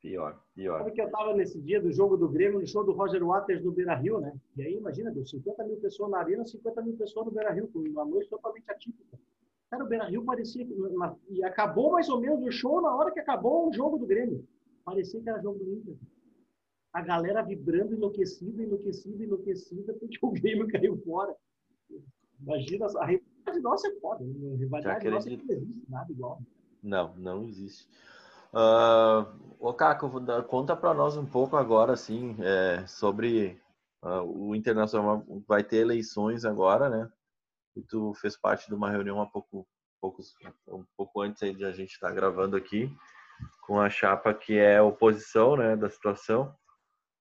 Pior, 0.00 0.40
pior. 0.54 0.78
Sabe 0.78 0.92
que 0.92 1.02
eu 1.02 1.06
estava 1.06 1.34
nesse 1.34 1.60
dia 1.60 1.78
do 1.78 1.92
jogo 1.92 2.16
do 2.16 2.26
Grêmio, 2.26 2.60
no 2.60 2.66
show 2.66 2.82
do 2.82 2.92
Roger 2.92 3.22
Waters 3.22 3.62
no 3.62 3.70
Beira 3.70 3.94
Rio, 3.96 4.18
né? 4.18 4.32
E 4.56 4.62
aí, 4.62 4.74
imagina, 4.76 5.10
deu 5.10 5.26
50 5.26 5.62
mil 5.64 5.76
pessoas 5.76 6.10
na 6.10 6.18
arena, 6.20 6.46
50 6.46 6.80
mil 6.80 6.96
pessoas 6.96 7.26
no 7.26 7.32
Beira 7.32 7.52
Rio, 7.52 7.68
com 7.68 7.80
uma 7.80 8.06
noite 8.06 8.30
totalmente 8.30 8.70
atípica. 8.70 9.18
Cara, 9.70 9.84
o 9.84 9.86
Beira-Rio 9.86 10.24
parecia... 10.24 10.66
E 11.28 11.44
acabou 11.44 11.92
mais 11.92 12.08
ou 12.08 12.20
menos 12.20 12.42
o 12.42 12.50
show 12.50 12.80
na 12.80 12.94
hora 12.94 13.12
que 13.12 13.20
acabou 13.20 13.68
o 13.68 13.72
jogo 13.72 13.98
do 13.98 14.06
Grêmio. 14.06 14.44
Parecia 14.84 15.20
que 15.20 15.28
era 15.28 15.40
jogo 15.40 15.58
do 15.58 15.72
Inter. 15.72 15.96
A 16.92 17.02
galera 17.02 17.42
vibrando, 17.42 17.94
enlouquecida, 17.94 18.62
enlouquecida, 18.62 19.22
enlouquecida, 19.22 19.94
porque 19.94 20.18
o 20.22 20.32
Grêmio 20.32 20.66
caiu 20.72 20.96
fora. 21.04 21.36
Imagina, 22.40 22.86
a 22.86 23.06
rivalidade 23.06 23.60
nossa 23.60 23.88
é 23.88 24.00
foda. 24.00 24.24
Né? 24.24 24.54
A 24.54 24.56
rivalidade 24.56 25.10
nossa 25.10 25.28
não 25.28 25.36
existe 25.36 25.84
nada 25.88 26.12
igual. 26.12 26.42
Não, 26.82 27.14
não 27.16 27.44
existe. 27.44 27.88
Uh, 28.52 29.56
ô 29.60 29.72
Caco, 29.72 30.10
conta 30.48 30.74
para 30.74 30.92
nós 30.92 31.16
um 31.16 31.26
pouco 31.26 31.56
agora, 31.56 31.92
assim, 31.92 32.36
é, 32.40 32.84
sobre 32.86 33.60
uh, 34.02 34.22
o 34.22 34.56
Internacional 34.56 35.24
vai 35.46 35.62
ter 35.62 35.76
eleições 35.76 36.44
agora, 36.44 36.88
né? 36.88 37.10
E 37.76 37.82
tu 37.82 38.12
fez 38.14 38.36
parte 38.36 38.66
de 38.66 38.74
uma 38.74 38.90
reunião 38.90 39.20
há 39.20 39.26
pouco, 39.26 39.66
poucos, 40.00 40.34
um 40.68 40.84
pouco 40.96 41.20
antes 41.20 41.42
aí 41.42 41.54
de 41.54 41.64
a 41.64 41.70
gente 41.70 41.92
estar 41.92 42.08
tá 42.08 42.14
gravando 42.14 42.56
aqui, 42.56 42.92
com 43.62 43.78
a 43.78 43.88
chapa 43.88 44.34
que 44.34 44.58
é 44.58 44.82
oposição, 44.82 45.56
né, 45.56 45.76
da 45.76 45.88
situação. 45.88 46.52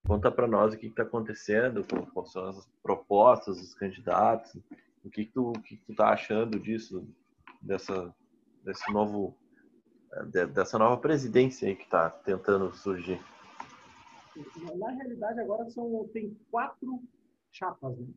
Conta 0.09 0.31
para 0.31 0.47
nós 0.47 0.73
o 0.73 0.77
que 0.79 0.87
está 0.87 1.03
acontecendo, 1.03 1.85
quais 2.11 2.31
são 2.31 2.47
as 2.47 2.67
propostas 2.81 3.57
dos 3.57 3.75
candidatos, 3.75 4.59
o 5.05 5.09
que, 5.11 5.23
tu, 5.23 5.51
o 5.51 5.61
que, 5.61 5.77
tu 5.77 5.93
tá 5.93 6.09
achando 6.09 6.59
disso, 6.59 7.07
dessa, 7.61 8.11
desse 8.65 8.91
novo 8.91 9.37
dessa 10.51 10.79
nova 10.79 10.99
presidência 10.99 11.67
aí 11.67 11.75
que 11.75 11.83
está 11.83 12.09
tentando 12.09 12.73
surgir? 12.73 13.21
Na 14.79 14.89
realidade, 14.89 15.41
agora 15.41 15.69
são, 15.69 16.09
tem 16.11 16.35
quatro 16.49 17.03
chapas 17.51 17.95
né, 17.95 18.07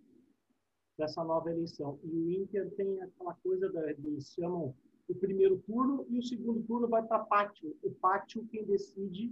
dessa 0.97 1.23
nova 1.23 1.51
eleição. 1.51 2.01
E 2.05 2.09
o 2.09 2.31
Inter 2.31 2.71
tem 2.75 3.03
aquela 3.03 3.35
coisa, 3.35 3.71
da, 3.71 3.91
eles 3.91 4.33
chamam 4.33 4.75
o 5.07 5.15
primeiro 5.15 5.59
turno 5.67 6.07
e 6.09 6.19
o 6.19 6.23
segundo 6.23 6.63
turno 6.63 6.89
vai 6.89 7.03
para 7.03 7.19
pátio. 7.19 7.77
O 7.83 7.91
pátio, 7.91 8.49
quem 8.51 8.65
decide 8.65 9.31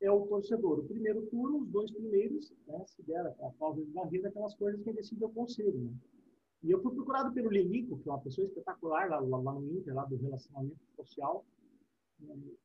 é 0.00 0.10
o 0.10 0.26
torcedor. 0.26 0.80
O 0.80 0.84
primeiro 0.84 1.22
turno, 1.26 1.58
os 1.58 1.68
dois 1.68 1.90
primeiros, 1.90 2.52
né, 2.66 2.82
se 2.86 3.02
der 3.02 3.26
a 3.26 3.50
causa 3.58 3.84
de 3.84 3.90
barreira, 3.90 4.28
aquelas 4.28 4.54
coisas, 4.54 4.82
quem 4.82 4.94
decide 4.94 5.24
o 5.24 5.28
conselho. 5.28 5.78
Né? 5.78 5.92
E 6.62 6.70
eu 6.70 6.80
fui 6.82 6.94
procurado 6.94 7.32
pelo 7.32 7.50
Lenico, 7.50 7.98
que 7.98 8.08
é 8.08 8.12
uma 8.12 8.20
pessoa 8.20 8.46
espetacular 8.46 9.08
lá, 9.08 9.20
lá 9.20 9.52
no 9.52 9.72
Inter, 9.72 9.94
lá 9.94 10.04
do 10.04 10.16
relacionamento 10.16 10.80
social, 10.96 11.44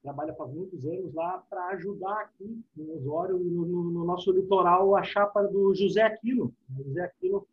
trabalha 0.01 0.33
faz 0.35 0.53
muitos 0.53 0.85
anos 0.85 1.13
lá 1.13 1.39
para 1.49 1.67
ajudar 1.69 2.21
aqui 2.21 2.61
no 2.75 2.95
Osório, 2.95 3.37
no, 3.39 3.65
no, 3.65 3.83
no, 3.85 4.05
nosso 4.05 4.31
litoral, 4.31 4.95
a 4.95 5.03
chapa 5.03 5.43
do 5.43 5.73
José 5.73 6.01
Aquino. 6.01 6.53
José 6.77 7.01
Aquino, 7.01 7.47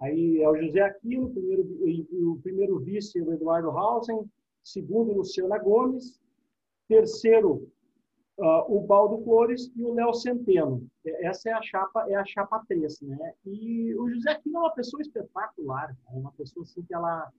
aí 0.00 0.42
é 0.42 0.48
o 0.48 0.56
José 0.56 0.80
Aquino, 0.80 1.30
primeiro, 1.30 1.62
o 2.30 2.40
primeiro 2.42 2.78
vice 2.78 3.20
o 3.20 3.32
Eduardo 3.32 3.70
Hausen, 3.70 4.30
segundo 4.62 5.12
Luciana 5.12 5.58
Gomes, 5.58 6.20
terceiro 6.88 7.70
uh, 8.38 8.76
o 8.76 8.80
Baldo 8.80 9.22
Flores 9.24 9.70
e 9.76 9.82
o 9.82 9.94
Léo 9.94 10.12
Centeno. 10.14 10.86
Essa 11.04 11.50
é 11.50 11.52
a 11.52 11.62
chapa, 11.62 12.06
é 12.08 12.14
a 12.14 12.24
chapa 12.24 12.64
3, 12.68 13.00
né? 13.02 13.34
E 13.46 13.94
o 13.94 14.08
José 14.10 14.30
Aquino 14.30 14.56
é 14.56 14.60
uma 14.60 14.74
pessoa 14.74 15.00
espetacular, 15.00 15.96
é 16.12 16.16
uma 16.16 16.32
pessoa 16.32 16.64
assim 16.64 16.82
que 16.82 16.94
ela 16.94 17.30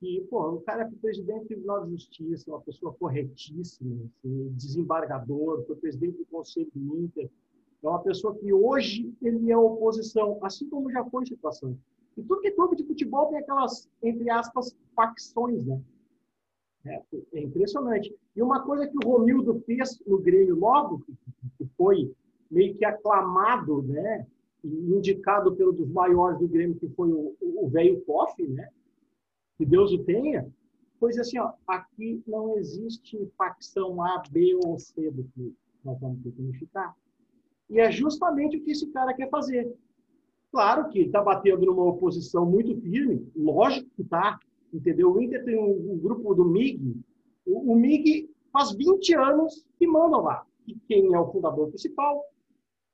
que, 0.00 0.24
pô, 0.30 0.50
o 0.50 0.60
cara 0.60 0.82
é 0.82 1.00
presidente 1.00 1.40
do 1.40 1.46
Tribunal 1.46 1.84
de 1.84 1.90
Justiça, 1.90 2.50
uma 2.50 2.60
pessoa 2.60 2.94
corretíssima, 2.94 3.96
assim, 4.04 4.48
desembargador, 4.50 5.64
foi 5.66 5.74
presidente 5.74 6.18
do 6.18 6.26
Conselho 6.26 6.70
do 6.72 7.00
Inter, 7.00 7.28
é 7.82 7.88
uma 7.88 8.00
pessoa 8.00 8.32
que 8.36 8.52
hoje 8.52 9.12
ele 9.20 9.50
é 9.50 9.56
oposição, 9.56 10.38
assim 10.42 10.68
como 10.68 10.90
já 10.90 11.04
foi 11.04 11.26
situação. 11.26 11.76
E 12.16 12.22
tudo 12.22 12.40
que 12.40 12.48
é 12.48 12.50
clube 12.52 12.76
de 12.76 12.84
futebol 12.84 13.26
tem 13.26 13.38
aquelas, 13.38 13.88
entre 14.02 14.30
aspas, 14.30 14.76
facções, 14.94 15.64
né? 15.64 15.80
É, 16.88 17.02
é, 17.34 17.40
impressionante. 17.40 18.14
E 18.34 18.42
uma 18.42 18.62
coisa 18.62 18.86
que 18.86 18.96
o 18.96 19.08
Romildo 19.08 19.60
fez 19.66 20.00
no 20.06 20.18
Grêmio 20.18 20.56
logo, 20.56 21.04
que 21.56 21.66
foi 21.76 22.12
meio 22.50 22.74
que 22.74 22.84
aclamado, 22.84 23.82
né? 23.82 24.26
indicado 24.64 25.54
pelo 25.54 25.72
dos 25.72 25.88
maiores 25.90 26.38
do 26.38 26.48
Grêmio, 26.48 26.76
que 26.76 26.88
foi 26.88 27.12
o 27.12 27.68
velho 27.68 28.00
Koff, 28.04 28.42
né? 28.48 28.68
que 29.56 29.66
Deus 29.66 29.92
o 29.92 30.04
tenha, 30.04 30.48
pois 31.00 31.18
assim, 31.18 31.38
ó, 31.38 31.52
aqui 31.66 32.22
não 32.26 32.56
existe 32.56 33.18
facção 33.36 34.02
A, 34.02 34.22
B 34.30 34.58
ou 34.64 34.78
C 34.78 35.10
do 35.10 35.24
que 35.24 35.54
nós 35.84 35.98
vamos 36.00 36.22
ter 36.22 36.32
que 36.32 36.40
unificar. 36.40 36.94
E 37.68 37.80
é 37.80 37.90
justamente 37.90 38.56
o 38.56 38.62
que 38.62 38.70
esse 38.70 38.86
cara 38.88 39.12
quer 39.12 39.28
fazer. 39.28 39.72
Claro 40.50 40.88
que 40.88 41.00
está 41.00 41.20
batendo 41.20 41.66
numa 41.66 41.84
oposição 41.84 42.46
muito 42.46 42.74
firme, 42.80 43.30
lógico 43.36 43.90
que 43.94 44.02
está, 44.02 44.38
entendeu? 44.72 45.12
O 45.12 45.20
Inter 45.20 45.44
tem 45.44 45.58
um, 45.58 45.92
um 45.92 45.98
grupo 45.98 46.34
do 46.34 46.44
MIG, 46.44 47.00
o, 47.46 47.72
o, 47.72 47.76
MIG 47.76 48.30
faz 48.52 48.72
20 48.72 49.14
anos 49.14 49.66
que 49.78 49.86
mandam 49.86 50.22
lá. 50.22 50.46
E 50.66 50.74
quem 50.86 51.14
é 51.14 51.18
o 51.18 51.30
fundador 51.30 51.68
principal? 51.68 52.22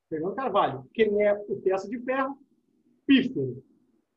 Fernando 0.09 0.35
Carvalho. 0.35 0.87
Quem 0.95 1.23
é 1.23 1.35
o 1.49 1.57
peça 1.61 1.89
de 1.89 1.99
ferro? 2.01 2.39
Pífero. 3.07 3.63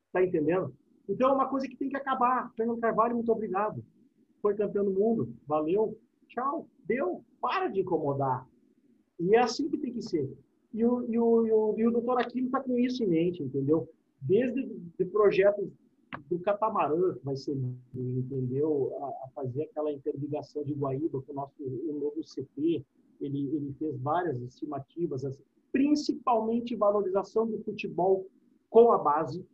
Está 0.06 0.24
entendendo? 0.24 0.72
Então, 1.08 1.30
é 1.30 1.32
uma 1.32 1.48
coisa 1.48 1.66
que 1.66 1.76
tem 1.76 1.88
que 1.88 1.96
acabar. 1.96 2.52
Fernando 2.54 2.78
Carvalho, 2.78 3.16
muito 3.16 3.32
obrigado. 3.32 3.84
Foi 4.40 4.54
campeão 4.54 4.84
do 4.84 4.92
mundo. 4.92 5.34
Valeu. 5.46 5.98
Tchau. 6.28 6.68
Deu. 6.86 7.24
Para 7.40 7.68
de 7.68 7.80
incomodar. 7.80 8.46
E 9.18 9.34
é 9.34 9.40
assim 9.40 9.68
que 9.68 9.78
tem 9.78 9.92
que 9.92 10.02
ser. 10.02 10.30
E 10.72 10.84
o, 10.84 11.02
e 11.10 11.18
o, 11.18 11.46
e 11.46 11.52
o, 11.52 11.74
e 11.78 11.86
o 11.86 11.90
doutor 11.90 12.20
Aquino 12.20 12.46
está 12.46 12.60
com 12.60 12.78
isso 12.78 13.02
em 13.02 13.08
mente, 13.08 13.42
entendeu? 13.42 13.88
Desde 14.20 14.66
de 14.66 15.04
projetos 15.06 15.68
do 16.28 16.38
catamarã, 16.40 17.14
que 17.14 17.24
vai 17.24 17.36
ser, 17.36 17.56
entendeu? 17.94 18.96
A, 19.02 19.06
a, 19.06 19.28
fazer 19.34 19.64
aquela 19.64 19.92
interligação 19.92 20.64
de 20.64 20.74
Guaíba 20.74 21.22
com 21.22 21.32
o 21.32 21.34
nosso 21.34 21.62
o 21.62 21.98
novo 22.00 22.22
CP. 22.22 22.84
Ele, 23.20 23.56
ele 23.56 23.74
fez 23.78 23.98
várias 24.00 24.40
estimativas, 24.40 25.24
assim, 25.24 25.42
principalmente 25.72 26.76
valorização 26.76 27.46
do 27.46 27.58
futebol 27.64 28.26
com 28.70 28.92
a 28.92 28.98
base, 28.98 29.44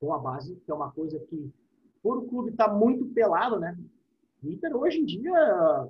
com 0.00 0.12
a 0.12 0.18
base, 0.18 0.56
que 0.56 0.70
é 0.70 0.74
uma 0.74 0.90
coisa 0.90 1.20
que, 1.20 1.52
por 2.02 2.18
o 2.18 2.26
clube 2.26 2.50
estar 2.50 2.68
tá 2.68 2.74
muito 2.74 3.06
pelado, 3.06 3.60
né? 3.60 3.78
O 4.42 4.50
Inter 4.50 4.76
hoje 4.76 5.00
em 5.00 5.04
dia 5.04 5.88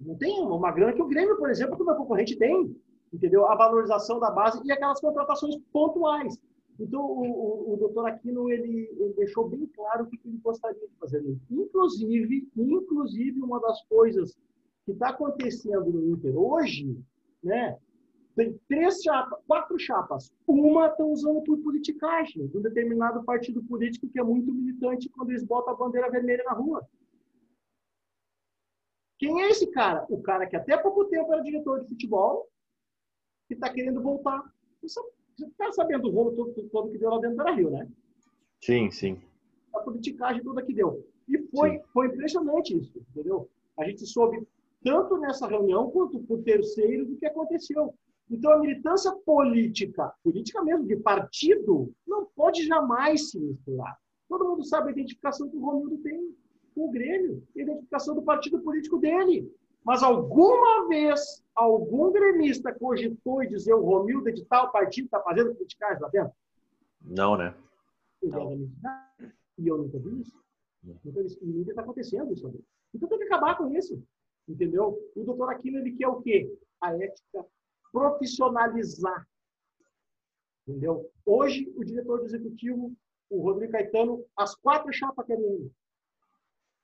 não 0.00 0.16
tem 0.16 0.40
uma 0.40 0.72
grana 0.72 0.92
que 0.92 1.02
o 1.02 1.08
Grêmio, 1.08 1.36
por 1.36 1.50
exemplo, 1.50 1.76
que 1.76 1.82
o 1.82 1.86
meu 1.86 1.94
concorrente 1.94 2.36
tem, 2.36 2.74
entendeu? 3.12 3.46
A 3.46 3.54
valorização 3.54 4.18
da 4.18 4.30
base 4.30 4.60
e 4.64 4.72
aquelas 4.72 5.00
contratações 5.00 5.56
pontuais. 5.72 6.38
Então, 6.80 7.02
o, 7.02 7.20
o, 7.20 7.74
o 7.74 7.76
doutor 7.76 8.06
Aquino, 8.06 8.50
ele, 8.50 8.88
ele, 8.96 9.12
deixou 9.12 9.46
bem 9.46 9.66
claro 9.66 10.04
o 10.04 10.06
que 10.08 10.18
ele 10.24 10.38
gostaria 10.38 10.88
de 10.88 10.96
fazer. 10.96 11.22
Inclusive, 11.50 12.48
inclusive, 12.56 13.42
uma 13.42 13.60
das 13.60 13.82
coisas 13.84 14.34
que 14.86 14.92
está 14.92 15.10
acontecendo 15.10 15.90
no 15.90 16.08
Inter 16.08 16.34
hoje, 16.34 16.98
né, 17.44 17.78
tem 18.34 18.58
três 18.66 19.02
chapas, 19.02 19.38
quatro 19.46 19.78
chapas. 19.78 20.32
Uma 20.46 20.86
estão 20.86 21.12
usando 21.12 21.42
por 21.42 21.58
politicagem 21.58 22.46
de 22.46 22.56
um 22.56 22.62
determinado 22.62 23.22
partido 23.24 23.62
político 23.62 24.08
que 24.08 24.18
é 24.18 24.24
muito 24.24 24.50
militante 24.50 25.10
quando 25.10 25.30
eles 25.30 25.44
botam 25.44 25.74
a 25.74 25.76
bandeira 25.76 26.10
vermelha 26.10 26.42
na 26.44 26.52
rua. 26.52 26.88
Quem 29.18 29.42
é 29.42 29.50
esse 29.50 29.70
cara? 29.70 30.06
O 30.08 30.22
cara 30.22 30.46
que 30.46 30.56
até 30.56 30.78
pouco 30.78 31.04
tempo 31.04 31.30
era 31.30 31.42
diretor 31.42 31.80
de 31.80 31.88
futebol 31.88 32.48
e 33.50 33.54
está 33.54 33.70
querendo 33.70 34.00
voltar. 34.00 34.42
Você 35.40 35.46
está 35.46 35.72
sabendo 35.72 36.06
o 36.06 36.10
rolo 36.10 36.32
todo, 36.32 36.68
todo, 36.68 36.90
que 36.90 36.98
deu 36.98 37.08
lá 37.08 37.18
dentro 37.18 37.42
do 37.42 37.52
Rio, 37.54 37.70
né? 37.70 37.88
Sim, 38.60 38.90
sim. 38.90 39.18
A 39.74 39.78
politicagem 39.78 40.42
toda 40.42 40.62
que 40.62 40.74
deu. 40.74 41.02
E 41.26 41.38
foi, 41.48 41.80
foi 41.94 42.08
impressionante 42.08 42.76
isso, 42.76 42.98
entendeu? 43.10 43.48
A 43.78 43.88
gente 43.88 44.06
soube 44.06 44.46
tanto 44.84 45.16
nessa 45.16 45.46
reunião 45.46 45.90
quanto 45.90 46.20
por 46.20 46.42
terceiros 46.42 47.08
do 47.08 47.16
que 47.16 47.24
aconteceu. 47.24 47.94
Então, 48.30 48.52
a 48.52 48.58
militância 48.58 49.10
política, 49.24 50.12
política 50.22 50.62
mesmo, 50.62 50.86
de 50.86 50.96
partido, 50.96 51.90
não 52.06 52.26
pode 52.36 52.66
jamais 52.66 53.30
se 53.30 53.40
misturar. 53.40 53.98
Todo 54.28 54.46
mundo 54.46 54.62
sabe 54.62 54.90
a 54.90 54.92
identificação 54.92 55.48
que 55.48 55.56
o 55.56 55.60
Romildo 55.60 55.96
tem 56.02 56.34
com 56.74 56.86
o 56.86 56.90
Grêmio, 56.90 57.42
a 57.56 57.62
identificação 57.62 58.14
do 58.14 58.22
partido 58.22 58.60
político 58.60 58.98
dele. 58.98 59.50
Mas 59.84 60.02
alguma 60.02 60.88
vez 60.88 61.42
algum 61.54 62.12
gremista 62.12 62.72
cogitou 62.72 63.42
e 63.42 63.48
dizer 63.48 63.74
o 63.74 63.84
Romildo 63.84 64.28
é 64.28 64.32
de 64.32 64.44
tal 64.44 64.70
partido 64.70 65.06
está 65.06 65.20
fazendo 65.20 65.54
politicagem 65.54 66.02
lá 66.02 66.08
dentro? 66.08 66.32
Não, 67.00 67.36
né? 67.36 67.54
Não. 68.22 68.68
E 69.58 69.68
eu 69.68 69.78
nunca 69.78 69.98
vi 69.98 70.20
isso. 70.20 70.38
Então, 71.04 71.22
isso 71.22 71.38
nunca 71.42 71.70
está 71.70 71.82
acontecendo 71.82 72.32
isso. 72.32 72.64
Então 72.94 73.08
tem 73.08 73.18
que 73.18 73.24
acabar 73.24 73.56
com 73.56 73.70
isso. 73.74 74.02
Entendeu? 74.48 74.98
O 75.14 75.24
doutor 75.24 75.50
Aquino, 75.50 75.78
ele 75.78 75.92
quer 75.92 76.08
o 76.08 76.20
quê? 76.20 76.52
A 76.80 76.94
ética 76.94 77.46
profissionalizar. 77.92 79.26
Entendeu? 80.66 81.10
Hoje, 81.24 81.72
o 81.76 81.84
diretor 81.84 82.20
do 82.20 82.26
executivo, 82.26 82.92
o 83.28 83.42
Rodrigo 83.42 83.72
Caetano, 83.72 84.24
as 84.36 84.54
quatro 84.54 84.92
chapas 84.92 85.26
querem 85.26 85.44
ele. 85.44 85.72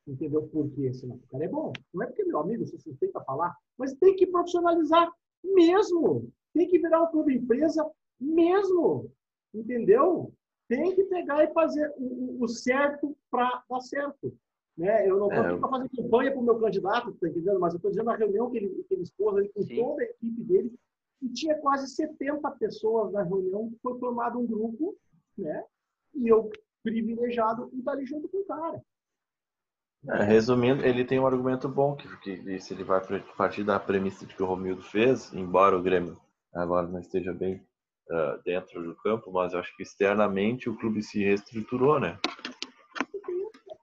Entendeu? 0.06 0.42
Por 0.48 0.70
quê? 0.70 0.92
Senão 0.92 1.16
o 1.16 1.28
cara 1.28 1.44
é 1.44 1.48
bom. 1.48 1.72
Não 1.92 2.02
é 2.02 2.06
porque 2.06 2.24
meu 2.24 2.38
amigo 2.38 2.64
se 2.66 2.78
suspeita 2.78 3.20
falar, 3.24 3.56
mas 3.76 3.94
tem 3.94 4.14
que 4.14 4.26
profissionalizar 4.26 5.10
mesmo. 5.42 6.30
Tem 6.54 6.68
que 6.68 6.78
virar 6.78 7.02
um 7.02 7.10
clube 7.10 7.34
empresa 7.34 7.88
mesmo. 8.20 9.10
Entendeu? 9.52 10.32
tem 10.68 10.94
que 10.94 11.04
pegar 11.04 11.44
e 11.44 11.52
fazer 11.52 11.92
o, 11.96 12.42
o 12.42 12.48
certo 12.48 13.16
para 13.30 13.62
dar 13.68 13.80
certo. 13.80 14.36
Né? 14.76 15.08
Eu 15.08 15.18
não 15.18 15.28
estou 15.28 15.44
É, 15.44 15.48
aqui 15.48 15.60
para 15.60 15.68
fazer 15.68 15.88
campanha 15.90 16.30
para 16.32 16.40
o 16.40 16.44
meu 16.44 16.60
candidato, 16.60 17.12
tá 17.14 17.28
entendendo? 17.28 17.60
mas 17.60 17.72
eu 17.72 17.76
estou 17.76 17.90
dizendo 17.90 18.10
a 18.10 18.16
reunião 18.16 18.50
que 18.50 18.58
ele, 18.58 18.84
que 18.84 18.94
ele 18.94 19.02
expôs 19.02 19.36
ali 19.36 19.48
com 19.48 19.62
Sim. 19.62 19.76
toda 19.76 20.02
a 20.02 20.04
equipe 20.04 20.42
dele, 20.42 20.74
e 21.22 21.28
tinha 21.30 21.56
quase 21.58 21.88
70 21.94 22.50
pessoas 22.52 23.12
na 23.12 23.22
reunião, 23.22 23.72
foi 23.82 23.98
formado 23.98 24.38
um 24.38 24.46
grupo, 24.46 24.94
né? 25.38 25.64
e 26.14 26.28
eu, 26.28 26.50
privilegiado, 26.82 27.70
estar 27.74 27.92
ali 27.92 28.04
junto 28.04 28.28
com 28.28 28.38
o 28.38 28.44
cara. 28.44 28.82
É, 30.08 30.22
resumindo, 30.22 30.84
ele 30.86 31.04
tem 31.04 31.18
um 31.18 31.26
argumento 31.26 31.68
bom, 31.68 31.96
que, 31.96 32.08
que 32.18 32.60
se 32.60 32.74
ele 32.74 32.84
vai 32.84 33.00
partir 33.36 33.64
da 33.64 33.78
premissa 33.80 34.24
de 34.24 34.34
que 34.34 34.42
o 34.42 34.46
Romildo 34.46 34.82
fez, 34.82 35.32
embora 35.32 35.76
o 35.76 35.82
Grêmio 35.82 36.16
agora 36.54 36.86
não 36.86 37.00
esteja 37.00 37.32
bem 37.32 37.62
ah, 38.10 38.38
dentro 38.44 38.82
do 38.82 38.94
campo, 38.96 39.32
mas 39.32 39.52
eu 39.52 39.58
acho 39.58 39.76
que 39.76 39.82
externamente 39.82 40.70
o 40.70 40.76
clube 40.76 41.02
se 41.02 41.24
reestruturou, 41.24 41.98
né? 41.98 42.18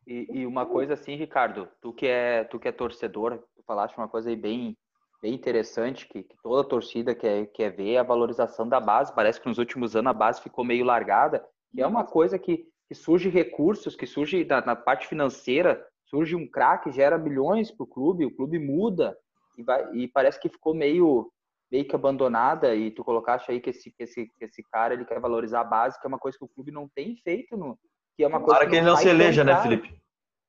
E, 0.07 0.28
e 0.32 0.45
uma 0.45 0.65
coisa 0.65 0.93
assim, 0.93 1.15
Ricardo, 1.15 1.67
tu 1.82 1.91
que 1.91 2.07
é, 2.07 2.43
tu 2.45 2.57
que 2.57 2.67
é 2.67 2.71
torcedor, 2.71 3.39
tu 3.55 3.63
falaste 3.65 3.97
uma 3.97 4.07
coisa 4.07 4.30
aí 4.30 4.36
bem, 4.36 4.78
bem 5.21 5.34
interessante, 5.34 6.07
que, 6.07 6.24
que 6.24 6.36
toda 6.41 6.67
torcida 6.67 7.13
quer, 7.13 7.47
quer 7.47 7.69
ver 7.71 7.97
a 7.97 8.03
valorização 8.03 8.67
da 8.67 8.80
base. 8.80 9.13
Parece 9.13 9.41
que 9.41 9.47
nos 9.47 9.57
últimos 9.57 9.95
anos 9.95 10.11
a 10.11 10.13
base 10.13 10.41
ficou 10.41 10.63
meio 10.63 10.86
largada, 10.86 11.45
e 11.74 11.82
é 11.82 11.88
uma 11.88 12.05
coisa 12.05 12.39
que, 12.39 12.65
que 12.88 12.95
surge 12.95 13.28
recursos, 13.28 13.95
que 13.95 14.05
surge 14.05 14.45
na, 14.45 14.65
na 14.65 14.76
parte 14.76 15.07
financeira, 15.07 15.86
surge 16.14 16.36
um 16.36 16.47
craque, 16.47 16.91
gera 16.91 17.18
milhões 17.18 17.72
para 17.72 17.84
o 17.86 17.88
clube, 17.88 18.24
o 18.24 18.36
clube 18.36 18.59
muda, 18.59 19.18
e, 19.57 19.64
vai, 19.64 19.91
e 19.93 20.07
parece 20.07 20.39
que 20.39 20.47
ficou 20.47 20.76
meio 20.76 21.32
meio 21.72 21.88
que 21.88 21.95
abandonada 21.95 22.76
e 22.76 22.91
tu 22.91 23.03
colocaste 23.03 23.49
aí 23.49 23.59
que 23.59 23.72
esse, 23.72 23.89
que 23.89 24.03
esse, 24.03 24.28
que 24.38 24.45
esse 24.45 24.61
cara 24.72 24.93
ele 24.93 25.05
quer 25.05 25.20
valorizar 25.20 25.61
a 25.61 25.64
base, 25.64 25.99
que 25.99 26.05
é 26.05 26.07
uma 26.07 26.20
coisa 26.20 26.38
que 26.38 26.45
o 26.45 26.47
clube 26.47 26.72
não 26.72 26.88
tem 26.88 27.16
feito, 27.16 27.57
no, 27.57 27.80
que 28.16 28.24
é 28.24 28.28
uma 28.28 28.38
coisa 28.38 28.59
Tomara 28.59 28.70
que 28.70 28.76
ele 28.76 28.86
não 28.86 28.95
se 28.95 29.09
eleja, 29.09 29.43
né. 29.43 29.59
Felipe? 29.59 30.01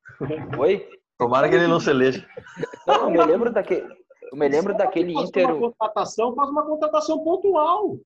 Oi? 0.61 0.87
Tomara 1.17 1.49
que 1.49 1.55
ele 1.55 1.67
não 1.67 1.81
se 1.81 1.89
eleja. 1.89 2.29
Não, 2.87 3.05
eu 3.05 3.11
me 3.11 3.25
lembro 3.25 3.51
daquele, 3.51 3.87
eu 4.31 4.37
me 4.37 4.49
lembro 4.49 4.77
daquele 4.77 5.15
faz 5.15 5.29
Inter. 5.29 5.47
Uma 5.47 5.71
contratação, 5.71 6.35
faz 6.35 6.51
uma 6.51 6.67
contratação 6.67 7.25
pontual. 7.25 7.99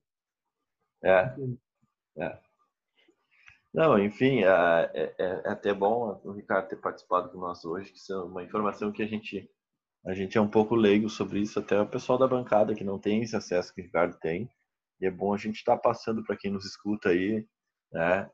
É. 1.03 1.35
é. 2.19 2.39
Não, 3.73 3.99
enfim, 3.99 4.43
é, 4.43 4.91
é- 4.93 5.15
é 5.19 5.49
até 5.49 5.73
bom 5.73 6.19
o 6.23 6.31
Ricardo 6.31 6.67
ter 6.69 6.77
participado 6.77 7.29
conosco 7.29 7.69
hoje, 7.69 7.91
que 7.91 7.97
isso 7.97 8.11
é 8.13 8.23
uma 8.23 8.43
informação 8.43 8.91
que 8.91 9.03
a 9.03 9.07
gente, 9.07 9.49
a 10.05 10.13
gente 10.13 10.37
é 10.37 10.41
um 10.41 10.49
pouco 10.49 10.75
leigo 10.75 11.09
sobre 11.09 11.39
isso, 11.41 11.59
até 11.59 11.79
o 11.81 11.87
pessoal 11.89 12.17
da 12.19 12.27
bancada 12.27 12.75
que 12.75 12.83
não 12.83 12.99
tem 12.99 13.23
esse 13.23 13.35
acesso 13.35 13.73
que 13.73 13.81
o 13.81 13.85
Ricardo 13.85 14.17
tem. 14.19 14.49
E 15.01 15.07
é 15.07 15.11
bom 15.11 15.33
a 15.33 15.37
gente 15.37 15.57
estar 15.57 15.77
passando 15.77 16.23
para 16.23 16.37
quem 16.37 16.51
nos 16.51 16.65
escuta 16.65 17.09
aí, 17.09 17.45
né? 17.93 18.29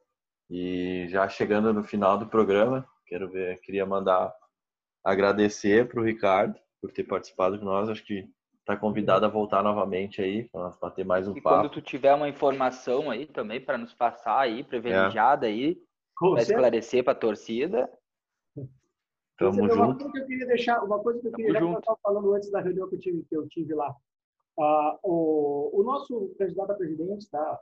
E 0.50 1.08
já 1.10 1.30
chegando 1.30 1.74
no 1.74 1.84
final 1.84 2.18
do 2.20 2.28
programa, 2.28 2.88
quero 3.08 3.30
ver, 3.32 3.60
queria 3.62 3.86
mandar 3.86 4.34
agradecer 5.06 5.88
para 5.90 6.02
o 6.02 6.06
Ricardo 6.06 6.60
por 6.82 6.92
ter 6.92 7.04
participado 7.06 7.60
com 7.60 7.66
nós. 7.66 7.90
Acho 7.90 8.06
que 8.06 8.30
está 8.66 8.76
convidado 8.76 9.24
a 9.28 9.30
voltar 9.30 9.62
novamente 9.64 10.20
aí 10.24 10.50
para 10.50 10.62
nós 10.64 10.76
bater 10.80 11.06
mais 11.06 11.28
um 11.28 11.38
E 11.38 11.42
papo. 11.42 11.58
quando 11.62 11.72
tu 11.72 11.82
tiver 11.82 12.14
uma 12.16 12.28
informação 12.28 13.12
aí 13.12 13.28
também 13.28 13.62
para 13.62 13.78
nos 13.78 13.94
passar 13.94 14.40
aí, 14.40 14.64
privilegiada 14.64 15.46
aí, 15.46 15.80
Com 16.18 16.32
para 16.32 16.42
esclarecer 16.42 17.04
para 17.04 17.14
a 17.14 17.16
torcida. 17.16 17.88
Tamo 19.38 19.54
Você 19.54 19.62
vê, 19.62 19.74
Uma 19.74 19.86
junto. 19.88 19.98
coisa 20.00 20.12
que 20.12 20.20
eu 20.20 20.26
queria 20.26 20.48
deixar, 20.48 20.84
uma 20.84 21.00
coisa 21.00 21.20
que 21.22 21.28
eu 21.28 21.32
queria, 21.34 21.54
Tamo 21.54 21.54
já 21.54 21.60
que 21.60 21.64
eu 21.66 21.70
junto. 21.70 21.80
estava 21.80 22.00
falando 22.02 22.34
antes 22.34 22.50
da 22.52 22.60
reunião 22.60 22.90
que 22.90 22.96
eu 22.96 23.00
tive, 23.00 23.24
que 23.24 23.38
eu 23.38 23.48
tive 23.50 23.74
lá. 23.76 23.96
Ah, 24.60 24.98
o, 25.04 25.70
o 25.80 25.84
nosso 25.84 26.34
candidato 26.40 26.72
a 26.72 26.76
presidente, 26.76 27.30
tá? 27.30 27.62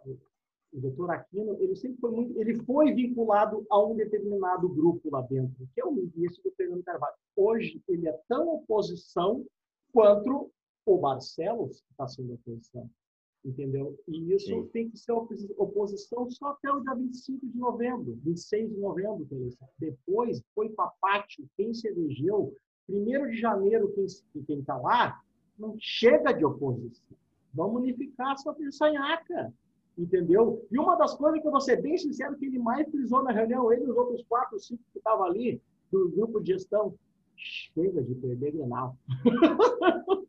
o 0.72 0.80
doutor 0.80 1.12
Aquino, 1.12 1.56
ele 1.60 1.76
sempre 1.76 2.00
foi 2.00 2.12
muito, 2.12 2.40
ele 2.40 2.64
foi 2.64 2.94
vinculado 2.94 3.64
a 3.70 3.84
um 3.84 3.96
determinado 3.96 4.68
grupo 4.70 5.10
lá 5.12 5.22
dentro, 5.22 5.68
que 5.74 5.82
é 5.82 5.86
o 5.86 5.92
ministro 5.92 6.44
do 6.44 6.56
Fernando 6.56 6.84
Carvalho. 6.84 7.14
Hoje, 7.36 7.80
ele 7.90 8.08
é 8.08 8.20
tão 8.28 8.48
oposição 8.56 9.46
quanto 9.92 10.50
o 10.86 10.98
Barcelos 10.98 11.82
que 11.82 11.92
está 11.92 12.08
sendo 12.08 12.34
oposição. 12.34 12.90
Entendeu? 13.46 14.00
E 14.08 14.34
isso 14.34 14.46
Sim. 14.48 14.68
tem 14.72 14.90
que 14.90 14.98
ser 14.98 15.12
oposi- 15.12 15.54
oposição 15.58 16.30
só 16.32 16.48
até 16.52 16.72
o 16.72 16.80
dia 16.80 16.94
25 16.96 17.46
de 17.46 17.58
novembro, 17.58 18.18
26 18.24 18.70
de 18.70 18.80
novembro, 18.80 19.28
exemplo. 19.30 19.68
Depois 19.78 20.42
foi 20.56 20.70
para 20.70 20.94
pátio, 21.02 21.46
quem 21.58 21.74
se 21.74 21.88
elegeu, 21.90 22.56
1 22.88 23.30
de 23.30 23.38
janeiro, 23.40 23.94
quem 24.48 24.60
está 24.60 24.78
lá, 24.78 25.22
não 25.60 25.76
chega 25.78 26.32
de 26.32 26.46
oposição. 26.46 27.18
Vamos 27.54 27.82
unificar 27.82 28.32
essa 28.34 28.54
peçanhaca. 28.54 29.54
Entendeu? 29.98 30.66
E 30.72 30.80
uma 30.80 30.96
das 30.96 31.14
coisas 31.16 31.40
que 31.40 31.46
eu 31.48 31.52
vou 31.52 31.62
ser 31.62 31.80
bem 31.82 31.96
sincero, 31.98 32.36
que 32.36 32.46
ele 32.46 32.58
mais 32.58 32.90
frisou 32.90 33.22
na 33.24 33.32
reunião, 33.32 33.72
ele 33.72 33.84
e 33.84 33.90
os 33.92 33.96
outros 33.96 34.24
quatro, 34.24 34.58
cinco 34.60 34.82
que 34.92 34.98
estavam 34.98 35.26
ali, 35.26 35.62
do 35.92 36.10
grupo 36.10 36.40
de 36.40 36.54
gestão, 36.54 36.96
chega 37.44 38.02
de 38.02 38.16
perder 38.16 38.52
Grenal. 38.52 38.98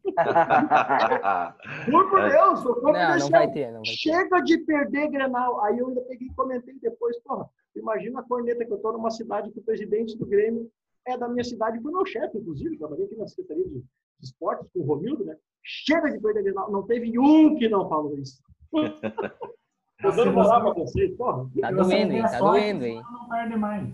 Juro 1.86 2.10
por 2.10 2.20
É. 2.20 2.30
Deus, 2.30 2.64
eu 2.64 2.74
tô 2.76 2.92
Não, 2.92 3.18
não 3.18 3.28
vai 3.30 3.50
ter, 3.50 3.66
não 3.66 3.80
vai 3.80 3.82
ter. 3.82 3.90
Chega 3.90 4.40
de 4.40 4.58
perder 4.58 5.08
Grenal. 5.10 5.60
Aí 5.64 5.78
eu 5.78 5.88
ainda 5.88 6.00
peguei 6.02 6.28
e 6.28 6.34
comentei 6.34 6.74
depois, 6.80 7.18
porra, 7.20 7.48
imagina 7.74 8.20
a 8.20 8.22
corneta 8.22 8.64
que 8.64 8.72
eu 8.72 8.78
tô 8.78 8.92
numa 8.92 9.10
cidade 9.10 9.50
que 9.50 9.58
o 9.58 9.62
presidente 9.64 10.16
do 10.16 10.26
Grêmio 10.26 10.70
é 11.06 11.18
da 11.18 11.28
minha 11.28 11.44
cidade, 11.44 11.80
foi 11.80 11.92
meu 11.92 12.06
chefe, 12.06 12.38
inclusive, 12.38 12.78
trabalhei 12.78 13.04
aqui 13.04 13.16
na 13.16 13.26
Secretaria 13.28 13.68
de 13.68 13.84
Esportes 14.22 14.66
com 14.72 14.80
o 14.80 14.84
Romildo, 14.84 15.24
né? 15.24 15.36
Chega 15.62 16.10
de 16.10 16.18
perder 16.20 16.42
Grenal. 16.42 16.70
Não 16.70 16.82
teve 16.82 17.18
um 17.18 17.56
que 17.56 17.68
não 17.68 17.88
falou 17.88 18.16
isso. 18.18 18.42
Tô 20.00 20.10
dando 20.10 20.32
moral 20.32 20.62
pra 20.62 20.84
vocês, 20.84 21.14
porra. 21.16 21.48
Tá 21.60 21.70
doendo, 21.70 22.12
hein? 22.12 22.22
Tá 22.22 22.38
doendo, 22.38 22.84
hein? 22.84 23.02
Não 23.10 23.28
perde 23.28 23.56
mais. 23.56 23.88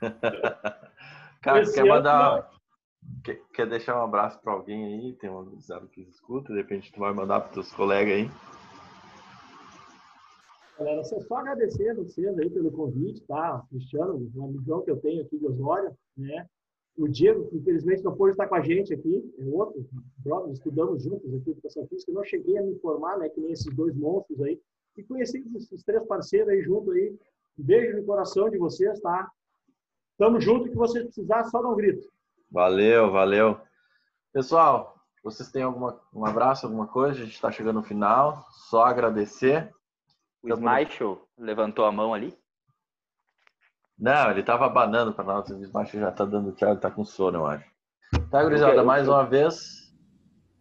Cara, 1.40 1.62
Esse 1.62 1.74
quer 1.74 1.84
mandar. 1.84 2.50
Quer, 3.24 3.40
quer 3.52 3.68
deixar 3.68 3.98
um 3.98 4.04
abraço 4.04 4.40
pra 4.40 4.52
alguém 4.52 4.84
aí? 4.84 5.12
Tem 5.14 5.30
um 5.30 5.40
avisado 5.40 5.88
que 5.88 6.02
escuta, 6.02 6.52
de 6.52 6.58
repente 6.58 6.92
tu 6.92 7.00
vai 7.00 7.12
mandar 7.12 7.40
pros 7.40 7.54
teus 7.54 7.72
colegas 7.72 8.14
aí. 8.14 8.30
Galera, 10.78 11.02
só 11.02 11.20
só 11.20 11.36
agradecer 11.38 11.88
a 11.90 11.94
vocês 11.94 12.38
aí 12.38 12.48
pelo 12.50 12.70
convite, 12.70 13.20
tá? 13.22 13.64
Cristiano, 13.68 14.30
um 14.36 14.44
amigão 14.44 14.82
que 14.82 14.90
eu 14.90 15.00
tenho 15.00 15.22
aqui 15.22 15.36
de 15.36 15.46
Osório, 15.46 15.92
né? 16.16 16.46
O 16.96 17.08
Diego, 17.08 17.48
infelizmente 17.52 18.02
não 18.02 18.16
pôde 18.16 18.32
estar 18.32 18.46
com 18.48 18.54
a 18.54 18.60
gente 18.60 18.92
aqui, 18.92 19.34
é 19.38 19.44
outro 19.46 19.84
brother, 20.18 20.52
estudamos 20.52 21.02
juntos 21.02 21.32
aqui, 21.34 21.50
educação 21.50 21.86
física. 21.86 22.12
Não 22.12 22.24
cheguei 22.24 22.58
a 22.58 22.62
me 22.62 22.76
formar, 22.78 23.18
né? 23.18 23.28
Que 23.28 23.40
nem 23.40 23.52
esses 23.52 23.72
dois 23.74 23.94
monstros 23.94 24.40
aí. 24.42 24.60
E 24.96 25.02
conheci 25.02 25.44
esses 25.56 25.82
três 25.84 26.04
parceiros 26.06 26.48
aí 26.48 26.62
junto 26.62 26.90
aí. 26.92 27.16
Beijo 27.56 27.96
no 27.96 28.04
coração 28.04 28.48
de 28.48 28.58
vocês, 28.58 29.00
tá? 29.00 29.30
Tamo 30.16 30.40
junto, 30.40 30.68
que 30.68 30.76
vocês 30.76 31.04
precisarem, 31.04 31.48
só 31.50 31.62
dá 31.62 31.68
um 31.68 31.76
grito. 31.76 32.08
Valeu, 32.50 33.10
valeu. 33.10 33.60
Pessoal, 34.32 34.96
vocês 35.22 35.50
têm 35.50 35.62
alguma, 35.62 36.00
um 36.14 36.24
abraço, 36.24 36.66
alguma 36.66 36.86
coisa? 36.86 37.20
A 37.20 37.24
gente 37.24 37.40
tá 37.40 37.50
chegando 37.50 37.76
no 37.76 37.82
final. 37.82 38.46
Só 38.50 38.84
agradecer. 38.84 39.70
O 40.42 40.48
Smichael 40.48 41.20
levantou 41.36 41.84
a 41.84 41.92
mão 41.92 42.14
ali. 42.14 42.36
Não, 43.98 44.30
ele 44.30 44.42
tava 44.42 44.66
abanando 44.66 45.12
pra 45.12 45.24
nós. 45.24 45.50
O 45.50 45.62
Smash 45.62 45.90
já 45.92 46.12
tá 46.12 46.24
dando 46.24 46.52
tchau, 46.52 46.70
ele 46.70 46.80
tá 46.80 46.90
com 46.90 47.04
sono, 47.04 47.38
eu 47.38 47.46
acho. 47.46 47.68
Tá, 48.30 48.42
gurizada, 48.42 48.84
mais 48.84 49.08
uma 49.08 49.24
vez. 49.24 49.92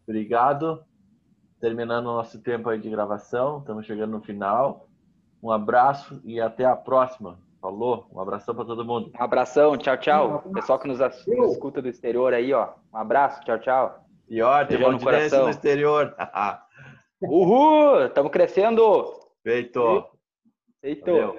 Obrigado. 0.08 0.84
Terminando 1.62 2.08
o 2.08 2.16
nosso 2.16 2.42
tempo 2.42 2.70
aí 2.70 2.80
de 2.80 2.90
gravação. 2.90 3.60
Estamos 3.60 3.86
chegando 3.86 4.12
no 4.12 4.22
final. 4.22 4.90
Um 5.42 5.52
abraço 5.52 6.20
e 6.26 6.42
até 6.42 6.66
a 6.66 6.76
próxima. 6.76 7.40
Falou? 7.68 8.08
Um 8.14 8.22
abração 8.22 8.56
pra 8.56 8.64
todo 8.64 8.86
mundo. 8.86 9.12
Um 9.14 9.22
abração, 9.22 9.78
tchau, 9.78 9.96
Um 9.96 9.98
tchau. 9.98 10.26
abraço. 10.26 10.52
Pessoal 10.54 10.80
que 10.80 10.88
nos, 10.88 11.02
ass- 11.02 11.28
nos 11.28 11.52
escuta 11.52 11.82
do 11.82 11.90
exterior 11.90 12.34
aí, 12.34 12.54
ó. 12.54 12.70
Um 12.94 12.98
abraço, 12.98 13.44
tchau, 13.44 13.60
tchau. 13.60 14.06
Pior, 14.26 14.66
Beijão 14.68 14.88
uma 14.88 14.94
no 14.98 15.04
coração. 15.04 15.44
no 15.44 15.50
exterior. 15.50 16.16
Uhul! 17.22 18.06
Estamos 18.06 18.32
crescendo! 18.32 19.20
Feito. 19.44 20.06
Feito! 20.80 21.06
Valeu. 21.12 21.36